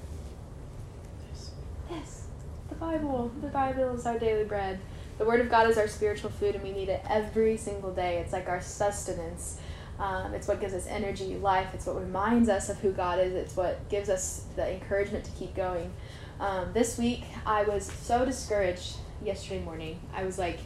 This. 1.90 2.22
The 2.70 2.76
Bible. 2.76 3.30
The 3.42 3.50
Bible 3.50 3.96
is 3.96 4.06
our 4.06 4.18
daily 4.18 4.46
bread. 4.46 4.80
The 5.18 5.26
Word 5.26 5.42
of 5.42 5.50
God 5.50 5.70
is 5.70 5.78
our 5.78 5.90
spiritual 5.90 6.30
food, 6.30 6.56
and 6.56 6.64
we 6.64 6.72
need 6.72 6.88
it 6.88 7.04
every 7.10 7.58
single 7.58 7.94
day. 7.94 8.20
It's 8.20 8.32
like 8.32 8.48
our 8.48 8.62
sustenance. 8.62 9.60
Um, 10.00 10.34
it's 10.34 10.48
what 10.48 10.62
gives 10.62 10.74
us 10.74 10.88
energy, 10.88 11.36
life. 11.36 11.68
It's 11.74 11.86
what 11.86 12.00
reminds 12.00 12.48
us 12.48 12.70
of 12.70 12.80
who 12.80 12.94
God 12.94 13.20
is. 13.20 13.34
It's 13.34 13.58
what 13.58 13.90
gives 13.90 14.08
us 14.08 14.46
the 14.56 14.72
encouragement 14.72 15.26
to 15.26 15.32
keep 15.32 15.54
going. 15.54 15.92
Um, 16.40 16.72
this 16.72 16.98
week, 16.98 17.26
I 17.46 17.64
was 17.64 17.92
so 17.92 18.24
discouraged 18.24 19.00
yesterday 19.26 19.64
morning. 19.64 20.00
I 20.14 20.24
was 20.24 20.38
like, 20.38 20.60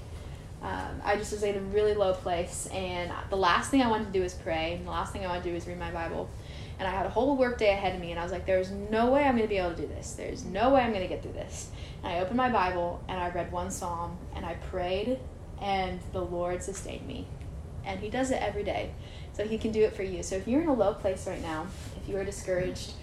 um, 0.62 1.02
I 1.04 1.16
just 1.16 1.32
was 1.32 1.44
in 1.44 1.56
a 1.56 1.62
really 1.62 1.94
low 1.94 2.14
place, 2.14 2.68
and 2.74 3.12
the 3.30 3.38
last 3.38 3.72
thing 3.72 3.82
I 3.82 3.90
wanted 3.90 4.08
to 4.08 4.12
do 4.12 4.22
was 4.22 4.34
pray, 4.34 4.74
and 4.76 4.86
the 4.86 4.92
last 4.92 5.14
thing 5.14 5.24
I 5.24 5.28
wanted 5.28 5.44
to 5.44 5.50
do 5.50 5.56
was 5.56 5.66
read 5.66 5.80
my 5.80 5.92
Bible. 5.92 6.30
And 6.78 6.88
I 6.88 6.92
had 6.92 7.06
a 7.06 7.10
whole 7.10 7.36
work 7.38 7.58
day 7.58 7.72
ahead 7.72 7.96
of 7.96 8.02
me, 8.02 8.12
and 8.12 8.20
I 8.20 8.24
was 8.24 8.32
like, 8.32 8.46
there's 8.46 8.72
no 8.72 9.12
way 9.12 9.24
I'm 9.24 9.36
going 9.36 9.48
to 9.48 9.50
be 9.50 9.58
able 9.58 9.72
to 9.72 9.82
do 9.82 9.88
this. 9.88 10.14
There's 10.14 10.44
no 10.46 10.74
way 10.74 10.82
I'm 10.82 10.92
going 10.92 11.04
to 11.04 11.08
get 11.08 11.22
through 11.22 11.34
this. 11.34 11.70
And 12.04 12.14
I 12.14 12.20
opened 12.20 12.38
my 12.38 12.50
Bible, 12.50 13.02
and 13.08 13.20
I 13.20 13.30
read 13.30 13.52
one 13.52 13.72
psalm, 13.72 14.18
and 14.36 14.46
I 14.46 14.56
prayed, 14.56 15.20
and 15.62 16.00
the 16.12 16.22
Lord 16.22 16.62
sustained 16.62 17.08
me. 17.08 17.28
And 17.86 18.00
He 18.00 18.10
does 18.10 18.32
it 18.32 18.42
every 18.42 18.64
day. 18.64 18.92
So 19.34 19.46
He 19.46 19.58
can 19.58 19.72
do 19.72 19.84
it 19.84 19.96
for 19.96 20.04
you. 20.04 20.24
So 20.24 20.36
if 20.36 20.48
you're 20.48 20.62
in 20.62 20.68
a 20.68 20.74
low 20.74 20.94
place 20.94 21.26
right 21.28 21.42
now, 21.42 21.68
if 22.02 22.10
you 22.10 22.18
are 22.18 22.26
discouraged, 22.26 22.94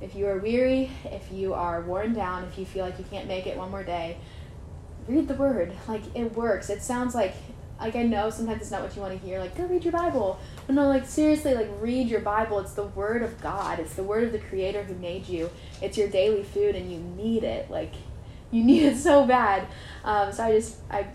if 0.00 0.14
you 0.14 0.26
are 0.26 0.38
weary, 0.38 0.90
if 1.04 1.30
you 1.30 1.54
are 1.54 1.80
worn 1.82 2.12
down, 2.12 2.44
if 2.44 2.58
you 2.58 2.66
feel 2.66 2.84
like 2.84 2.98
you 2.98 3.04
can't 3.10 3.28
make 3.28 3.46
it 3.46 3.56
one 3.56 3.70
more 3.70 3.84
day, 3.84 4.16
read 5.08 5.28
the 5.28 5.34
word. 5.34 5.72
Like 5.88 6.02
it 6.14 6.34
works. 6.34 6.70
It 6.70 6.82
sounds 6.82 7.14
like 7.14 7.34
like 7.80 7.96
I 7.96 8.04
know 8.04 8.30
sometimes 8.30 8.62
it's 8.62 8.70
not 8.70 8.82
what 8.82 8.94
you 8.94 9.02
want 9.02 9.20
to 9.20 9.26
hear. 9.26 9.40
Like 9.40 9.56
go 9.56 9.64
read 9.64 9.84
your 9.84 9.92
Bible. 9.92 10.38
But 10.66 10.74
no, 10.74 10.88
like 10.88 11.06
seriously, 11.06 11.54
like 11.54 11.68
read 11.80 12.08
your 12.08 12.20
Bible. 12.20 12.58
It's 12.60 12.74
the 12.74 12.84
word 12.84 13.22
of 13.22 13.40
God. 13.40 13.80
It's 13.80 13.94
the 13.94 14.04
word 14.04 14.24
of 14.24 14.32
the 14.32 14.38
Creator 14.38 14.84
who 14.84 14.94
made 14.94 15.28
you. 15.28 15.50
It's 15.80 15.98
your 15.98 16.08
daily 16.08 16.44
food, 16.44 16.76
and 16.76 16.90
you 16.90 16.98
need 16.98 17.44
it. 17.44 17.70
Like 17.70 17.92
you 18.50 18.62
need 18.64 18.84
it 18.84 18.96
so 18.96 19.26
bad. 19.26 19.66
Um, 20.04 20.32
so 20.32 20.44
I 20.44 20.52
just 20.52 20.78
I 20.90 21.06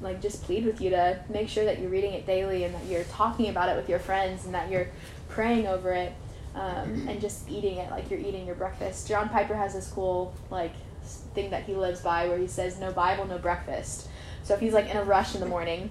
like 0.00 0.20
just 0.20 0.42
plead 0.42 0.64
with 0.64 0.80
you 0.80 0.90
to 0.90 1.20
make 1.28 1.48
sure 1.48 1.64
that 1.64 1.80
you're 1.80 1.90
reading 1.90 2.12
it 2.12 2.26
daily 2.26 2.64
and 2.64 2.74
that 2.74 2.84
you're 2.86 3.04
talking 3.04 3.48
about 3.48 3.68
it 3.68 3.76
with 3.76 3.88
your 3.88 3.98
friends 3.98 4.44
and 4.44 4.54
that 4.54 4.70
you're 4.70 4.88
praying 5.28 5.66
over 5.66 5.92
it 5.92 6.12
um, 6.54 7.06
and 7.08 7.20
just 7.20 7.48
eating 7.50 7.78
it 7.78 7.90
like 7.90 8.10
you're 8.10 8.20
eating 8.20 8.46
your 8.46 8.54
breakfast. 8.54 9.08
John 9.08 9.28
Piper 9.28 9.54
has 9.54 9.74
this 9.74 9.88
cool 9.88 10.34
like 10.50 10.72
thing 11.34 11.50
that 11.50 11.64
he 11.64 11.74
lives 11.74 12.00
by 12.00 12.28
where 12.28 12.38
he 12.38 12.46
says 12.46 12.78
no 12.78 12.92
Bible, 12.92 13.26
no 13.26 13.38
breakfast. 13.38 14.08
So 14.42 14.54
if 14.54 14.60
he's 14.60 14.72
like 14.72 14.88
in 14.88 14.96
a 14.96 15.04
rush 15.04 15.34
in 15.34 15.40
the 15.40 15.46
morning, 15.46 15.90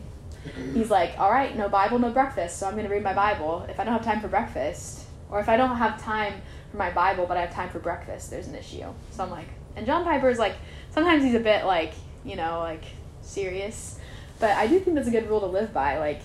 he's 0.74 0.89
like, 0.89 1.18
all 1.20 1.32
right, 1.32 1.55
no 1.55 1.70
Bible, 1.70 1.99
no 1.99 2.11
breakfast. 2.11 2.57
So 2.57 2.68
I'm 2.68 2.74
going 2.74 2.88
to 2.88 2.93
read 2.93 3.03
my 3.03 3.13
Bible. 3.13 3.65
If 3.70 3.80
I 3.80 3.84
don't 3.84 3.93
have 3.93 4.05
time 4.05 4.22
for 4.22 4.28
breakfast, 4.28 5.05
or 5.30 5.39
if 5.39 5.49
I 5.49 5.57
don't 5.57 5.76
have 5.78 6.01
time 6.01 6.41
for 6.72 6.78
my 6.78 6.89
Bible, 6.89 7.26
but 7.26 7.38
I 7.38 7.41
have 7.41 7.53
time 7.53 7.70
for 7.70 7.80
breakfast, 7.80 8.30
there's 8.30 8.47
an 8.47 8.55
issue. 8.55 8.86
So 9.11 9.24
I'm 9.24 9.30
like, 9.30 9.47
and 9.76 9.86
John 9.86 10.03
Piper 10.03 10.30
is 10.30 10.39
like, 10.39 10.55
sometimes 10.91 11.24
he's 11.24 11.36
a 11.36 11.39
bit 11.39 11.65
like, 11.65 11.93
you 12.26 12.36
know, 12.36 12.59
like 12.59 12.84
serious, 13.22 13.99
but 14.39 14.51
I 14.51 14.68
do 14.68 14.80
think 14.80 14.95
that's 14.95 15.07
a 15.07 15.11
good 15.11 15.30
rule 15.30 15.39
to 15.41 15.45
live 15.45 15.74
by. 15.74 15.97
Like, 15.97 16.22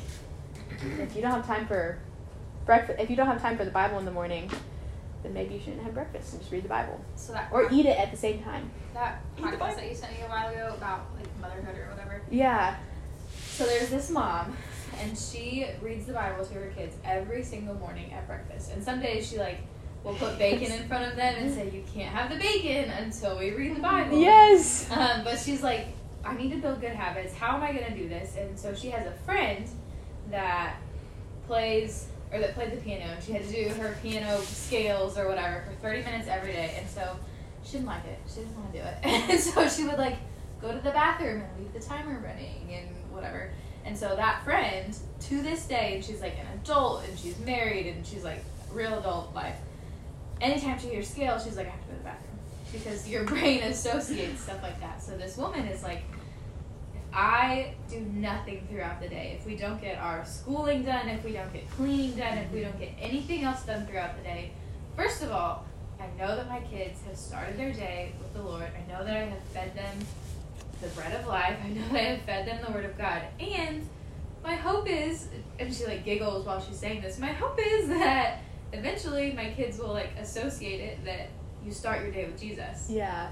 if 0.99 1.15
you 1.15 1.23
don't 1.23 1.33
have 1.33 1.47
time 1.47 1.67
for 1.67 1.99
breakfast, 2.65 3.01
if 3.01 3.11
you 3.11 3.17
don't 3.17 3.27
have 3.27 3.43
time 3.43 3.57
for 3.57 3.65
the 3.65 3.71
Bible 3.71 3.99
in 3.99 4.05
the 4.05 4.11
morning, 4.11 4.51
then 5.23 5.33
maybe 5.35 5.55
you 5.55 5.61
shouldn't 5.61 5.83
have 5.83 5.95
breakfast 5.95 6.33
and 6.33 6.41
just 6.43 6.53
read 6.53 6.65
the 6.65 6.69
Bible 6.69 7.01
So 7.17 7.33
that 7.33 7.49
or 7.53 7.69
eat 7.73 7.87
it 7.87 7.99
at 7.99 8.11
the 8.11 8.17
same 8.17 8.43
time. 8.43 8.71
that 8.95 9.23
podcast 9.37 9.77
that 9.77 9.89
you 9.89 9.95
sent 9.95 10.13
me 10.13 10.25
a 10.25 10.29
while 10.29 10.49
ago 10.53 10.75
about 10.77 11.07
like 11.17 11.27
motherhood 11.41 11.77
or 11.79 11.91
whatever. 11.91 12.23
Yeah. 12.31 12.77
So 13.51 13.65
there's 13.67 13.91
this 13.91 14.11
mom, 14.11 14.57
and 14.99 15.17
she 15.17 15.67
reads 15.83 16.07
the 16.07 16.15
Bible 16.15 16.45
to 16.45 16.55
her 16.55 16.73
kids 16.77 16.97
every 17.05 17.43
single 17.43 17.75
morning 17.75 18.13
at 18.13 18.27
breakfast. 18.27 18.73
And 18.73 18.83
some 18.83 19.01
days 19.01 19.29
she 19.29 19.39
like 19.39 19.59
we'll 20.05 20.15
put 20.15 20.37
bacon 20.39 20.73
in 20.73 20.89
front 20.89 21.05
of 21.09 21.17
them 21.17 21.35
and 21.37 21.55
say 21.55 21.71
you 21.71 21.85
can't 21.95 22.13
have 22.13 22.29
the 22.31 22.37
bacon 22.37 22.91
until 22.91 23.39
we 23.39 23.51
read 23.53 23.77
the 23.77 23.81
Bible. 23.81 24.19
Yes. 24.19 24.91
Um, 24.91 25.23
but 25.23 25.39
she's 25.39 25.63
like, 25.63 25.87
I 26.25 26.35
need 26.35 26.51
to 26.51 26.57
build 26.59 26.81
good 26.81 26.93
habits. 26.93 27.35
How 27.35 27.57
am 27.57 27.63
I 27.63 27.73
gonna 27.73 27.97
do 27.97 28.09
this? 28.09 28.37
And 28.37 28.59
so 28.59 28.75
she 28.75 28.91
has 28.91 29.07
a 29.07 29.13
friend 29.25 29.69
that 30.31 30.77
plays 31.47 32.09
or 32.33 32.41
that 32.41 32.55
played 32.55 32.73
the 32.73 32.77
piano. 32.79 33.13
and 33.13 33.23
She 33.23 33.33
had 33.33 33.47
to 33.47 33.53
do 33.53 33.69
her 33.81 33.97
piano 34.03 34.39
scales 34.41 35.19
or 35.19 35.29
whatever 35.29 35.65
for 35.69 35.75
30 35.83 36.03
minutes 36.03 36.29
every 36.29 36.53
day, 36.53 36.77
and 36.79 36.89
so 36.89 37.17
she 37.65 37.73
didn't 37.73 37.87
like 37.87 38.05
it. 38.07 38.19
She 38.29 38.41
didn't 38.41 38.57
want 38.57 38.73
to 38.73 38.79
do 38.79 38.85
it, 38.85 38.95
and 39.03 39.41
so 39.41 39.69
she 39.69 39.85
would 39.85 39.99
like 39.99 40.17
go 40.61 40.73
to 40.73 40.79
the 40.79 40.91
bathroom 40.91 41.43
and 41.43 41.59
leave 41.59 41.73
the 41.73 41.81
timer 41.81 42.21
running 42.21 42.73
and 42.73 42.89
whatever. 43.13 43.51
And 43.85 43.99
so 43.99 44.15
that 44.17 44.45
friend, 44.45 44.97
to 45.23 45.43
this 45.43 45.67
day, 45.67 45.97
and 45.97 46.05
she's 46.05 46.21
like 46.21 46.39
an 46.39 46.47
adult 46.63 47.05
and 47.09 47.19
she's 47.19 47.39
married 47.41 47.89
and 47.89 48.07
she's 48.07 48.25
like 48.25 48.45
real 48.71 48.99
adult 48.99 49.35
life. 49.35 49.57
Anytime 50.41 50.79
she 50.79 50.89
hears 50.89 51.09
scale, 51.09 51.39
she's 51.39 51.57
like, 51.57 51.67
I 51.67 51.71
have 51.71 51.81
to 51.81 51.87
go 51.87 51.93
to 51.93 51.99
the 51.99 52.05
bathroom 52.05 52.39
because 52.73 53.09
your 53.09 53.25
brain 53.33 53.63
associates 53.65 54.43
stuff 54.43 54.63
like 54.63 54.81
that. 54.81 55.03
So 55.03 55.17
this 55.17 55.37
woman 55.37 55.67
is 55.67 55.83
like, 55.83 56.03
I 57.13 57.75
do 57.91 58.01
nothing 58.01 58.67
throughout 58.71 59.01
the 59.01 59.09
day, 59.09 59.37
if 59.39 59.47
we 59.47 59.57
don't 59.57 59.81
get 59.81 59.99
our 59.99 60.25
schooling 60.25 60.83
done, 60.85 61.09
if 61.09 61.25
we 61.25 61.33
don't 61.33 61.53
get 61.53 61.71
cleaning 61.73 62.17
done, 62.17 62.39
if 62.39 62.51
we 62.53 62.61
don't 62.61 62.79
get 62.79 62.93
anything 62.99 63.45
else 63.45 63.65
done 63.65 63.87
throughout 63.87 64.17
the 64.17 64.23
day, 64.23 64.53
first 64.97 65.23
of 65.23 65.31
all, 65.31 65.65
I 66.01 66.07
know 66.19 66.35
that 66.37 66.49
my 66.49 66.61
kids 66.61 67.01
have 67.07 67.17
started 67.17 67.59
their 67.59 67.73
day 67.73 68.13
with 68.19 68.33
the 68.35 68.43
Lord. 68.43 68.65
I 68.65 68.91
know 68.91 69.05
that 69.05 69.17
I 69.17 69.25
have 69.27 69.43
fed 69.45 69.75
them 69.75 69.99
the 70.81 70.89
bread 70.89 71.19
of 71.21 71.27
life. 71.27 71.57
I 71.65 71.69
know 71.69 71.83
that 71.89 71.97
I 71.97 72.05
have 72.05 72.23
fed 72.23 72.47
them 72.47 72.59
the 72.67 72.73
word 72.73 72.85
of 72.85 72.99
God. 72.99 73.23
And 73.39 73.89
my 74.43 74.55
hope 74.57 74.89
is, 74.89 75.29
and 75.59 75.73
she 75.73 75.87
like 75.87 76.05
giggles 76.05 76.45
while 76.45 76.61
she's 76.61 76.79
saying 76.79 77.03
this, 77.03 77.19
my 77.19 77.33
hope 77.33 77.59
is 77.65 77.89
that 77.89 78.41
eventually 78.73 79.33
my 79.33 79.51
kids 79.51 79.79
will 79.79 79.93
like 79.93 80.11
associate 80.19 80.81
it 80.81 81.05
that 81.05 81.29
you 81.65 81.71
start 81.71 82.03
your 82.03 82.11
day 82.11 82.25
with 82.25 82.41
Jesus. 82.41 82.89
Yeah. 82.91 83.31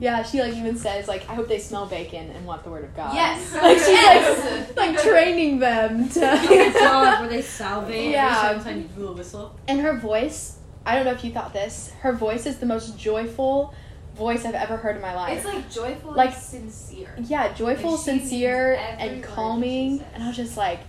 Yeah, 0.00 0.22
she 0.22 0.40
like 0.40 0.54
even 0.54 0.76
says 0.76 1.08
like 1.08 1.28
I 1.28 1.34
hope 1.34 1.48
they 1.48 1.58
smell 1.58 1.86
bacon 1.86 2.30
and 2.30 2.44
want 2.46 2.64
the 2.64 2.70
word 2.70 2.84
of 2.84 2.94
God. 2.96 3.14
Yes. 3.14 3.52
Like 3.62 3.78
she's 3.78 3.88
Yes. 3.88 4.68
like, 4.76 4.76
like 4.96 5.02
training 5.02 5.58
them 5.58 6.08
to 6.10 6.20
dog 6.78 7.20
where 7.20 7.28
they 7.28 7.42
salivate 7.42 8.10
Yeah. 8.10 8.50
every 8.50 8.62
time 8.64 8.82
you 8.82 8.88
do 8.96 9.08
a 9.08 9.12
whistle. 9.12 9.54
And 9.68 9.80
her 9.80 9.96
voice, 9.96 10.58
I 10.86 10.96
don't 10.96 11.04
know 11.04 11.12
if 11.12 11.22
you 11.24 11.32
thought 11.32 11.52
this, 11.52 11.92
her 12.00 12.12
voice 12.12 12.46
is 12.46 12.58
the 12.58 12.66
most 12.66 12.98
joyful 12.98 13.74
voice 14.16 14.44
I've 14.44 14.54
ever 14.54 14.76
heard 14.76 14.96
in 14.96 15.02
my 15.02 15.14
life. 15.14 15.38
It's 15.38 15.46
like 15.46 15.70
joyful 15.70 16.12
Like- 16.12 16.34
and 16.34 16.42
sincere. 16.42 17.14
yeah, 17.18 17.52
joyful, 17.54 17.92
like, 17.92 18.00
sincere, 18.00 18.74
and 18.98 19.22
calming. 19.22 20.04
And 20.14 20.22
I 20.22 20.26
was 20.28 20.36
just 20.36 20.56
like, 20.56 20.80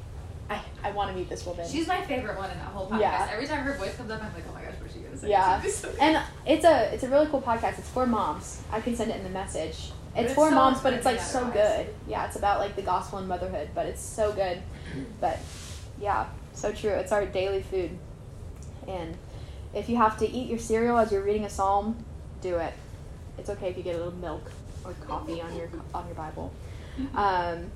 I, 0.49 0.60
I 0.84 0.91
want 0.91 1.10
to 1.12 1.16
meet 1.18 1.30
this 1.30 1.45
woman. 1.45 1.66
She's 1.68 1.88
my 1.88 2.01
favorite 2.01 2.38
one 2.38 2.51
in 2.51 2.58
that 2.58 2.68
whole 2.68 2.88
podcast. 2.89 2.99
Yeah. 2.99 3.30
Every 3.32 3.47
time 3.47 3.64
her 3.64 3.74
voice 3.76 3.95
comes 3.95 4.12
up, 4.12 4.22
I'm 4.22 4.34
like, 4.34 4.43
oh 4.49 4.54
my 4.54 4.62
gosh, 4.62 4.72
what's 5.24 5.82
she 5.82 5.84
gonna? 5.84 5.93
Yeah. 6.01 6.15
And 6.15 6.24
it's 6.45 6.65
a 6.65 6.93
it's 6.93 7.03
a 7.03 7.09
really 7.09 7.28
cool 7.28 7.41
podcast. 7.41 7.80
It's 7.80 7.89
for 7.89 8.05
moms. 8.05 8.61
I 8.71 8.82
can 8.82 8.95
send 8.95 9.11
it 9.11 9.17
in 9.17 9.24
the 9.24 9.30
message. 9.30 9.91
It's, 10.15 10.26
it's 10.26 10.34
for 10.34 10.49
so 10.49 10.55
moms, 10.55 10.80
but 10.82 10.93
it's 10.93 11.05
like 11.05 11.19
so 11.19 11.49
good. 11.49 11.88
Yeah, 12.07 12.26
it's 12.26 12.36
about 12.36 12.59
like 12.59 12.76
the 12.76 12.82
gospel 12.84 13.19
and 13.19 13.28
motherhood, 13.28 13.69
but 13.74 13.88
it's 13.88 14.01
so 14.01 14.32
good. 14.32 14.61
But 15.19 15.39
yeah, 15.99 16.28
so 16.53 16.71
true. 16.71 16.91
It's 16.91 17.11
our 17.11 17.26
daily 17.26 17.63
food. 17.63 17.91
And 18.88 19.17
if 19.74 19.89
you 19.89 19.97
have 19.97 20.17
to 20.19 20.30
eat 20.30 20.49
your 20.49 20.59
cereal 20.59 20.97
as 20.97 21.11
you're 21.11 21.24
reading 21.24 21.45
a 21.45 21.49
psalm, 21.49 22.03
do 22.41 22.57
it. 22.57 22.74
It's 23.38 23.49
okay 23.49 23.69
if 23.69 23.78
you 23.78 23.84
get 23.84 23.95
a 23.95 23.97
little 23.97 24.13
milk 24.13 24.51
or 24.86 24.93
coffee 25.07 25.41
on 25.41 25.55
your 25.55 25.69
on 25.93 26.05
your 26.05 26.15
Bible. 26.15 26.53
Um, 27.15 27.71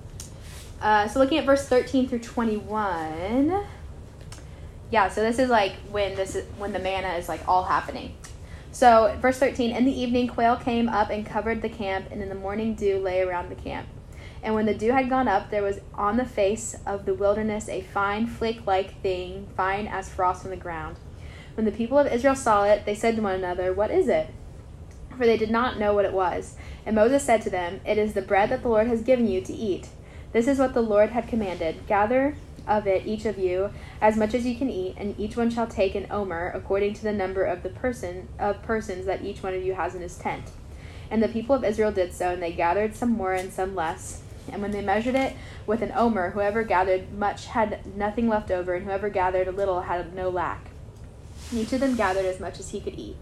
uh, 0.81 1.07
so 1.07 1.19
looking 1.19 1.39
at 1.39 1.45
verse 1.45 1.67
13 1.67 2.07
through 2.07 2.19
21 2.19 3.65
yeah 4.91 5.09
so 5.09 5.21
this 5.21 5.39
is 5.39 5.49
like 5.49 5.73
when 5.91 6.15
this 6.15 6.35
is 6.35 6.45
when 6.57 6.73
the 6.73 6.79
manna 6.79 7.13
is 7.15 7.27
like 7.27 7.47
all 7.47 7.63
happening. 7.63 8.15
So 8.71 9.17
verse 9.19 9.39
13 9.39 9.75
in 9.75 9.85
the 9.85 9.99
evening 9.99 10.27
quail 10.27 10.55
came 10.55 10.87
up 10.87 11.09
and 11.09 11.25
covered 11.25 11.61
the 11.61 11.69
camp 11.69 12.07
and 12.11 12.21
in 12.21 12.29
the 12.29 12.35
morning 12.35 12.75
dew 12.75 12.99
lay 12.99 13.21
around 13.21 13.49
the 13.49 13.55
camp. 13.55 13.87
And 14.43 14.53
when 14.53 14.65
the 14.65 14.73
dew 14.73 14.91
had 14.91 15.09
gone 15.09 15.27
up 15.27 15.49
there 15.49 15.63
was 15.63 15.79
on 15.93 16.17
the 16.17 16.25
face 16.25 16.75
of 16.85 17.05
the 17.05 17.13
wilderness 17.13 17.67
a 17.69 17.81
fine 17.81 18.27
flake 18.27 18.65
like 18.67 19.01
thing 19.01 19.47
fine 19.57 19.87
as 19.87 20.09
frost 20.09 20.45
on 20.45 20.51
the 20.51 20.57
ground. 20.57 20.97
When 21.55 21.65
the 21.65 21.71
people 21.71 21.97
of 21.97 22.07
israel 22.07 22.35
saw 22.35 22.65
it 22.65 22.85
they 22.85 22.95
said 22.95 23.15
to 23.15 23.21
one 23.21 23.35
another 23.35 23.73
what 23.73 23.91
is 23.91 24.07
it 24.07 24.29
for 25.17 25.25
they 25.25 25.37
did 25.37 25.49
not 25.49 25.79
know 25.79 25.93
what 25.93 26.05
it 26.05 26.13
was. 26.13 26.55
And 26.85 26.95
moses 26.95 27.23
said 27.23 27.41
to 27.41 27.49
them 27.49 27.81
it 27.85 27.97
is 27.97 28.13
the 28.13 28.21
bread 28.21 28.49
that 28.51 28.61
the 28.61 28.69
lord 28.69 28.87
has 28.87 29.01
given 29.01 29.27
you 29.27 29.41
to 29.41 29.53
eat. 29.53 29.89
This 30.33 30.47
is 30.47 30.59
what 30.59 30.73
the 30.73 30.81
lord 30.81 31.09
had 31.09 31.27
commanded. 31.27 31.87
Gather 31.87 32.35
of 32.67 32.87
it 32.87 33.05
each 33.05 33.25
of 33.25 33.37
you 33.37 33.71
as 34.01 34.17
much 34.17 34.33
as 34.33 34.45
you 34.45 34.55
can 34.55 34.69
eat, 34.69 34.95
and 34.97 35.19
each 35.19 35.37
one 35.37 35.49
shall 35.49 35.67
take 35.67 35.95
an 35.95 36.07
omer 36.11 36.51
according 36.53 36.93
to 36.95 37.03
the 37.03 37.13
number 37.13 37.43
of 37.43 37.63
the 37.63 37.69
person 37.69 38.27
of 38.39 38.61
persons 38.63 39.05
that 39.05 39.23
each 39.23 39.41
one 39.41 39.53
of 39.53 39.63
you 39.63 39.73
has 39.73 39.95
in 39.95 40.01
his 40.01 40.17
tent. 40.17 40.51
And 41.09 41.23
the 41.23 41.29
people 41.29 41.55
of 41.55 41.63
Israel 41.63 41.91
did 41.91 42.13
so, 42.13 42.29
and 42.31 42.43
they 42.43 42.51
gathered 42.51 42.95
some 42.95 43.11
more 43.11 43.33
and 43.33 43.51
some 43.51 43.75
less. 43.75 44.21
And 44.51 44.61
when 44.61 44.71
they 44.71 44.81
measured 44.81 45.15
it 45.15 45.35
with 45.65 45.81
an 45.81 45.93
omer, 45.95 46.31
whoever 46.31 46.63
gathered 46.63 47.13
much 47.13 47.47
had 47.47 47.95
nothing 47.95 48.27
left 48.27 48.51
over, 48.51 48.73
and 48.73 48.85
whoever 48.85 49.09
gathered 49.09 49.47
a 49.47 49.51
little 49.51 49.81
had 49.81 50.13
no 50.13 50.29
lack. 50.29 50.69
Each 51.53 51.71
of 51.73 51.79
them 51.79 51.95
gathered 51.95 52.25
as 52.25 52.39
much 52.39 52.59
as 52.59 52.69
he 52.69 52.81
could 52.81 52.97
eat. 52.97 53.15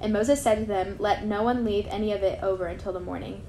And 0.00 0.12
Moses 0.12 0.42
said 0.42 0.58
to 0.58 0.64
them, 0.64 0.96
Let 0.98 1.24
no 1.24 1.42
one 1.42 1.64
leave 1.64 1.86
any 1.88 2.12
of 2.12 2.22
it 2.22 2.42
over 2.42 2.66
until 2.66 2.92
the 2.92 3.00
morning. 3.00 3.42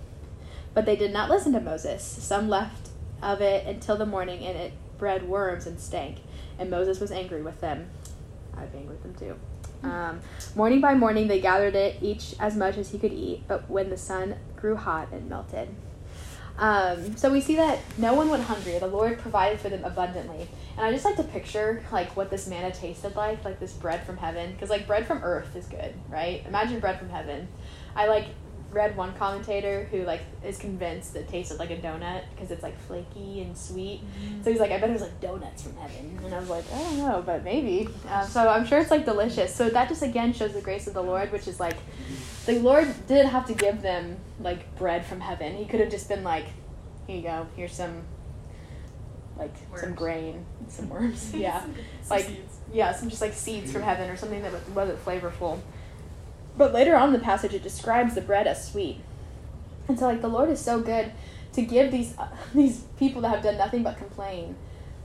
But 0.73 0.85
they 0.85 0.95
did 0.95 1.13
not 1.13 1.29
listen 1.29 1.53
to 1.53 1.59
Moses. 1.59 2.03
Some 2.03 2.49
left 2.49 2.89
of 3.21 3.41
it 3.41 3.65
until 3.65 3.97
the 3.97 4.05
morning, 4.05 4.45
and 4.45 4.57
it 4.57 4.73
bred 4.97 5.27
worms 5.27 5.65
and 5.65 5.79
stank. 5.79 6.19
And 6.57 6.69
Moses 6.69 6.99
was 6.99 7.11
angry 7.11 7.41
with 7.41 7.61
them. 7.61 7.87
I'd 8.57 8.71
be 8.71 8.79
angry 8.79 8.95
with 8.95 9.03
them 9.03 9.15
too. 9.15 9.87
Um, 9.87 10.21
morning 10.55 10.81
by 10.81 10.95
morning 10.95 11.27
they 11.27 11.39
gathered 11.39 11.75
it, 11.75 11.97
each 12.01 12.35
as 12.39 12.55
much 12.55 12.77
as 12.77 12.91
he 12.91 12.97
could 12.97 13.13
eat, 13.13 13.43
but 13.47 13.69
when 13.69 13.89
the 13.89 13.97
sun 13.97 14.35
grew 14.55 14.75
hot, 14.75 15.11
it 15.13 15.23
melted. 15.23 15.69
Um, 16.57 17.17
so 17.17 17.29
we 17.29 17.41
see 17.41 17.57
that 17.57 17.79
no 17.97 18.13
one 18.13 18.29
went 18.29 18.43
hungry. 18.43 18.79
The 18.79 18.87
Lord 18.87 19.19
provided 19.19 19.59
for 19.59 19.69
them 19.69 19.83
abundantly. 19.83 20.47
And 20.77 20.85
I 20.85 20.91
just 20.91 21.03
like 21.03 21.17
to 21.17 21.23
picture 21.23 21.83
like 21.91 22.15
what 22.15 22.29
this 22.29 22.47
manna 22.47 22.71
tasted 22.71 23.15
like, 23.15 23.43
like 23.43 23.59
this 23.59 23.73
bread 23.73 24.05
from 24.05 24.17
heaven, 24.17 24.53
because 24.53 24.69
like 24.69 24.87
bread 24.87 25.05
from 25.05 25.21
earth 25.23 25.55
is 25.55 25.65
good, 25.65 25.93
right? 26.09 26.43
Imagine 26.47 26.79
bread 26.79 26.97
from 26.97 27.09
heaven. 27.09 27.47
I 27.95 28.07
like 28.07 28.27
read 28.71 28.97
one 28.97 29.13
commentator 29.13 29.85
who 29.91 30.03
like 30.03 30.21
is 30.43 30.57
convinced 30.57 31.15
it 31.15 31.29
tasted 31.29 31.57
like 31.59 31.71
a 31.71 31.77
donut 31.77 32.23
because 32.33 32.51
it's 32.51 32.61
like 32.63 32.77
flaky 32.87 33.41
and 33.41 33.57
sweet. 33.57 34.01
So 34.43 34.51
he's 34.51 34.59
like, 34.59 34.71
I 34.71 34.79
bet 34.79 34.89
it 34.89 34.93
was 34.93 35.01
like 35.01 35.21
donuts 35.21 35.63
from 35.63 35.75
heaven. 35.77 36.19
And 36.25 36.33
I 36.33 36.39
was 36.39 36.49
like, 36.49 36.65
I 36.73 36.77
don't 36.79 36.97
know, 36.97 37.23
but 37.25 37.43
maybe. 37.43 37.89
Um, 38.09 38.27
so 38.27 38.47
I'm 38.47 38.65
sure 38.65 38.79
it's 38.79 38.91
like 38.91 39.03
delicious. 39.05 39.53
So 39.53 39.69
that 39.69 39.89
just 39.89 40.03
again 40.03 40.31
shows 40.33 40.53
the 40.53 40.61
grace 40.61 40.87
of 40.87 40.93
the 40.93 41.01
Lord, 41.01 41.31
which 41.31 41.47
is 41.47 41.59
like, 41.59 41.75
the 42.45 42.59
Lord 42.59 42.93
didn't 43.07 43.27
have 43.31 43.45
to 43.47 43.53
give 43.53 43.81
them 43.81 44.17
like 44.39 44.77
bread 44.77 45.05
from 45.05 45.19
heaven. 45.21 45.55
He 45.55 45.65
could 45.65 45.79
have 45.79 45.89
just 45.89 46.07
been 46.07 46.23
like, 46.23 46.45
here 47.07 47.17
you 47.17 47.23
go, 47.23 47.47
here's 47.55 47.73
some, 47.73 48.03
like 49.37 49.53
some 49.75 49.95
grain, 49.95 50.45
some 50.67 50.89
worms. 50.95 51.33
yeah, 51.33 51.65
like 52.09 52.27
yeah, 52.73 52.93
some 52.93 53.09
just 53.09 53.21
like 53.21 53.33
seeds 53.33 53.71
from 53.71 53.81
heaven 53.81 54.09
or 54.09 54.15
something 54.17 54.41
that 54.43 54.69
wasn't 54.69 55.03
flavorful. 55.03 55.59
But 56.57 56.73
later 56.73 56.95
on 56.95 57.07
in 57.07 57.13
the 57.13 57.19
passage, 57.19 57.53
it 57.53 57.63
describes 57.63 58.15
the 58.15 58.21
bread 58.21 58.47
as 58.47 58.69
sweet. 58.69 59.01
And 59.87 59.99
so, 59.99 60.05
like, 60.05 60.21
the 60.21 60.27
Lord 60.27 60.49
is 60.49 60.59
so 60.59 60.79
good 60.79 61.11
to 61.53 61.61
give 61.61 61.91
these 61.91 62.17
uh, 62.17 62.27
these 62.53 62.81
people 62.97 63.21
that 63.21 63.29
have 63.29 63.43
done 63.43 63.57
nothing 63.57 63.83
but 63.83 63.97
complain 63.97 64.55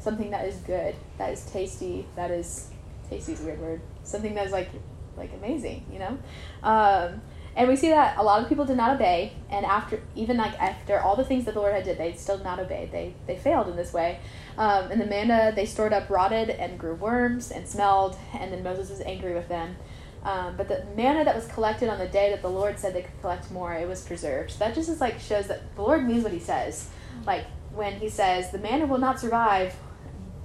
something 0.01 0.31
that 0.31 0.47
is 0.47 0.57
good, 0.57 0.95
that 1.19 1.33
is 1.33 1.45
tasty, 1.47 2.07
that 2.17 2.31
is 2.31 2.71
tasty 3.09 3.33
is 3.33 3.41
a 3.41 3.45
weird 3.45 3.61
word. 3.61 3.81
Something 4.03 4.35
that 4.35 4.47
is 4.47 4.53
like 4.53 4.71
like 5.17 5.33
amazing, 5.35 5.85
you 5.93 5.99
know. 5.99 6.19
Um, 6.63 7.21
and 7.57 7.69
we 7.69 7.75
see 7.77 7.89
that 7.91 8.17
a 8.17 8.23
lot 8.23 8.41
of 8.43 8.49
people 8.49 8.65
did 8.65 8.77
not 8.77 8.95
obey, 8.95 9.33
and 9.51 9.67
after 9.67 10.01
even 10.15 10.37
like 10.37 10.59
after 10.61 11.01
all 11.01 11.17
the 11.17 11.25
things 11.25 11.45
that 11.45 11.55
the 11.55 11.61
Lord 11.61 11.75
had 11.75 11.85
did, 11.85 11.99
they 11.99 12.15
still 12.15 12.37
did 12.37 12.45
not 12.45 12.59
obey. 12.59 12.89
They 12.91 13.15
they 13.27 13.37
failed 13.37 13.69
in 13.69 13.77
this 13.77 13.93
way. 13.93 14.21
Um, 14.57 14.91
and 14.91 15.01
the 15.01 15.07
manna 15.07 15.53
they 15.55 15.67
stored 15.67 15.93
up 15.93 16.09
rotted 16.09 16.51
and 16.51 16.79
grew 16.79 16.95
worms 16.95 17.51
and 17.51 17.69
smelled, 17.69 18.17
and 18.35 18.53
then 18.53 18.63
Moses 18.63 18.91
was 18.91 19.01
angry 19.03 19.35
with 19.35 19.49
them. 19.49 19.77
Um, 20.23 20.57
but 20.57 20.68
the 20.68 20.85
manna 20.97 21.25
that 21.25 21.35
was 21.35 21.47
collected 21.47 21.89
on 21.89 21.99
the 21.99 22.07
day 22.07 22.31
that 22.31 22.43
the 22.43 22.51
Lord 22.51 22.79
said 22.79 22.95
they 22.95 23.03
could 23.03 23.21
collect 23.21 23.51
more, 23.51 23.73
it 23.73 23.89
was 23.89 24.03
preserved. 24.03 24.59
That 24.59 24.75
just 24.75 24.89
is 24.89 25.01
like 25.01 25.18
shows 25.18 25.47
that 25.47 25.75
the 25.77 25.83
Lord 25.83 26.07
means 26.07 26.23
what 26.23 26.33
He 26.33 26.39
says. 26.39 26.89
Like 27.27 27.47
when 27.73 27.95
He 27.95 28.09
says 28.09 28.51
the 28.51 28.59
manna 28.59 28.87
will 28.87 28.99
not 28.99 29.18
survive 29.18 29.75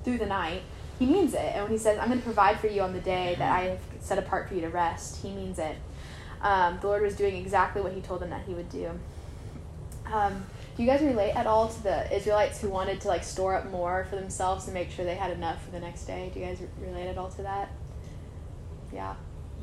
through 0.03 0.19
the 0.19 0.25
night, 0.25 0.61
He 0.97 1.05
means 1.05 1.33
it. 1.33 1.39
And 1.53 1.63
when 1.63 1.71
He 1.71 1.77
says 1.77 1.99
I'm 1.99 2.07
going 2.07 2.19
to 2.19 2.25
provide 2.25 2.59
for 2.59 2.67
you 2.67 2.81
on 2.81 2.93
the 2.93 3.01
day 3.01 3.35
that 3.37 3.51
I 3.51 3.63
have 3.65 3.79
set 3.99 4.17
apart 4.17 4.47
for 4.47 4.55
you 4.55 4.61
to 4.61 4.69
rest, 4.69 5.21
He 5.21 5.29
means 5.31 5.59
it. 5.59 5.75
Um, 6.41 6.77
the 6.79 6.87
Lord 6.87 7.01
was 7.01 7.15
doing 7.15 7.35
exactly 7.35 7.81
what 7.81 7.91
He 7.91 8.01
told 8.01 8.21
them 8.21 8.29
that 8.29 8.45
He 8.45 8.53
would 8.53 8.69
do. 8.69 8.91
Um, 10.11 10.45
do 10.77 10.83
you 10.83 10.89
guys 10.89 11.01
relate 11.01 11.31
at 11.31 11.47
all 11.47 11.67
to 11.69 11.83
the 11.83 12.15
Israelites 12.15 12.61
who 12.61 12.69
wanted 12.69 13.01
to 13.01 13.07
like 13.07 13.23
store 13.23 13.55
up 13.55 13.69
more 13.71 14.05
for 14.09 14.15
themselves 14.15 14.65
and 14.65 14.73
make 14.73 14.91
sure 14.91 15.03
they 15.03 15.15
had 15.15 15.31
enough 15.31 15.63
for 15.65 15.71
the 15.71 15.79
next 15.79 16.05
day? 16.05 16.31
Do 16.33 16.39
you 16.39 16.45
guys 16.45 16.59
re- 16.61 16.87
relate 16.87 17.07
at 17.07 17.17
all 17.17 17.29
to 17.29 17.41
that? 17.43 17.71
Yeah. 18.93 19.15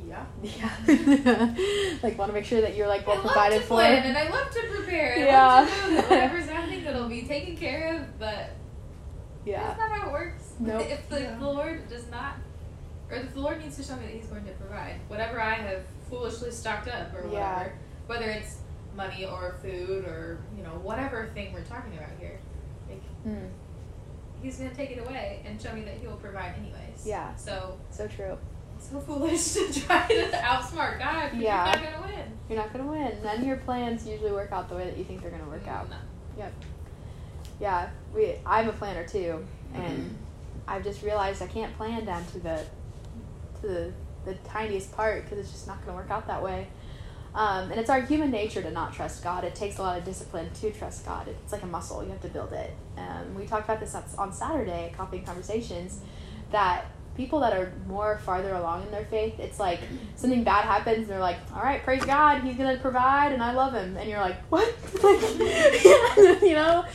Yeah. 0.07 0.25
Yeah. 0.41 1.55
like 2.03 2.17
want 2.17 2.29
to 2.29 2.33
make 2.33 2.45
sure 2.45 2.61
that 2.61 2.75
you're 2.75 2.87
like 2.87 3.05
well 3.07 3.15
I 3.17 3.19
love 3.21 3.25
provided 3.31 3.55
to 3.61 3.65
for. 3.65 3.75
plan 3.75 4.03
and 4.03 4.17
I 4.17 4.29
love 4.29 4.51
to 4.51 4.61
prepare. 4.75 5.13
I 5.15 5.19
Yeah. 5.19 5.47
love 5.47 5.69
to 5.69 5.89
know 5.89 5.95
that 6.01 6.09
whatever's 6.09 6.49
happening 6.49 6.83
that'll 6.83 7.09
be 7.09 7.23
taken 7.23 7.55
care 7.57 7.95
of, 7.95 8.19
but 8.19 8.49
Yeah. 9.45 9.63
that's 9.67 9.79
not 9.79 9.91
how 9.91 10.07
it 10.09 10.11
works. 10.11 10.53
Nope. 10.59 10.85
If 10.89 11.09
the 11.09 11.21
Yeah. 11.21 11.37
Lord 11.41 11.87
does 11.89 12.09
not 12.09 12.35
or 13.09 13.17
if 13.17 13.33
the 13.33 13.39
Lord 13.41 13.59
needs 13.61 13.75
to 13.77 13.83
show 13.83 13.95
me 13.95 14.05
that 14.05 14.13
He's 14.13 14.25
going 14.27 14.45
to 14.45 14.51
provide 14.53 14.95
whatever 15.07 15.39
I 15.41 15.53
have 15.55 15.83
foolishly 16.09 16.51
stocked 16.51 16.87
up 16.87 17.13
or 17.13 17.27
Yeah. 17.31 17.53
whatever, 17.57 17.73
whether 18.07 18.29
it's 18.29 18.57
money 18.95 19.25
or 19.25 19.55
food 19.61 20.05
or 20.05 20.39
you 20.57 20.63
know 20.63 20.69
whatever 20.83 21.27
thing 21.33 21.51
we're 21.53 21.63
talking 21.63 21.93
about 21.97 22.09
here, 22.19 22.39
like 22.89 23.01
Mm, 23.27 23.49
He's 24.41 24.57
gonna 24.57 24.75
take 24.75 24.91
it 24.91 24.99
away 24.99 25.41
and 25.45 25.59
show 25.61 25.71
me 25.73 25.81
that 25.83 25.93
He 25.95 26.05
will 26.05 26.17
provide 26.17 26.53
anyways. 26.59 27.05
Yeah. 27.05 27.33
So 27.35 27.77
so 27.89 28.07
true. 28.07 28.37
So 28.91 28.99
foolish 28.99 29.53
to 29.53 29.81
try 29.85 30.07
to 30.07 30.29
outsmart 30.37 30.99
God. 30.99 31.31
Yeah. 31.35 31.65
You're 31.79 31.81
not 31.81 31.83
gonna 32.01 32.07
win. 32.15 32.31
You're 32.49 32.57
not 32.57 32.73
gonna 32.73 32.89
win. 32.91 33.17
None 33.23 33.37
of 33.39 33.43
your 33.47 33.57
plans 33.57 34.07
usually 34.07 34.31
work 34.31 34.51
out 34.51 34.69
the 34.69 34.75
way 34.75 34.85
that 34.85 34.97
you 34.97 35.03
think 35.03 35.21
they're 35.21 35.31
gonna 35.31 35.49
work 35.49 35.67
out. 35.67 35.89
No. 35.89 35.95
Yeah, 37.59 37.89
we. 38.13 38.35
I'm 38.45 38.67
a 38.69 38.73
planner 38.73 39.05
too, 39.07 39.45
and 39.73 40.15
I've 40.67 40.83
just 40.83 41.01
realized 41.03 41.41
I 41.41 41.47
can't 41.47 41.75
plan 41.77 42.05
down 42.05 42.25
to 42.27 42.39
the 42.39 42.65
to 43.61 43.67
the, 43.67 43.93
the 44.25 44.33
tiniest 44.43 44.91
part 44.95 45.23
because 45.23 45.37
it's 45.39 45.51
just 45.51 45.67
not 45.67 45.77
going 45.85 45.95
to 45.97 46.01
work 46.03 46.11
out 46.11 46.27
that 46.27 46.43
way. 46.43 46.67
Um, 47.35 47.71
and 47.71 47.79
it's 47.79 47.89
our 47.89 48.01
human 48.01 48.29
nature 48.31 48.61
to 48.61 48.69
not 48.71 48.93
trust 48.93 49.23
God. 49.23 49.43
It 49.43 49.55
takes 49.55 49.77
a 49.77 49.81
lot 49.81 49.97
of 49.97 50.03
discipline 50.03 50.49
to 50.61 50.71
trust 50.71 51.05
God. 51.05 51.27
It's 51.27 51.51
like 51.51 51.63
a 51.63 51.67
muscle; 51.67 52.03
you 52.03 52.09
have 52.09 52.21
to 52.21 52.27
build 52.27 52.53
it. 52.53 52.73
Um, 52.97 53.33
we 53.35 53.45
talked 53.45 53.65
about 53.65 53.79
this 53.79 53.95
on- 53.95 54.03
on 54.17 54.33
Saturday, 54.33 54.87
at 54.87 54.97
Coffee 54.97 55.17
and 55.17 55.25
Conversations, 55.25 55.99
that 56.51 56.85
people 57.15 57.39
that 57.41 57.53
are 57.53 57.71
more 57.87 58.17
farther 58.19 58.53
along 58.53 58.83
in 58.83 58.91
their 58.91 59.05
faith, 59.05 59.39
it's 59.39 59.59
like 59.59 59.79
something 60.15 60.43
bad 60.43 60.65
happens, 60.65 60.99
and 60.99 61.07
they're 61.07 61.19
like, 61.19 61.37
"All 61.53 61.61
right, 61.61 61.83
praise 61.83 62.03
God, 62.03 62.41
He's 62.41 62.55
gonna 62.55 62.77
provide, 62.77 63.31
and 63.31 63.43
I 63.43 63.53
love 63.53 63.73
Him," 63.73 63.97
and 63.97 64.09
you're 64.09 64.19
like, 64.19 64.41
"What?" 64.49 64.73
like, 65.03 65.21
you 66.41 66.53
know. 66.53 66.85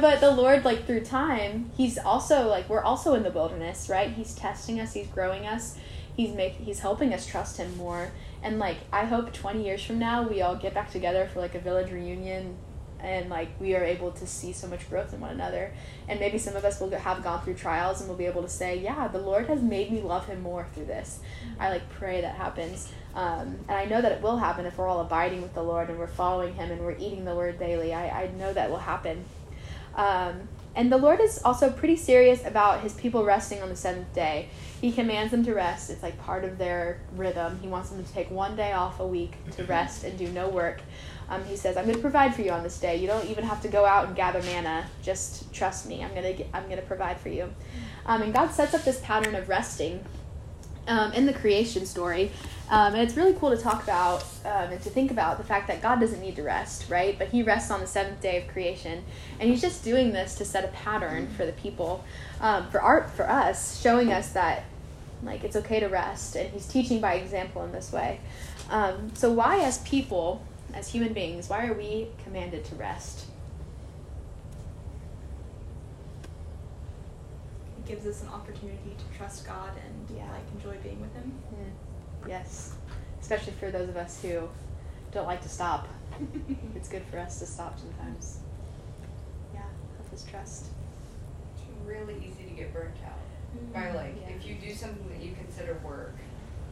But 0.00 0.20
the 0.20 0.30
Lord, 0.30 0.64
like 0.64 0.86
through 0.86 1.04
time, 1.04 1.70
He's 1.76 1.98
also 1.98 2.48
like 2.48 2.68
we're 2.68 2.82
also 2.82 3.14
in 3.14 3.22
the 3.22 3.30
wilderness, 3.30 3.88
right? 3.88 4.10
He's 4.10 4.34
testing 4.34 4.80
us. 4.80 4.94
He's 4.94 5.08
growing 5.08 5.46
us. 5.46 5.76
He's 6.16 6.34
making. 6.34 6.64
He's 6.64 6.80
helping 6.80 7.12
us 7.12 7.26
trust 7.26 7.58
Him 7.58 7.76
more. 7.76 8.10
And 8.42 8.58
like 8.58 8.78
I 8.92 9.04
hope 9.04 9.32
twenty 9.32 9.64
years 9.64 9.84
from 9.84 9.98
now, 9.98 10.26
we 10.26 10.40
all 10.40 10.56
get 10.56 10.74
back 10.74 10.90
together 10.90 11.28
for 11.32 11.40
like 11.40 11.54
a 11.54 11.60
village 11.60 11.90
reunion. 11.90 12.56
And 13.00 13.28
like 13.28 13.48
we 13.60 13.74
are 13.76 13.84
able 13.84 14.10
to 14.12 14.26
see 14.26 14.52
so 14.52 14.66
much 14.66 14.88
growth 14.88 15.12
in 15.12 15.20
one 15.20 15.30
another, 15.30 15.72
and 16.08 16.18
maybe 16.18 16.38
some 16.38 16.56
of 16.56 16.64
us 16.64 16.80
will 16.80 16.90
have 16.90 17.22
gone 17.22 17.42
through 17.42 17.54
trials, 17.54 18.00
and 18.00 18.08
we'll 18.08 18.18
be 18.18 18.26
able 18.26 18.42
to 18.42 18.48
say, 18.48 18.78
"Yeah, 18.78 19.08
the 19.08 19.18
Lord 19.18 19.46
has 19.46 19.62
made 19.62 19.92
me 19.92 20.00
love 20.00 20.26
Him 20.26 20.42
more 20.42 20.66
through 20.74 20.86
this." 20.86 21.20
I 21.60 21.68
like 21.68 21.88
pray 21.90 22.22
that 22.22 22.36
happens, 22.36 22.90
um, 23.14 23.58
and 23.68 23.76
I 23.76 23.84
know 23.84 24.00
that 24.00 24.12
it 24.12 24.22
will 24.22 24.38
happen 24.38 24.66
if 24.66 24.78
we're 24.78 24.88
all 24.88 25.00
abiding 25.00 25.42
with 25.42 25.54
the 25.54 25.62
Lord 25.62 25.90
and 25.90 25.98
we're 25.98 26.06
following 26.06 26.54
Him 26.54 26.70
and 26.70 26.80
we're 26.80 26.96
eating 26.96 27.24
the 27.24 27.34
Word 27.34 27.58
daily. 27.58 27.92
I, 27.92 28.24
I 28.24 28.30
know 28.32 28.52
that 28.52 28.70
will 28.70 28.78
happen. 28.78 29.24
Um, 29.94 30.48
and 30.76 30.92
the 30.92 30.98
Lord 30.98 31.20
is 31.20 31.40
also 31.42 31.70
pretty 31.70 31.96
serious 31.96 32.44
about 32.44 32.82
His 32.82 32.92
people 32.92 33.24
resting 33.24 33.62
on 33.62 33.70
the 33.70 33.76
seventh 33.76 34.14
day. 34.14 34.50
He 34.82 34.92
commands 34.92 35.30
them 35.30 35.42
to 35.46 35.54
rest. 35.54 35.88
It's 35.88 36.02
like 36.02 36.18
part 36.20 36.44
of 36.44 36.58
their 36.58 37.00
rhythm. 37.14 37.58
He 37.62 37.68
wants 37.68 37.88
them 37.88 38.04
to 38.04 38.12
take 38.12 38.30
one 38.30 38.56
day 38.56 38.72
off 38.72 39.00
a 39.00 39.06
week 39.06 39.32
to 39.52 39.64
rest 39.64 40.04
and 40.04 40.18
do 40.18 40.28
no 40.28 40.48
work. 40.48 40.82
Um, 41.28 41.44
he 41.44 41.56
says, 41.56 41.76
"I'm 41.76 41.84
going 41.84 41.96
to 41.96 42.02
provide 42.02 42.34
for 42.34 42.42
you 42.42 42.50
on 42.52 42.62
this 42.62 42.78
day. 42.78 42.96
You 42.96 43.06
don't 43.06 43.28
even 43.28 43.44
have 43.44 43.60
to 43.62 43.68
go 43.68 43.84
out 43.84 44.06
and 44.06 44.16
gather 44.16 44.42
manna. 44.42 44.86
Just 45.02 45.52
trust 45.52 45.88
me. 45.88 46.04
I'm 46.04 46.14
going 46.14 46.36
to 46.36 46.44
I'm 46.56 46.64
going 46.64 46.76
to 46.76 46.86
provide 46.86 47.18
for 47.18 47.28
you." 47.28 47.52
Um, 48.06 48.22
and 48.22 48.32
God 48.32 48.52
sets 48.52 48.74
up 48.74 48.84
this 48.84 49.00
pattern 49.00 49.34
of 49.34 49.48
resting 49.48 50.04
um, 50.86 51.12
in 51.12 51.26
the 51.26 51.32
creation 51.32 51.86
story. 51.86 52.30
Um, 52.68 52.94
and 52.94 53.02
it's 53.02 53.16
really 53.16 53.32
cool 53.34 53.50
to 53.50 53.56
talk 53.56 53.82
about 53.82 54.24
um, 54.44 54.72
and 54.72 54.80
to 54.82 54.90
think 54.90 55.10
about 55.10 55.38
the 55.38 55.44
fact 55.44 55.68
that 55.68 55.80
God 55.82 56.00
doesn't 56.00 56.20
need 56.20 56.36
to 56.36 56.42
rest, 56.42 56.90
right? 56.90 57.16
But 57.16 57.28
He 57.28 57.42
rests 57.42 57.70
on 57.70 57.80
the 57.80 57.86
seventh 57.86 58.20
day 58.20 58.42
of 58.42 58.48
creation, 58.48 59.04
and 59.38 59.48
He's 59.48 59.60
just 59.60 59.84
doing 59.84 60.12
this 60.12 60.34
to 60.36 60.44
set 60.44 60.64
a 60.64 60.68
pattern 60.68 61.28
for 61.36 61.46
the 61.46 61.52
people, 61.52 62.04
um, 62.40 62.68
for 62.70 62.80
art, 62.80 63.10
for 63.10 63.28
us, 63.28 63.80
showing 63.80 64.12
us 64.12 64.30
that 64.30 64.64
like 65.22 65.44
it's 65.44 65.56
okay 65.56 65.80
to 65.80 65.86
rest, 65.86 66.34
and 66.36 66.50
He's 66.50 66.66
teaching 66.66 67.00
by 67.00 67.14
example 67.14 67.64
in 67.64 67.72
this 67.72 67.92
way. 67.92 68.20
So 69.14 69.32
why, 69.32 69.60
as 69.60 69.78
people, 69.78 70.42
as 70.76 70.88
human 70.88 71.14
beings, 71.14 71.48
why 71.48 71.66
are 71.66 71.72
we 71.72 72.08
commanded 72.22 72.62
to 72.66 72.74
rest? 72.74 73.24
It 77.78 77.88
gives 77.88 78.06
us 78.06 78.22
an 78.22 78.28
opportunity 78.28 78.94
to 78.98 79.18
trust 79.18 79.46
God 79.46 79.70
and 79.74 80.16
Yeah. 80.16 80.30
like 80.30 80.42
enjoy 80.54 80.76
being 80.82 81.00
with 81.00 81.14
Him. 81.14 81.32
Yes, 82.28 82.74
especially 83.20 83.54
for 83.54 83.70
those 83.70 83.88
of 83.88 83.96
us 83.96 84.20
who 84.20 84.48
don't 85.12 85.26
like 85.26 85.40
to 85.42 85.48
stop. 85.48 85.88
it's 86.76 86.88
good 86.88 87.04
for 87.06 87.18
us 87.18 87.38
to 87.38 87.46
stop 87.46 87.78
sometimes. 87.78 88.40
Yeah, 89.54 89.60
help 89.60 90.12
us 90.12 90.24
trust. 90.24 90.66
It's 91.54 91.64
really 91.86 92.16
easy 92.18 92.44
to 92.50 92.54
get 92.54 92.74
burnt 92.74 92.96
out 93.06 93.12
mm-hmm. 93.56 93.72
by 93.72 93.92
like 93.92 94.14
Yeah. 94.20 94.36
if 94.36 94.46
you 94.46 94.56
do 94.56 94.74
something 94.74 95.08
that 95.08 95.24
you 95.24 95.34
consider 95.34 95.78
work 95.82 96.16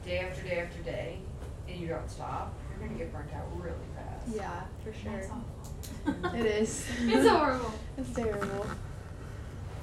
day 0.05 0.19
after 0.19 0.43
day 0.43 0.59
after 0.59 0.83
day 0.83 1.19
and 1.67 1.81
you 1.81 1.87
don't 1.87 2.11
stop, 2.11 2.53
you're 2.85 2.93
gonna 2.93 3.05
get 3.05 3.13
burnt 3.13 3.33
out 3.35 3.47
really 3.57 3.75
fast. 3.97 4.29
Yeah, 4.37 4.61
for 4.83 4.91
That's 4.91 5.27
sure. 5.27 5.37
awful. 5.37 6.35
It 6.39 6.47
is. 6.47 6.87
It's 7.03 7.29
horrible. 7.29 7.73
It's 7.97 8.13
terrible. 8.13 8.67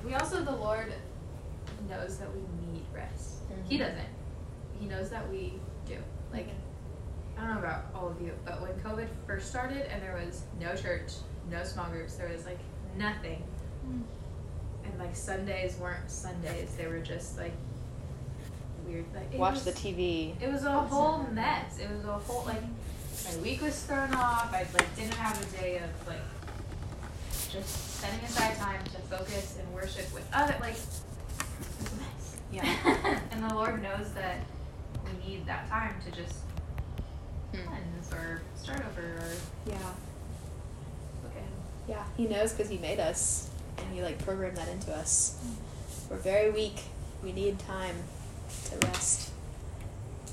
We 0.06 0.14
also, 0.16 0.44
the 0.44 0.52
Lord 0.56 0.94
knows 1.90 2.18
that 2.18 2.28
we 2.34 2.42
need 2.72 2.84
rest. 2.94 3.38
He 3.66 3.76
Mhm. 3.78 3.80
doesn't. 3.80 4.08
He 4.80 4.86
knows 4.88 5.10
that 5.10 5.30
we 5.30 5.60
do. 5.86 5.98
Like, 6.34 6.50
I 7.38 7.42
don't 7.42 7.54
know 7.56 7.60
about 7.60 7.86
all 7.96 8.10
of 8.10 8.22
you, 8.22 8.34
but 8.46 8.62
when 8.62 8.72
COVID 8.82 9.08
first 9.28 9.50
started 9.50 9.92
and 9.92 10.02
there 10.02 10.16
was 10.24 10.44
no 10.60 10.76
church, 10.76 11.14
no 11.50 11.64
small 11.64 11.90
groups, 11.90 12.16
there 12.16 12.30
was 12.30 12.46
like 12.46 12.60
nothing. 12.98 13.44
And 14.84 15.00
like 15.00 15.16
Sundays 15.16 15.78
weren't 15.78 16.10
Sundays, 16.10 16.74
they 16.78 16.88
were 16.88 17.00
just 17.00 17.38
like 17.38 17.54
weird. 18.86 19.06
Like, 19.16 19.34
Watch 19.40 19.54
was- 19.56 19.66
the 19.66 19.72
TV. 19.72 20.36
It 20.42 20.52
was 20.52 20.64
a 20.66 20.72
whole 20.72 21.20
mess. 21.32 21.80
It 21.80 21.90
was 21.92 22.04
a 22.06 22.14
whole 22.14 22.46
like 22.46 22.62
my 23.30 23.42
week 23.42 23.62
was 23.62 23.82
thrown 23.84 24.14
off. 24.14 24.54
I 24.54 24.66
like 24.74 24.96
didn't 24.96 25.14
have 25.16 25.42
a 25.42 25.58
day 25.58 25.78
of 25.78 26.08
like 26.08 26.20
just 27.50 28.00
setting 28.00 28.20
aside 28.26 28.56
time 28.58 28.84
to 28.86 28.98
focus 29.16 29.58
and 29.60 29.74
worship 29.74 30.12
with 30.14 30.28
other 30.34 30.56
like 30.62 30.76
it 30.76 30.80
was 31.80 31.92
a 31.92 31.96
mess. 31.98 32.38
Yeah. 32.52 33.20
and 33.32 33.44
the 33.50 33.54
Lord 33.54 33.82
knows 33.84 34.12
that 34.14 34.38
we 35.06 35.30
need 35.30 35.46
that 35.46 35.68
time 35.70 35.96
to 36.06 36.12
just 36.12 36.36
Hmm. 37.54 37.68
cleanse 37.68 38.14
or 38.14 38.42
start 38.56 38.80
over 38.80 39.02
or 39.02 39.32
Yeah. 39.66 39.74
Him. 41.36 41.44
Yeah, 41.88 42.04
he 42.16 42.26
knows 42.28 42.52
because 42.54 42.70
he 42.70 42.78
made 42.78 43.00
us, 43.00 43.50
and 43.78 43.94
he 43.94 44.02
like 44.02 44.24
programmed 44.24 44.56
that 44.58 44.70
into 44.70 44.94
us. 44.96 45.36
We're 46.10 46.18
very 46.18 46.50
weak. 46.50 46.80
We 47.24 47.34
need 47.34 47.60
time 47.60 47.96
to 48.70 48.88
rest. 48.88 49.31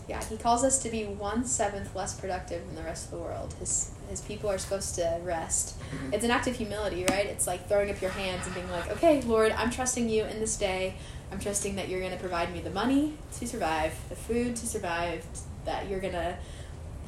Yeah, 0.09 0.25
he 0.25 0.39
calls 0.39 0.65
us 0.65 0.79
to 0.85 0.91
be 0.91 1.05
one 1.05 1.45
seventh 1.45 1.95
less 1.95 2.19
productive 2.19 2.67
than 2.67 2.77
the 2.77 2.83
rest 2.83 3.07
of 3.07 3.11
the 3.13 3.19
world. 3.19 3.55
His 3.59 3.91
his 4.09 4.23
people 4.23 4.49
are 4.51 4.59
supposed 4.59 4.95
to 4.95 5.21
rest. 5.23 5.79
Mm-hmm. 5.79 6.15
It's 6.15 6.25
an 6.25 6.31
act 6.31 6.47
of 6.47 6.57
humility, 6.57 7.05
right? 7.11 7.27
It's 7.27 7.47
like 7.47 7.69
throwing 7.69 7.91
up 7.91 8.01
your 8.01 8.11
hands 8.13 8.47
and 8.47 8.55
being 8.55 8.71
like, 8.71 8.91
"Okay, 8.91 9.21
Lord, 9.23 9.53
I'm 9.53 9.71
trusting 9.71 10.09
you 10.09 10.25
in 10.25 10.41
this 10.41 10.57
day. 10.57 10.95
I'm 11.31 11.39
trusting 11.39 11.77
that 11.77 11.89
you're 11.91 12.01
going 12.01 12.13
to 12.13 12.19
provide 12.19 12.53
me 12.55 12.61
the 12.61 12.71
money 12.71 13.15
to 13.39 13.47
survive, 13.47 13.95
the 14.09 14.17
food 14.17 14.57
to 14.57 14.67
survive, 14.67 15.27
that 15.67 15.89
you're 15.89 16.01
going 16.01 16.15
to 16.15 16.39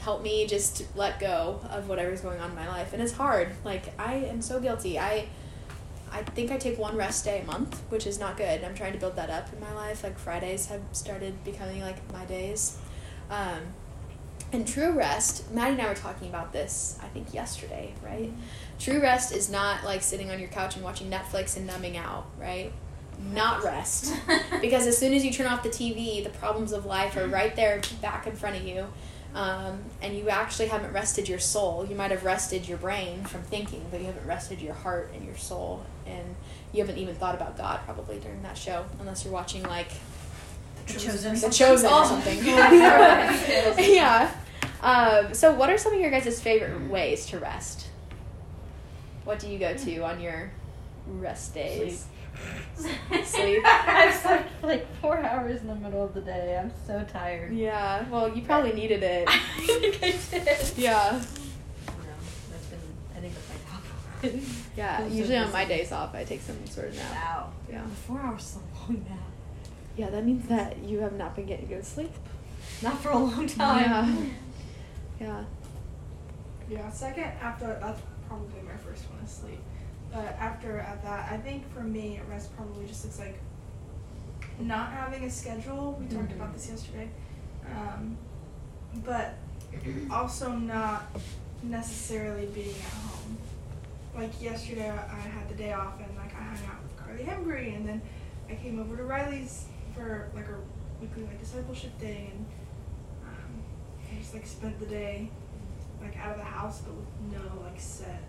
help 0.01 0.22
me 0.22 0.46
just 0.46 0.84
let 0.96 1.20
go 1.20 1.61
of 1.70 1.88
whatever's 1.88 2.20
going 2.20 2.40
on 2.40 2.51
in 2.51 2.57
my 2.57 2.66
life 2.68 2.92
and 2.94 3.03
it's 3.03 3.12
hard 3.12 3.51
like 3.64 3.92
i 3.98 4.14
am 4.14 4.40
so 4.40 4.59
guilty 4.59 4.98
i 4.98 5.26
i 6.11 6.22
think 6.22 6.51
i 6.51 6.57
take 6.57 6.78
one 6.78 6.96
rest 6.96 7.24
day 7.24 7.42
a 7.42 7.44
month 7.44 7.78
which 7.90 8.07
is 8.07 8.18
not 8.18 8.34
good 8.36 8.64
i'm 8.64 8.74
trying 8.74 8.94
to 8.94 8.98
build 8.98 9.14
that 9.14 9.28
up 9.28 9.53
in 9.53 9.61
my 9.61 9.72
life 9.74 10.03
like 10.03 10.18
fridays 10.18 10.66
have 10.66 10.80
started 10.92 11.44
becoming 11.44 11.82
like 11.82 11.96
my 12.14 12.24
days 12.24 12.78
um, 13.31 13.61
and 14.53 14.66
true 14.66 14.91
rest 14.93 15.51
maddie 15.53 15.72
and 15.72 15.81
i 15.81 15.89
were 15.89 15.95
talking 15.95 16.28
about 16.28 16.53
this 16.53 16.99
i 17.03 17.07
think 17.09 17.33
yesterday 17.33 17.95
right? 18.05 18.33
True 18.78 19.01
rest 19.01 19.33
is 19.33 19.51
not 19.51 19.85
like 19.85 20.03
sitting 20.03 20.31
on 20.31 20.41
your 20.41 20.49
couch 20.49 20.74
and 20.74 20.85
watching 20.85 21.11
netflix 21.11 21.57
and 21.57 21.66
numbing 21.66 21.97
out 21.97 22.26
right? 22.39 22.72
Not 23.33 23.62
rest. 23.62 24.14
Because 24.62 24.87
as 24.87 24.97
soon 24.97 25.12
as 25.12 25.24
you 25.24 25.31
turn 25.33 25.47
off 25.47 25.62
the 25.62 25.68
tv 25.68 26.24
the 26.24 26.31
problems 26.31 26.72
of 26.72 26.87
life 26.87 27.16
are 27.16 27.26
right 27.26 27.55
there 27.55 27.81
back 28.01 28.26
in 28.26 28.35
front 28.35 28.57
of 28.57 28.62
you 28.66 28.87
um, 29.35 29.78
and 30.03 30.16
you 30.16 30.28
actually 30.28 30.68
haven't 30.68 30.93
rested 30.93 31.28
your 31.28 31.39
soul. 31.39 31.87
You 31.89 31.95
might 31.95 32.11
have 32.11 32.24
rested 32.24 32.66
your 32.66 32.78
brain 32.78 33.24
from 33.24 33.43
thinking, 33.43 33.87
but 33.91 34.01
you 34.01 34.07
haven't 34.07 34.26
rested 34.26 34.61
your 34.61 34.74
heart 34.74 35.12
and 35.14 35.24
your 35.24 35.37
soul, 35.37 35.85
and 36.05 36.35
you 36.72 36.81
haven't 36.81 36.99
even 36.99 37.14
thought 37.14 37.35
about 37.37 37.57
God 37.57 37.81
probably 37.85 38.18
during 38.18 38.43
that 38.43 38.59
show, 38.59 38.85
unless 38.99 39.24
you're 39.24 39.33
watching 39.33 39.62
like 39.62 39.93
Chosen. 40.99 41.34
The 41.41 41.51
Chosen 41.51 41.93
or 41.93 42.05
something. 42.05 42.38
Yeah. 42.45 43.78
yeah. 43.78 44.34
Um, 44.82 45.34
so, 45.34 45.53
what 45.55 45.68
are 45.70 45.78
some 45.78 45.93
of 45.95 46.01
your 46.01 46.11
guys' 46.11 46.41
favorite 46.41 46.88
ways 46.91 47.26
to 47.26 47.38
rest? 47.38 47.88
What 49.24 49.38
do 49.38 49.49
you 49.49 49.59
go 49.59 49.76
to 49.76 50.01
on 50.01 50.20
your 50.20 50.51
rest 51.07 51.55
days? 51.55 52.07
Sleep. 53.24 53.62
I've 53.66 54.14
slept 54.14 54.49
for 54.61 54.66
like 54.68 54.86
four 54.97 55.18
hours 55.18 55.61
in 55.61 55.66
the 55.66 55.74
middle 55.74 56.03
of 56.03 56.14
the 56.14 56.22
day. 56.22 56.59
I'm 56.59 56.72
so 56.86 57.05
tired. 57.12 57.53
Yeah. 57.53 58.09
Well, 58.09 58.34
you 58.34 58.43
probably 58.43 58.72
needed 58.72 59.03
it. 59.03 59.28
I 59.28 59.38
think 59.66 60.03
I 60.03 60.11
did. 60.11 60.72
Yeah. 60.78 61.12
No, 61.12 61.93
that's 62.51 62.66
been. 62.66 62.78
I 63.16 63.20
think 63.20 63.34
that's 63.34 63.49
my 63.49 63.70
top 63.70 63.82
one. 64.22 64.43
Yeah. 64.76 65.07
Usually 65.07 65.36
on 65.36 65.53
my 65.53 65.66
days 65.66 65.93
off, 65.93 66.14
I 66.14 66.24
take 66.24 66.41
some 66.41 66.66
sort 66.66 66.88
of 66.88 66.97
nap. 66.97 67.11
Wow. 67.12 67.53
Yeah. 67.70 67.82
Four 68.07 68.20
hours 68.20 68.43
is 68.43 68.57
a 68.57 68.80
long 68.80 69.05
nap. 69.09 69.18
Yeah, 69.97 70.11
that 70.11 70.24
means 70.24 70.47
that 70.49 70.78
you 70.78 71.01
have 71.01 71.14
not 71.14 71.36
been 71.36 71.47
getting 71.47 71.66
good 71.66 71.84
sleep. 71.84 72.12
Not 72.82 72.99
for 73.01 73.11
a 73.11 73.18
long 73.18 73.47
time. 73.47 73.82
Yeah. 73.91 74.16
Yeah. 75.20 75.45
Yeah, 76.70 76.91
second 76.91 77.24
after 77.43 77.66
that's 77.78 78.01
probably 78.26 78.62
my 78.62 78.74
first 78.78 79.05
one 79.11 79.22
is 79.22 79.30
sleep. 79.30 79.59
But 80.11 80.34
after 80.41 80.78
at 80.78 81.03
that, 81.05 81.30
I 81.30 81.36
think 81.36 81.70
for 81.74 81.80
me, 81.82 82.20
rest 82.30 82.57
probably 82.57 82.86
just 82.86 83.05
looks 83.05 83.18
like 83.18 83.38
not 84.59 84.93
having 84.93 85.24
a 85.24 85.30
schedule. 85.30 85.99
We 86.01 86.07
talked 86.07 86.32
about 86.32 86.55
this 86.55 86.70
yesterday. 86.70 87.11
Um, 87.70 88.16
but 89.05 89.34
also 90.11 90.53
not 90.53 91.03
necessarily 91.62 92.47
being 92.47 92.70
at 92.76 92.93
home. 92.93 93.36
Like 94.16 94.41
yesterday, 94.41 94.88
I 94.91 94.95
I 94.95 95.20
had 95.20 95.49
the 95.51 95.55
day 95.55 95.72
off 95.74 95.99
and 96.01 96.16
like 96.16 96.34
I 96.34 96.43
hung 96.45 96.66
out 96.66 96.82
with 96.82 96.97
Carly 96.97 97.24
Hembry, 97.24 97.76
and 97.76 97.86
then 97.86 98.01
I 98.49 98.55
came 98.55 98.80
over 98.80 98.97
to 98.97 99.05
Riley's 99.05 99.66
for 100.01 100.30
like 100.34 100.46
a 100.48 100.57
weekly 101.01 101.24
like 101.24 101.38
discipleship 101.40 101.98
day, 102.01 102.30
and 102.32 102.46
um, 103.26 103.62
I 104.11 104.18
just 104.18 104.34
like 104.34 104.46
spent 104.46 104.78
the 104.80 104.86
day 104.86 105.30
like 106.01 106.16
out 106.16 106.32
of 106.32 106.38
the 106.38 106.44
house, 106.44 106.80
but 106.80 106.94
with 106.94 107.09
no 107.32 107.62
like 107.62 107.78
set 107.78 108.22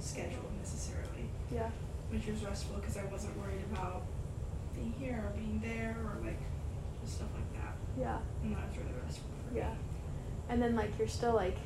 schedule 0.00 0.50
necessarily, 0.58 1.28
Yeah. 1.52 1.70
which 2.10 2.26
was 2.26 2.42
restful 2.44 2.76
because 2.76 2.96
I 2.96 3.04
wasn't 3.04 3.36
worried 3.38 3.62
about 3.72 4.02
being 4.74 4.92
here 4.98 5.22
or 5.26 5.30
being 5.36 5.60
there 5.64 5.96
or 6.04 6.24
like 6.24 6.38
just 7.02 7.16
stuff 7.16 7.28
like 7.34 7.52
that, 7.62 7.74
Yeah. 7.98 8.18
and 8.42 8.56
that 8.56 8.68
was 8.68 8.78
really 8.78 8.92
restful 9.04 9.28
for 9.46 9.54
me. 9.54 9.60
Yeah. 9.60 9.74
And 10.48 10.60
then 10.62 10.74
like 10.74 10.98
you're 10.98 11.08
still 11.08 11.34
like 11.34 11.58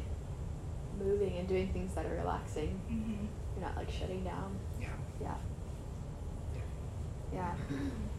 moving 0.99 1.37
and 1.39 1.49
doing 1.49 1.73
things 1.73 1.95
that 1.95 2.05
are 2.05 2.15
relaxing. 2.17 2.79
Mm-hmm. 2.91 3.27
You're 3.57 3.67
not 3.67 3.77
like 3.77 3.91
shutting 3.91 4.25
down. 4.25 4.59
Yeah. 4.81 4.89
Yeah. 5.21 5.35
Yeah. 7.33 7.55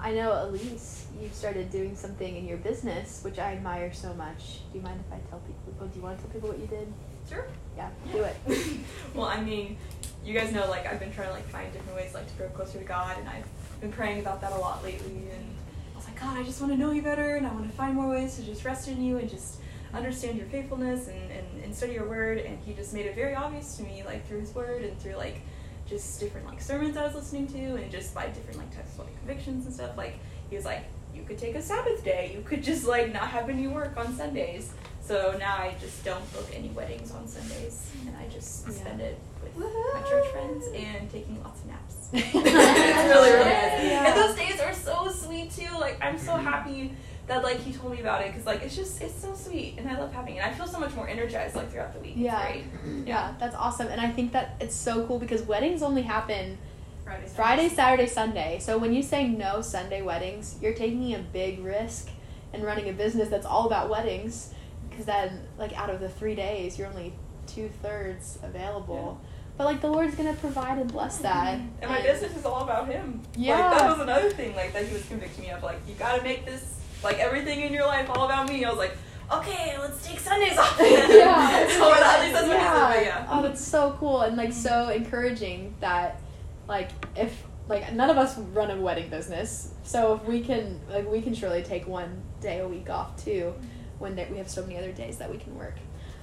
I 0.00 0.12
know 0.12 0.44
Elise, 0.44 1.06
you've 1.20 1.34
started 1.34 1.70
doing 1.70 1.96
something 1.96 2.36
in 2.36 2.46
your 2.46 2.58
business, 2.58 3.22
which 3.24 3.38
I 3.38 3.52
admire 3.52 3.92
so 3.92 4.14
much. 4.14 4.60
Do 4.72 4.78
you 4.78 4.84
mind 4.84 5.02
if 5.06 5.12
I 5.12 5.18
tell 5.28 5.40
people? 5.40 5.74
Oh, 5.80 5.86
do 5.86 5.96
you 5.98 6.02
want 6.02 6.18
to 6.18 6.24
tell 6.24 6.32
people 6.32 6.48
what 6.50 6.58
you 6.58 6.66
did? 6.66 6.92
Sure. 7.28 7.46
Yeah, 7.76 7.90
do 8.12 8.22
it. 8.22 8.36
well, 9.14 9.26
I 9.26 9.40
mean, 9.40 9.76
you 10.24 10.34
guys 10.34 10.52
know 10.52 10.68
like 10.70 10.86
I've 10.86 11.00
been 11.00 11.12
trying 11.12 11.28
to 11.28 11.34
like 11.34 11.48
find 11.48 11.72
different 11.72 11.96
ways 11.96 12.14
like 12.14 12.28
to 12.28 12.34
grow 12.34 12.48
closer 12.50 12.78
to 12.78 12.84
God, 12.84 13.18
and 13.18 13.28
I've 13.28 13.46
been 13.80 13.92
praying 13.92 14.20
about 14.20 14.40
that 14.40 14.52
a 14.52 14.56
lot 14.56 14.84
lately. 14.84 15.28
And 15.34 15.56
I 15.94 15.96
was 15.96 16.06
like, 16.06 16.20
God, 16.20 16.38
I 16.38 16.44
just 16.44 16.60
want 16.60 16.72
to 16.72 16.78
know 16.78 16.92
you 16.92 17.02
better, 17.02 17.34
and 17.34 17.46
I 17.46 17.52
want 17.52 17.68
to 17.68 17.76
find 17.76 17.94
more 17.94 18.08
ways 18.08 18.36
to 18.36 18.42
just 18.42 18.64
rest 18.64 18.86
in 18.88 19.02
you 19.02 19.18
and 19.18 19.28
just 19.28 19.60
understand 19.92 20.36
your 20.36 20.46
faithfulness 20.46 21.08
and, 21.08 21.30
and, 21.32 21.64
and 21.64 21.74
study 21.74 21.94
your 21.94 22.08
word. 22.08 22.38
And 22.38 22.58
He 22.64 22.72
just 22.72 22.94
made 22.94 23.06
it 23.06 23.16
very 23.16 23.34
obvious 23.34 23.76
to 23.78 23.82
me, 23.82 24.04
like 24.06 24.26
through 24.28 24.40
His 24.40 24.54
word 24.54 24.84
and 24.84 24.96
through 25.00 25.16
like 25.16 25.40
just 25.88 26.20
different 26.20 26.46
like 26.46 26.60
sermons 26.60 26.96
I 26.96 27.04
was 27.04 27.14
listening 27.14 27.46
to, 27.48 27.76
and 27.76 27.90
just 27.90 28.14
by 28.14 28.26
different 28.26 28.58
like 28.58 28.74
types 28.74 28.92
of 28.92 29.00
like 29.00 29.18
convictions 29.18 29.66
and 29.66 29.74
stuff. 29.74 29.96
Like 29.96 30.18
He 30.50 30.56
was 30.56 30.64
like, 30.64 30.84
you 31.14 31.22
could 31.22 31.38
take 31.38 31.54
a 31.54 31.62
Sabbath 31.62 32.04
day. 32.04 32.32
You 32.34 32.42
could 32.42 32.62
just 32.62 32.86
like 32.86 33.12
not 33.12 33.28
have 33.28 33.48
any 33.48 33.66
work 33.68 33.96
on 33.96 34.14
Sundays. 34.14 34.72
So 35.00 35.34
now 35.38 35.56
I 35.56 35.74
just 35.80 36.04
don't 36.04 36.32
book 36.34 36.46
any 36.54 36.68
weddings 36.68 37.12
on 37.12 37.26
Sundays, 37.26 37.90
and 38.06 38.14
I 38.16 38.28
just 38.28 38.66
Yeah. 38.66 38.74
spend 38.74 39.00
it 39.00 39.18
with 39.42 39.56
my 39.56 40.02
church 40.02 40.28
friends 40.28 40.66
and 40.74 41.10
taking 41.10 41.42
lots 41.42 41.60
of 41.62 41.66
naps. 41.68 41.94
it's 42.12 42.34
really, 42.34 42.50
really 42.52 43.44
nice. 43.44 43.84
Yeah. 43.84 44.06
And 44.06 44.16
those 44.16 44.36
days 44.36 44.60
are 44.60 44.74
so 44.74 45.10
sweet 45.10 45.50
too. 45.50 45.72
Like 45.78 45.98
I'm 46.02 46.18
so 46.18 46.32
mm-hmm. 46.32 46.44
happy 46.46 46.92
that 47.28 47.42
like 47.42 47.60
he 47.60 47.72
told 47.72 47.92
me 47.92 48.00
about 48.00 48.22
it 48.22 48.28
because 48.28 48.46
like 48.46 48.62
it's 48.62 48.74
just 48.74 49.00
it's 49.00 49.20
so 49.20 49.34
sweet, 49.34 49.74
and 49.78 49.88
I 49.88 49.98
love 49.98 50.12
having 50.12 50.36
it. 50.36 50.44
I 50.44 50.52
feel 50.52 50.66
so 50.66 50.80
much 50.80 50.94
more 50.94 51.08
energized 51.08 51.54
like 51.54 51.70
throughout 51.70 51.94
the 51.94 52.00
week. 52.00 52.14
Yeah. 52.16 52.46
It's 52.48 52.66
great. 52.82 53.06
Yeah, 53.06 53.34
that's 53.38 53.54
awesome. 53.54 53.88
And 53.88 54.00
I 54.00 54.10
think 54.10 54.32
that 54.32 54.56
it's 54.60 54.74
so 54.74 55.06
cool 55.06 55.18
because 55.18 55.42
weddings 55.42 55.82
only 55.82 56.02
happen 56.02 56.58
Friday. 57.04 57.28
Friday, 57.28 57.68
Saturday, 57.68 58.06
Sunday. 58.06 58.58
So 58.60 58.78
when 58.78 58.92
you 58.92 59.02
say 59.02 59.28
no 59.28 59.62
Sunday 59.62 60.02
weddings, 60.02 60.56
you're 60.60 60.74
taking 60.74 61.14
a 61.14 61.18
big 61.18 61.64
risk 61.64 62.10
and 62.52 62.64
running 62.64 62.88
a 62.88 62.92
business 62.92 63.28
that's 63.28 63.46
all 63.46 63.66
about 63.66 63.88
weddings. 63.88 64.52
Because 64.88 65.06
then, 65.06 65.46
like, 65.58 65.78
out 65.78 65.90
of 65.90 66.00
the 66.00 66.08
three 66.08 66.34
days, 66.34 66.78
you're 66.78 66.88
only 66.88 67.12
two 67.46 67.70
thirds 67.82 68.38
available. 68.42 69.20
But 69.56 69.64
like, 69.64 69.80
the 69.80 69.88
Lord's 69.88 70.14
gonna 70.14 70.34
provide 70.34 70.78
and 70.78 70.90
bless 70.90 71.18
that. 71.18 71.58
And 71.80 71.90
my 71.90 72.00
business 72.00 72.36
is 72.36 72.44
all 72.44 72.62
about 72.62 72.88
him. 72.88 73.20
Yeah. 73.36 73.70
Like 73.70 73.78
that 73.78 73.90
was 73.90 74.00
another 74.00 74.30
thing 74.30 74.54
like 74.54 74.72
that 74.72 74.86
he 74.86 74.94
was 74.94 75.04
convicting 75.06 75.44
me 75.44 75.50
of. 75.50 75.62
Like 75.64 75.80
you 75.88 75.94
gotta 75.94 76.22
make 76.22 76.46
this 76.46 76.77
like 77.02 77.18
everything 77.18 77.62
in 77.62 77.72
your 77.72 77.86
life 77.86 78.08
all 78.10 78.24
about 78.24 78.48
me. 78.48 78.64
I 78.64 78.70
was 78.70 78.78
like, 78.78 78.96
okay, 79.32 79.76
let's 79.78 80.06
take 80.06 80.18
Sundays 80.18 80.58
off. 80.58 80.78
Yeah. 80.80 81.68
so 81.78 81.92
at 81.92 82.20
least 82.20 82.32
that's 82.32 82.48
what 82.48 82.58
he 82.58 82.64
said. 82.64 83.02
Yeah. 83.04 83.26
Oh, 83.30 83.42
that's 83.42 83.64
so 83.64 83.96
cool 83.98 84.22
and 84.22 84.36
like 84.36 84.52
so 84.52 84.88
encouraging 84.88 85.74
that, 85.80 86.20
like, 86.68 86.90
if 87.16 87.44
like 87.68 87.92
none 87.92 88.08
of 88.08 88.16
us 88.16 88.38
run 88.38 88.70
a 88.70 88.76
wedding 88.76 89.10
business, 89.10 89.72
so 89.82 90.14
if 90.14 90.24
we 90.24 90.40
can 90.40 90.80
like 90.90 91.10
we 91.10 91.20
can 91.20 91.34
surely 91.34 91.62
take 91.62 91.86
one 91.86 92.22
day 92.40 92.60
a 92.60 92.68
week 92.68 92.88
off 92.88 93.22
too, 93.22 93.54
when 93.98 94.16
there, 94.16 94.26
we 94.30 94.38
have 94.38 94.48
so 94.48 94.62
many 94.62 94.78
other 94.78 94.92
days 94.92 95.18
that 95.18 95.30
we 95.30 95.38
can 95.38 95.56
work. 95.56 95.76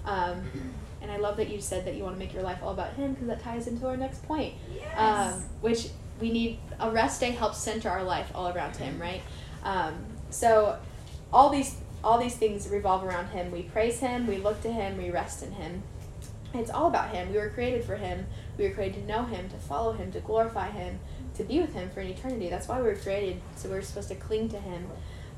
Um, 0.06 0.42
and 1.02 1.12
I 1.12 1.18
love 1.18 1.38
that 1.38 1.50
you 1.50 1.62
said 1.62 1.86
that 1.86 1.96
you 1.96 2.04
want 2.04 2.16
to 2.16 2.20
make 2.20 2.34
your 2.34 2.44
life 2.44 2.60
all 2.64 2.72
about 2.72 2.94
Him 2.94 3.14
because 3.14 3.28
that 3.28 3.42
ties 3.42 3.68
into 3.68 3.88
our 3.88 3.98
next 3.98 4.24
point, 4.26 4.54
um, 4.96 5.34
which 5.62 5.90
we 6.20 6.32
need 6.32 6.60
a 6.80 6.90
rest 6.90 7.20
day 7.20 7.32
helps 7.32 7.58
center 7.60 7.90
our 7.90 8.04
life 8.04 8.32
all 8.34 8.50
around 8.50 8.76
Him, 8.76 9.00
right? 9.00 9.22
Um, 9.64 9.96
so 10.36 10.78
all 11.32 11.50
these 11.50 11.78
all 12.04 12.20
these 12.20 12.36
things 12.36 12.68
revolve 12.70 13.04
around 13.04 13.30
Him. 13.30 13.52
We 13.52 13.64
praise 13.64 14.00
Him, 14.00 14.28
we 14.28 14.38
look 14.38 14.62
to 14.62 14.72
Him, 14.72 14.98
we 14.98 15.10
rest 15.10 15.42
in 15.42 15.54
Him. 15.54 15.82
It's 16.54 16.70
all 16.70 16.88
about 16.88 17.10
Him. 17.10 17.32
We 17.32 17.40
were 17.40 17.50
created 17.50 17.84
for 17.84 17.96
Him. 17.96 18.28
We 18.58 18.68
were 18.68 18.74
created 18.74 19.02
to 19.02 19.08
know 19.08 19.24
Him, 19.24 19.50
to 19.50 19.56
follow 19.58 19.94
Him, 19.94 20.12
to 20.12 20.20
glorify 20.20 20.70
Him, 20.70 21.00
to 21.36 21.44
be 21.44 21.60
with 21.60 21.74
Him 21.74 21.90
for 21.90 22.02
an 22.02 22.08
eternity. 22.08 22.50
That's 22.50 22.68
why 22.68 22.80
we 22.80 22.88
were 22.88 22.96
created. 22.96 23.42
So 23.56 23.70
we're 23.70 23.82
supposed 23.82 24.10
to 24.10 24.16
cling 24.16 24.50
to 24.50 24.60
Him. 24.60 24.88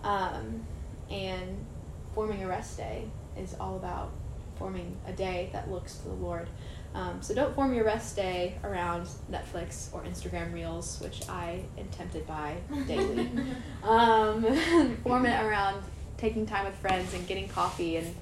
Um, 0.03 0.65
and 1.09 1.65
forming 2.13 2.43
a 2.43 2.47
rest 2.47 2.77
day 2.77 3.05
is 3.37 3.55
all 3.59 3.77
about 3.77 4.11
forming 4.57 4.97
a 5.07 5.13
day 5.13 5.49
that 5.53 5.71
looks 5.71 5.95
to 5.97 6.07
the 6.09 6.13
Lord. 6.15 6.49
Um, 6.97 7.21
so 7.21 7.35
don't 7.35 7.53
form 7.53 7.75
your 7.75 7.85
rest 7.85 8.15
day 8.15 8.55
around 8.63 9.07
Netflix 9.31 9.93
or 9.93 10.01
Instagram 10.01 10.51
Reels, 10.51 10.99
which 10.99 11.29
I 11.29 11.61
am 11.77 11.87
tempted 11.89 12.25
by 12.25 12.57
daily. 12.87 13.29
um, 13.83 14.43
form 15.03 15.27
it 15.27 15.39
around 15.39 15.83
taking 16.17 16.47
time 16.47 16.65
with 16.65 16.73
friends 16.77 17.13
and 17.13 17.27
getting 17.27 17.47
coffee 17.49 17.97
and 17.97 18.15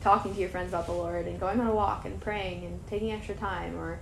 talking 0.00 0.34
to 0.34 0.40
your 0.40 0.48
friends 0.48 0.70
about 0.70 0.86
the 0.86 0.92
Lord 0.92 1.28
and 1.28 1.38
going 1.38 1.60
on 1.60 1.68
a 1.68 1.72
walk 1.72 2.04
and 2.04 2.20
praying 2.20 2.64
and 2.64 2.84
taking 2.88 3.12
extra 3.12 3.36
time 3.36 3.78
or 3.78 4.00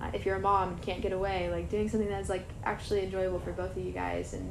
uh, 0.00 0.10
if 0.12 0.26
you're 0.26 0.36
a 0.36 0.40
mom 0.40 0.70
and 0.70 0.82
can't 0.82 1.00
get 1.00 1.12
away, 1.12 1.48
like 1.48 1.70
doing 1.70 1.88
something 1.88 2.08
that's 2.08 2.28
like 2.28 2.48
actually 2.64 3.04
enjoyable 3.04 3.38
for 3.38 3.52
both 3.52 3.76
of 3.76 3.84
you 3.84 3.92
guys 3.92 4.34
and 4.34 4.50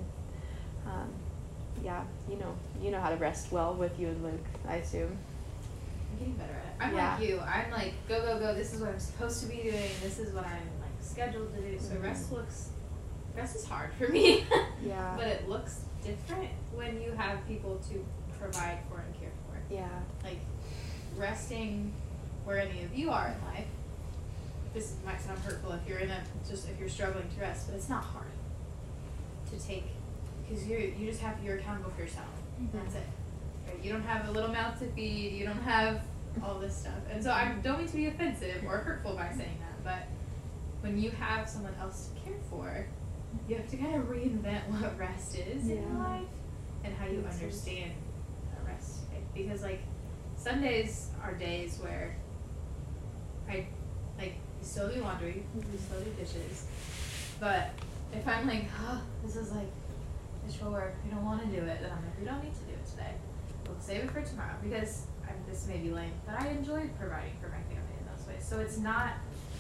um, 0.86 1.10
yeah, 1.84 2.04
you 2.30 2.38
know 2.38 2.56
you 2.82 2.92
know 2.92 3.02
how 3.02 3.10
to 3.10 3.18
rest 3.18 3.52
well 3.52 3.74
with 3.74 4.00
you 4.00 4.08
and 4.08 4.24
Luke, 4.24 4.46
I 4.66 4.78
assume. 4.78 5.18
I'm 6.18 6.26
getting 6.26 6.34
better 6.36 6.54
at 6.54 6.66
it. 6.66 6.72
I'm 6.80 6.96
Yeah. 6.96 7.16
like 7.18 7.28
you. 7.30 7.40
I'm 7.40 7.72
like 7.72 7.94
go 8.08 8.22
go 8.22 8.40
go. 8.40 8.54
This 8.56 8.74
is 8.74 8.82
what 8.82 8.90
I'm 8.90 9.00
supposed 9.00 9.42
to 9.42 9.48
be 9.48 9.58
doing. 9.58 9.90
This 10.02 10.20
is 10.20 10.34
what 10.34 10.46
I'm 10.46 10.70
like 10.82 10.92
scheduled 11.02 11.54
to 11.56 11.62
do. 11.62 11.80
So 11.80 11.96
Mhm. 11.96 12.04
rest 12.04 12.32
looks 12.32 12.70
rest 13.36 13.56
is 13.56 13.66
hard 13.68 13.92
for 13.94 14.08
me. 14.10 14.46
Yeah. 14.82 15.16
But 15.18 15.28
it 15.28 15.50
looks 15.50 15.82
different 16.04 16.50
when 16.74 17.02
you 17.02 17.12
have 17.14 17.46
people 17.48 17.78
to 17.90 18.06
provide 18.40 18.78
for 18.90 19.00
and 19.00 19.14
care 19.20 19.32
for. 19.48 19.74
Yeah. 19.74 19.88
Like 20.24 20.40
resting 21.16 21.92
where 22.46 22.60
any 22.60 22.84
of 22.84 22.96
you 22.96 23.10
are 23.12 23.28
in 23.28 23.46
life. 23.54 23.66
This 24.74 24.94
might 25.06 25.20
sound 25.20 25.40
hurtful 25.40 25.72
if 25.74 25.88
you're 25.88 25.98
in 26.00 26.10
a 26.12 26.22
just 26.48 26.70
if 26.70 26.80
you're 26.80 26.90
struggling 26.90 27.28
to 27.30 27.42
rest, 27.42 27.68
but 27.68 27.76
it's 27.76 27.90
not 27.90 28.04
hard 28.04 28.32
to 29.52 29.60
take 29.60 29.86
because 30.48 30.68
you 30.68 30.78
you 30.78 31.08
just 31.10 31.22
have 31.22 31.44
you're 31.44 31.58
accountable 31.58 31.90
for 31.92 32.02
yourself. 32.02 32.28
That's 32.74 32.96
it. 32.96 33.04
You 33.88 33.94
don't 33.94 34.04
have 34.04 34.28
a 34.28 34.32
little 34.34 34.52
mouth 34.52 34.78
to 34.80 34.86
feed. 34.88 35.32
You 35.32 35.46
don't 35.46 35.62
have 35.62 36.02
all 36.44 36.60
this 36.60 36.76
stuff. 36.76 37.00
And 37.10 37.24
so 37.24 37.32
I 37.32 37.56
don't 37.64 37.78
mean 37.78 37.88
to 37.88 37.96
be 37.96 38.08
offensive 38.08 38.66
or 38.68 38.80
hurtful 38.80 39.16
by 39.16 39.30
saying 39.30 39.60
that, 39.62 39.82
but 39.82 40.08
when 40.82 41.02
you 41.02 41.10
have 41.12 41.48
someone 41.48 41.74
else 41.80 42.10
to 42.10 42.20
care 42.20 42.38
for, 42.50 42.86
you 43.48 43.56
have 43.56 43.70
to 43.70 43.78
kind 43.78 43.96
of 43.96 44.10
reinvent 44.10 44.68
what 44.82 45.00
rest 45.00 45.38
is 45.38 45.70
in 45.70 45.84
your 45.84 46.04
life 46.04 46.28
and 46.84 46.94
how 46.98 47.08
you 47.08 47.24
understand 47.32 47.94
a 48.60 48.68
rest. 48.68 49.04
Because 49.34 49.62
like 49.62 49.84
Sundays 50.36 51.12
are 51.24 51.34
days 51.36 51.80
where 51.82 52.18
I 53.50 53.68
like 54.20 54.36
still 54.64 54.90
do 54.90 55.00
laundry, 55.00 55.46
mm-hmm. 55.58 55.78
still 55.78 56.02
do 56.02 56.12
dishes, 56.12 56.66
but 57.40 57.70
if 58.12 58.28
I'm 58.28 58.48
like, 58.48 58.66
oh, 58.82 59.02
this 59.24 59.38
is 59.38 59.54
like 59.54 59.72
a 60.46 60.52
chore, 60.52 60.92
we 61.06 61.10
don't 61.10 61.24
want 61.24 61.42
to 61.42 61.48
do 61.48 61.66
it, 61.66 61.80
then 61.82 61.90
I'm 61.90 62.04
like, 62.04 62.20
we 62.20 62.26
don't 62.26 62.44
need 62.44 62.54
to 62.54 62.60
do 62.60 62.66
it 62.66 62.66
today. 62.66 62.67
We'll 63.68 63.80
save 63.80 64.04
it 64.04 64.12
for 64.12 64.22
tomorrow 64.22 64.56
because 64.64 65.08
I'm, 65.28 65.36
this 65.48 65.68
may 65.68 65.78
be 65.78 65.92
lame, 65.92 66.14
but 66.26 66.40
I 66.40 66.50
enjoyed 66.50 66.98
providing 67.00 67.34
for 67.42 67.48
my 67.48 67.62
family 67.70 67.96
in 68.00 68.06
those 68.08 68.28
ways. 68.28 68.46
So 68.46 68.60
it's 68.60 68.78
not 68.78 69.14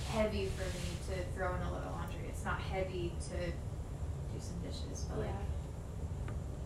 heavy 0.10 0.50
for 0.56 0.64
me 0.64 1.16
to 1.16 1.24
throw 1.36 1.54
in 1.56 1.62
a 1.62 1.74
little 1.74 1.92
laundry. 1.92 2.28
It's 2.30 2.46
not 2.46 2.60
heavy 2.60 3.14
to 3.30 3.38
do 3.38 4.40
some 4.40 4.60
dishes, 4.64 5.06
but 5.10 5.20
like 5.20 5.30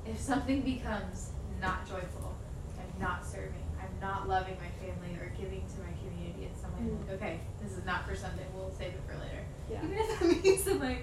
if 0.06 0.20
something 0.20 0.62
becomes 0.62 1.32
not 1.62 1.88
joyful, 1.88 2.36
I'm 2.78 3.02
not 3.02 3.26
serving, 3.26 3.66
I'm 3.80 4.00
not 4.02 4.28
loving 4.28 4.56
my 4.56 4.70
family 4.86 5.18
or 5.20 5.32
giving 5.38 5.62
to 5.62 5.80
my 5.82 5.94
community 6.02 6.46
in 6.46 6.56
some 6.60 6.74
way, 6.74 6.92
like, 6.92 7.02
mm-hmm. 7.02 7.14
okay, 7.14 7.40
this 7.62 7.78
is 7.78 7.86
not 7.86 8.08
for 8.08 8.16
Sunday, 8.16 8.46
we'll 8.56 8.72
save 8.72 8.90
it 8.90 9.02
for 9.08 9.14
later. 9.14 9.46
Yeah. 9.70 9.84
Even 9.84 9.98
if 9.98 10.20
that 10.20 10.44
means 10.44 10.64
that 10.64 10.80
my 10.80 10.98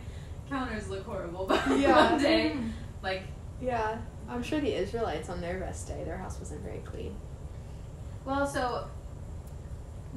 counters 0.49 0.89
look 0.89 1.05
horrible 1.05 1.47
by 1.49 1.63
Yeah. 1.75 1.95
Monday, 1.95 2.51
mm-hmm. 2.51 2.69
like 3.03 3.23
Yeah, 3.61 3.99
I'm 4.29 4.43
sure 4.43 4.61
the 4.61 4.75
Israelites 4.75 5.29
on 5.29 5.41
their 5.41 5.59
rest 5.59 5.89
day, 5.89 6.05
their 6.05 6.19
house 6.19 6.39
wasn't 6.39 6.63
very 6.63 6.81
clean. 6.85 7.17
Well, 8.25 8.47
so 8.47 8.87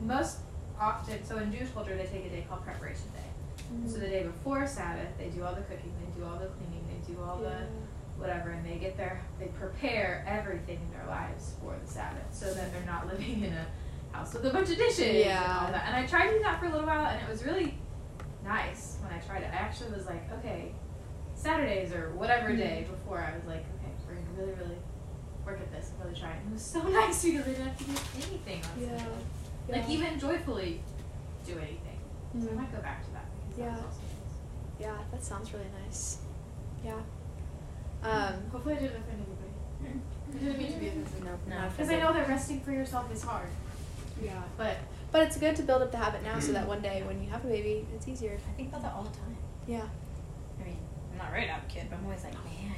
most 0.03 0.39
often, 0.80 1.24
so 1.24 1.38
in 1.38 1.51
Jewish 1.51 1.70
culture, 1.70 1.95
they 1.95 2.05
take 2.05 2.26
a 2.26 2.30
day 2.30 2.45
called 2.47 2.64
preparation 2.66 3.05
day. 3.14 3.64
Mm-hmm. 3.74 3.89
So 3.89 3.99
the 3.99 4.07
day 4.07 4.24
before 4.24 4.68
Sabbath, 4.68 5.18
they 5.18 5.30
do 5.30 5.43
all 5.43 5.53
the 5.53 5.62
cooking, 5.62 5.93
they 5.99 6.20
do 6.20 6.26
all 6.26 6.38
the 6.38 6.47
cleaning, 6.47 6.84
they 6.89 7.14
do 7.14 7.20
all 7.22 7.38
the 7.38 7.55
whatever, 8.18 8.49
and 8.51 8.66
they 8.66 8.76
get 8.76 8.97
their 8.97 9.22
they 9.39 9.47
prepare 9.47 10.26
everything 10.28 10.80
in 10.82 10.97
their 10.97 11.07
lives 11.07 11.53
for 11.62 11.76
the 11.84 11.91
Sabbath, 11.91 12.26
so 12.32 12.53
that 12.53 12.72
they're 12.74 12.86
not 12.86 13.07
living 13.12 13.43
in 13.43 13.53
a 13.53 13.66
house 14.16 14.34
with 14.34 14.45
a 14.45 14.49
bunch 14.49 14.70
of 14.70 14.78
dishes 14.78 14.99
and 14.99 15.18
Yeah. 15.20 15.59
all 15.62 15.72
that. 15.72 15.86
And 15.88 15.95
I 15.95 16.05
tried 16.05 16.28
to 16.28 16.34
do 16.38 16.43
that 16.43 16.59
for 16.59 16.66
a 16.66 16.70
little 16.70 16.86
while, 16.88 17.05
and 17.05 17.22
it 17.22 17.30
was 17.30 17.45
really 17.45 17.78
nice 18.43 18.97
when 19.01 19.14
I 19.14 19.20
tried 19.20 19.43
it. 19.43 19.49
I 19.53 19.57
actually 19.57 19.91
was 19.91 20.05
like, 20.05 20.30
okay, 20.39 20.74
Saturdays 21.34 21.93
or 21.93 22.12
whatever 22.12 22.49
mm-hmm. 22.49 22.59
day 22.59 22.88
before, 22.89 23.20
I 23.20 23.36
was 23.36 23.45
like, 23.45 23.57
okay, 23.57 23.62
we're 23.62 23.68
gonna 23.68 23.70
really, 24.41 24.53
really 24.53 24.77
work 25.45 25.59
at 25.59 25.71
this 25.71 25.91
and 25.91 26.03
really 26.05 26.19
try 26.19 26.31
it. 26.31 26.37
And 26.41 26.49
it 26.49 26.53
was 26.53 26.61
so 26.65 26.81
nice 26.99 27.23
because 27.23 27.45
I 27.45 27.49
didn't 27.51 27.65
have 27.67 27.77
to 27.77 27.83
do 27.83 27.91
anything 28.27 28.61
on 28.65 28.81
Yeah. 28.81 28.97
Sabbath. 28.97 29.23
Like 29.69 29.89
even 29.89 30.19
joyfully 30.19 30.81
do 31.45 31.53
anything. 31.57 31.99
So 32.39 32.47
I 32.47 32.51
Mhm. 32.51 32.55
might 32.55 32.71
go 32.71 32.81
back 32.81 33.03
to 33.05 33.11
that 33.11 33.25
because 33.49 33.57
that 33.57 33.71
was 33.71 33.79
Yeah. 33.79 33.85
also 33.85 34.01
nice. 34.01 34.79
Yeah, 34.79 34.97
that 35.11 35.23
sounds 35.23 35.53
really 35.53 35.69
nice. 35.85 36.17
Yeah. 36.83 36.93
Um, 38.03 38.33
Hopefully 38.51 38.75
I 38.75 38.79
didn't 38.79 38.97
offend 39.01 39.25
anybody. 39.27 40.01
I 40.33 40.37
didn't 40.37 40.57
mean 40.57 40.73
to 40.73 40.79
be 40.79 40.87
offensive. 40.87 41.23
no, 41.23 41.37
No. 41.47 41.69
Because 41.69 41.89
I 41.89 41.99
know 41.99 42.13
that 42.13 42.27
resting 42.27 42.61
for 42.61 42.71
yourself 42.71 43.11
is 43.11 43.23
hard. 43.23 43.47
Yeah. 44.21 44.41
But 44.57 44.77
But 45.11 45.23
it's 45.23 45.37
good 45.37 45.55
to 45.57 45.63
build 45.63 45.81
up 45.81 45.91
the 45.91 45.97
habit 45.97 46.23
now 46.23 46.39
so 46.39 46.53
that 46.53 46.65
one 46.67 46.81
day 46.81 47.03
when 47.07 47.21
you 47.23 47.29
have 47.29 47.43
a 47.43 47.47
baby, 47.47 47.85
it's 47.93 48.07
easier. 48.07 48.37
I 48.47 48.51
think 48.55 48.69
about 48.69 48.81
that 48.83 48.93
all 48.93 49.03
the 49.03 49.09
time. 49.17 49.35
Yeah. 49.67 49.83
I 50.59 50.63
mean, 50.63 50.77
I'm 51.11 51.17
not 51.17 51.31
ready 51.33 51.47
to 51.47 51.51
have 51.53 51.63
a 51.63 51.67
kid, 51.67 51.87
but 51.89 51.97
I'm 51.99 52.05
always 52.05 52.23
like, 52.23 52.33
man. 52.45 52.75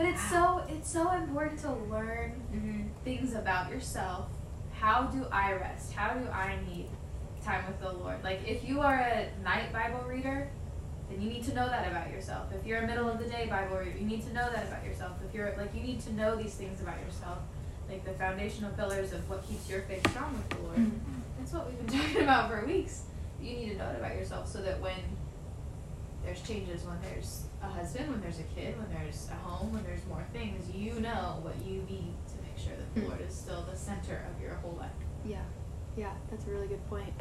But 0.00 0.08
it's 0.08 0.30
so 0.30 0.62
it's 0.68 0.90
so 0.90 1.12
important 1.12 1.60
to 1.60 1.72
learn 1.90 2.32
Mm-hmm. 2.54 2.82
things 3.04 3.34
about 3.34 3.70
yourself. 3.70 4.28
How 4.72 5.02
do 5.02 5.26
I 5.30 5.52
rest? 5.52 5.92
How 5.92 6.14
do 6.14 6.26
I 6.30 6.56
need 6.66 6.88
time 7.44 7.64
with 7.66 7.78
the 7.80 7.92
Lord? 7.92 8.24
Like 8.24 8.40
if 8.46 8.64
you 8.66 8.80
are 8.80 8.96
a 8.98 9.28
night 9.44 9.72
Bible 9.72 10.02
reader, 10.08 10.48
then 11.10 11.20
you 11.20 11.28
need 11.28 11.44
to 11.44 11.54
know 11.54 11.68
that 11.68 11.86
about 11.90 12.10
yourself. 12.10 12.46
If 12.58 12.66
you're 12.66 12.78
a 12.78 12.86
middle 12.86 13.08
of 13.10 13.18
the 13.18 13.26
day 13.26 13.46
Bible 13.48 13.76
reader, 13.76 13.98
you 13.98 14.06
need 14.06 14.22
to 14.26 14.32
know 14.32 14.50
that 14.50 14.68
about 14.68 14.84
yourself. 14.84 15.12
If 15.28 15.34
you're 15.34 15.54
like 15.58 15.74
you 15.74 15.82
need 15.82 16.00
to 16.00 16.12
know 16.14 16.34
these 16.34 16.54
things 16.54 16.80
about 16.80 16.98
yourself. 17.04 17.38
Like 17.90 18.04
the 18.04 18.12
foundational 18.12 18.70
pillars 18.72 19.12
of 19.12 19.28
what 19.28 19.46
keeps 19.46 19.68
your 19.68 19.82
faith 19.82 20.08
strong 20.10 20.32
with 20.32 20.48
the 20.48 20.58
Lord. 20.62 20.90
That's 21.38 21.52
what 21.52 21.66
we've 21.68 21.86
been 21.86 21.98
talking 22.00 22.22
about 22.22 22.48
for 22.50 22.64
weeks. 22.64 23.02
You 23.42 23.52
need 23.52 23.70
to 23.72 23.76
know 23.78 23.90
it 23.90 23.96
about 23.98 24.14
yourself 24.14 24.48
so 24.48 24.62
that 24.62 24.80
when 24.80 24.94
there's 26.24 26.42
changes, 26.42 26.84
when 26.84 26.98
there's 27.02 27.44
a 27.62 27.66
husband, 27.66 28.10
when 28.10 28.20
there's 28.20 28.38
a 28.40 28.44
kid, 28.54 28.74
when 28.78 28.88
there's 28.92 29.28
a 29.30 29.34
home, 29.46 29.72
when 29.72 29.82
there's 29.84 30.04
more 30.06 30.24
things, 30.32 30.70
you 30.74 31.00
know 31.00 31.38
what 31.42 31.54
you 31.64 31.82
need 31.88 32.14
to 32.28 32.34
make 32.42 32.56
sure 32.56 32.72
that 32.76 32.94
the 32.94 33.00
Mm. 33.00 33.08
Lord 33.08 33.20
is 33.26 33.34
still 33.34 33.62
the 33.70 33.76
center 33.76 34.24
of 34.34 34.42
your 34.42 34.54
whole 34.56 34.76
life. 34.78 34.90
Yeah. 35.24 35.42
Yeah, 35.96 36.12
that's 36.30 36.46
a 36.46 36.50
really 36.50 36.66
good 36.68 36.86
point. 36.88 37.12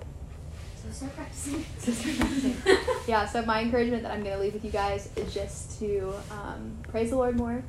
So 0.84 0.90
start 0.92 1.16
practicing. 1.16 1.66
So 1.80 1.92
start 1.92 2.18
practicing. 2.18 2.56
yeah, 3.08 3.26
so 3.26 3.42
my 3.46 3.62
encouragement 3.62 4.04
that 4.04 4.12
I'm 4.12 4.24
going 4.24 4.36
to 4.36 4.42
leave 4.42 4.54
with 4.54 4.64
you 4.66 4.72
guys 4.72 5.10
is 5.16 5.34
just 5.34 5.80
to 5.80 6.14
um, 6.32 6.78
praise 6.84 7.10
the 7.10 7.16
Lord 7.18 7.36
more 7.36 7.64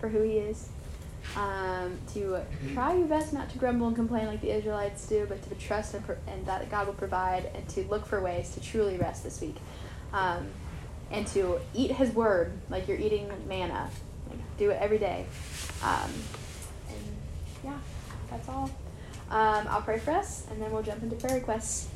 for 0.00 0.08
who 0.08 0.22
He 0.22 0.38
is. 0.38 0.68
Um, 1.36 1.98
to 2.14 2.40
try 2.72 2.94
your 2.94 3.06
best 3.06 3.32
not 3.32 3.50
to 3.50 3.58
grumble 3.58 3.86
and 3.88 3.94
complain 3.94 4.26
like 4.26 4.40
the 4.40 4.50
Israelites 4.50 5.06
do, 5.06 5.26
but 5.28 5.40
to 5.48 5.54
trust 5.56 5.94
and, 5.94 6.04
pro- 6.04 6.16
and 6.26 6.44
that 6.46 6.68
God 6.70 6.86
will 6.86 6.94
provide, 6.94 7.50
and 7.54 7.68
to 7.68 7.84
look 7.84 8.06
for 8.06 8.20
ways 8.20 8.50
to 8.54 8.60
truly 8.60 8.96
rest 8.96 9.22
this 9.22 9.40
week. 9.40 9.56
Um, 10.12 10.48
and 11.10 11.26
to 11.28 11.60
eat 11.74 11.92
His 11.92 12.10
Word 12.10 12.52
like 12.68 12.86
you're 12.88 12.98
eating 12.98 13.30
manna. 13.48 13.90
Like, 14.28 14.38
do 14.58 14.70
it 14.70 14.78
every 14.80 14.98
day. 14.98 15.26
Um, 15.82 16.10
and 16.88 16.98
yeah, 17.64 17.78
that's 18.30 18.48
all. 18.48 18.70
Um, 19.30 19.66
I'll 19.68 19.82
pray 19.82 19.98
for 19.98 20.10
us, 20.10 20.46
and 20.50 20.60
then 20.60 20.72
we'll 20.72 20.82
jump 20.82 21.02
into 21.02 21.16
prayer 21.16 21.36
requests. 21.36 21.88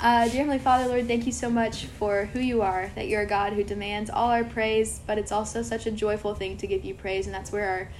Uh, 0.00 0.24
dear 0.28 0.38
Heavenly 0.42 0.58
Father, 0.60 0.86
Lord, 0.86 1.08
thank 1.08 1.26
you 1.26 1.32
so 1.32 1.50
much 1.50 1.86
for 1.86 2.26
who 2.26 2.38
you 2.38 2.62
are, 2.62 2.90
that 2.94 3.08
you're 3.08 3.22
a 3.22 3.26
God 3.26 3.54
who 3.54 3.64
demands 3.64 4.10
all 4.10 4.30
our 4.30 4.44
praise, 4.44 5.00
but 5.06 5.18
it's 5.18 5.32
also 5.32 5.62
such 5.62 5.86
a 5.86 5.90
joyful 5.90 6.34
thing 6.34 6.56
to 6.58 6.66
give 6.66 6.84
you 6.84 6.94
praise, 6.94 7.26
and 7.26 7.34
that's 7.34 7.50
where 7.50 7.90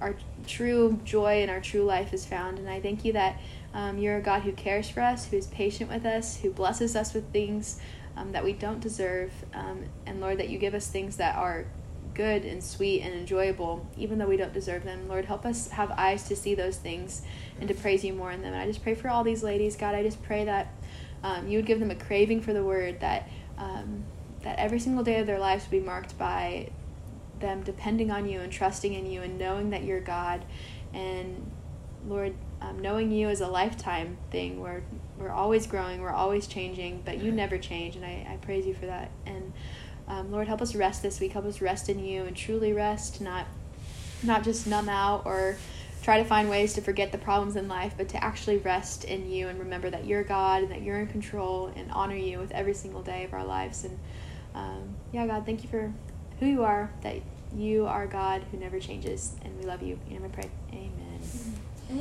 our, 0.00 0.08
our 0.08 0.16
true 0.46 0.98
joy 1.04 1.42
and 1.42 1.50
our 1.50 1.60
true 1.60 1.84
life 1.84 2.12
is 2.12 2.26
found. 2.26 2.58
And 2.58 2.68
I 2.68 2.80
thank 2.80 3.04
you 3.04 3.12
that 3.12 3.40
um, 3.74 3.98
you're 3.98 4.16
a 4.16 4.22
God 4.22 4.42
who 4.42 4.52
cares 4.52 4.88
for 4.88 5.02
us, 5.02 5.26
who 5.26 5.36
is 5.36 5.46
patient 5.46 5.88
with 5.88 6.04
us, 6.04 6.38
who 6.38 6.50
blesses 6.50 6.96
us 6.96 7.14
with 7.14 7.30
things 7.32 7.78
um, 8.16 8.32
that 8.32 8.44
we 8.44 8.52
don't 8.52 8.80
deserve. 8.80 9.32
Um, 9.54 9.84
and 10.06 10.20
Lord, 10.20 10.38
that 10.38 10.48
you 10.48 10.58
give 10.58 10.74
us 10.74 10.88
things 10.88 11.16
that 11.16 11.36
are 11.36 11.66
good 12.14 12.44
and 12.44 12.64
sweet 12.64 13.02
and 13.02 13.14
enjoyable, 13.14 13.86
even 13.96 14.18
though 14.18 14.26
we 14.26 14.36
don't 14.36 14.52
deserve 14.52 14.84
them. 14.84 15.06
Lord, 15.06 15.26
help 15.26 15.44
us 15.44 15.68
have 15.68 15.90
eyes 15.92 16.26
to 16.28 16.36
see 16.36 16.54
those 16.54 16.76
things 16.76 17.22
and 17.60 17.68
to 17.68 17.74
praise 17.74 18.04
you 18.04 18.14
more 18.14 18.32
in 18.32 18.42
them. 18.42 18.54
And 18.54 18.62
I 18.62 18.66
just 18.66 18.82
pray 18.82 18.94
for 18.94 19.08
all 19.08 19.22
these 19.22 19.42
ladies, 19.42 19.76
God. 19.76 19.94
I 19.94 20.02
just 20.02 20.22
pray 20.22 20.44
that 20.44 20.72
um, 21.22 21.46
you 21.46 21.58
would 21.58 21.66
give 21.66 21.78
them 21.78 21.90
a 21.90 21.94
craving 21.94 22.40
for 22.40 22.52
the 22.52 22.64
word, 22.64 23.00
that 23.00 23.28
um, 23.58 24.04
that 24.42 24.58
every 24.58 24.78
single 24.78 25.02
day 25.02 25.18
of 25.18 25.26
their 25.26 25.38
lives 25.38 25.64
would 25.64 25.70
be 25.70 25.80
marked 25.80 26.16
by 26.16 26.68
them 27.40 27.62
depending 27.62 28.10
on 28.10 28.28
you 28.28 28.40
and 28.40 28.52
trusting 28.52 28.94
in 28.94 29.04
you 29.04 29.22
and 29.22 29.38
knowing 29.38 29.70
that 29.70 29.84
you're 29.84 30.00
God. 30.00 30.44
And 30.94 31.50
Lord, 32.06 32.34
um, 32.60 32.80
knowing 32.80 33.10
you 33.10 33.28
is 33.28 33.40
a 33.40 33.48
lifetime 33.48 34.16
thing 34.30 34.60
where 34.60 34.84
we're 35.18 35.30
always 35.30 35.66
growing, 35.66 36.00
we're 36.00 36.10
always 36.10 36.46
changing, 36.46 37.02
but 37.04 37.18
you 37.18 37.32
never 37.32 37.58
change. 37.58 37.96
And 37.96 38.04
I, 38.04 38.26
I 38.30 38.36
praise 38.40 38.66
you 38.66 38.74
for 38.74 38.86
that. 38.86 39.10
And 39.24 39.52
um, 40.08 40.30
Lord, 40.30 40.46
help 40.46 40.62
us 40.62 40.74
rest 40.74 41.02
this 41.02 41.20
week. 41.20 41.32
Help 41.32 41.46
us 41.46 41.60
rest 41.60 41.88
in 41.88 42.04
you 42.04 42.24
and 42.24 42.36
truly 42.36 42.72
rest, 42.72 43.20
not 43.20 43.46
not 44.22 44.42
just 44.42 44.66
numb 44.66 44.88
out 44.88 45.26
or 45.26 45.56
try 46.02 46.18
to 46.18 46.24
find 46.24 46.48
ways 46.48 46.72
to 46.74 46.80
forget 46.80 47.12
the 47.12 47.18
problems 47.18 47.56
in 47.56 47.68
life, 47.68 47.94
but 47.96 48.08
to 48.08 48.22
actually 48.22 48.58
rest 48.58 49.04
in 49.04 49.28
you 49.28 49.48
and 49.48 49.58
remember 49.58 49.90
that 49.90 50.06
you're 50.06 50.22
God 50.22 50.62
and 50.62 50.70
that 50.70 50.82
you're 50.82 51.00
in 51.00 51.08
control 51.08 51.72
and 51.74 51.90
honor 51.90 52.14
you 52.14 52.38
with 52.38 52.52
every 52.52 52.74
single 52.74 53.02
day 53.02 53.24
of 53.24 53.34
our 53.34 53.44
lives. 53.44 53.84
And 53.84 53.98
um, 54.54 54.94
yeah, 55.12 55.26
God, 55.26 55.44
thank 55.44 55.64
you 55.64 55.68
for 55.68 55.92
who 56.38 56.46
you 56.46 56.64
are, 56.64 56.90
that 57.02 57.16
you 57.54 57.86
are 57.86 58.06
God 58.06 58.42
who 58.50 58.58
never 58.58 58.78
changes, 58.78 59.34
and 59.42 59.58
we 59.58 59.64
love 59.64 59.82
you. 59.82 59.98
In 60.06 60.12
your 60.12 60.20
name 60.20 60.30
I 60.32 60.34
pray. 60.34 60.50
Amen. 60.72 62.00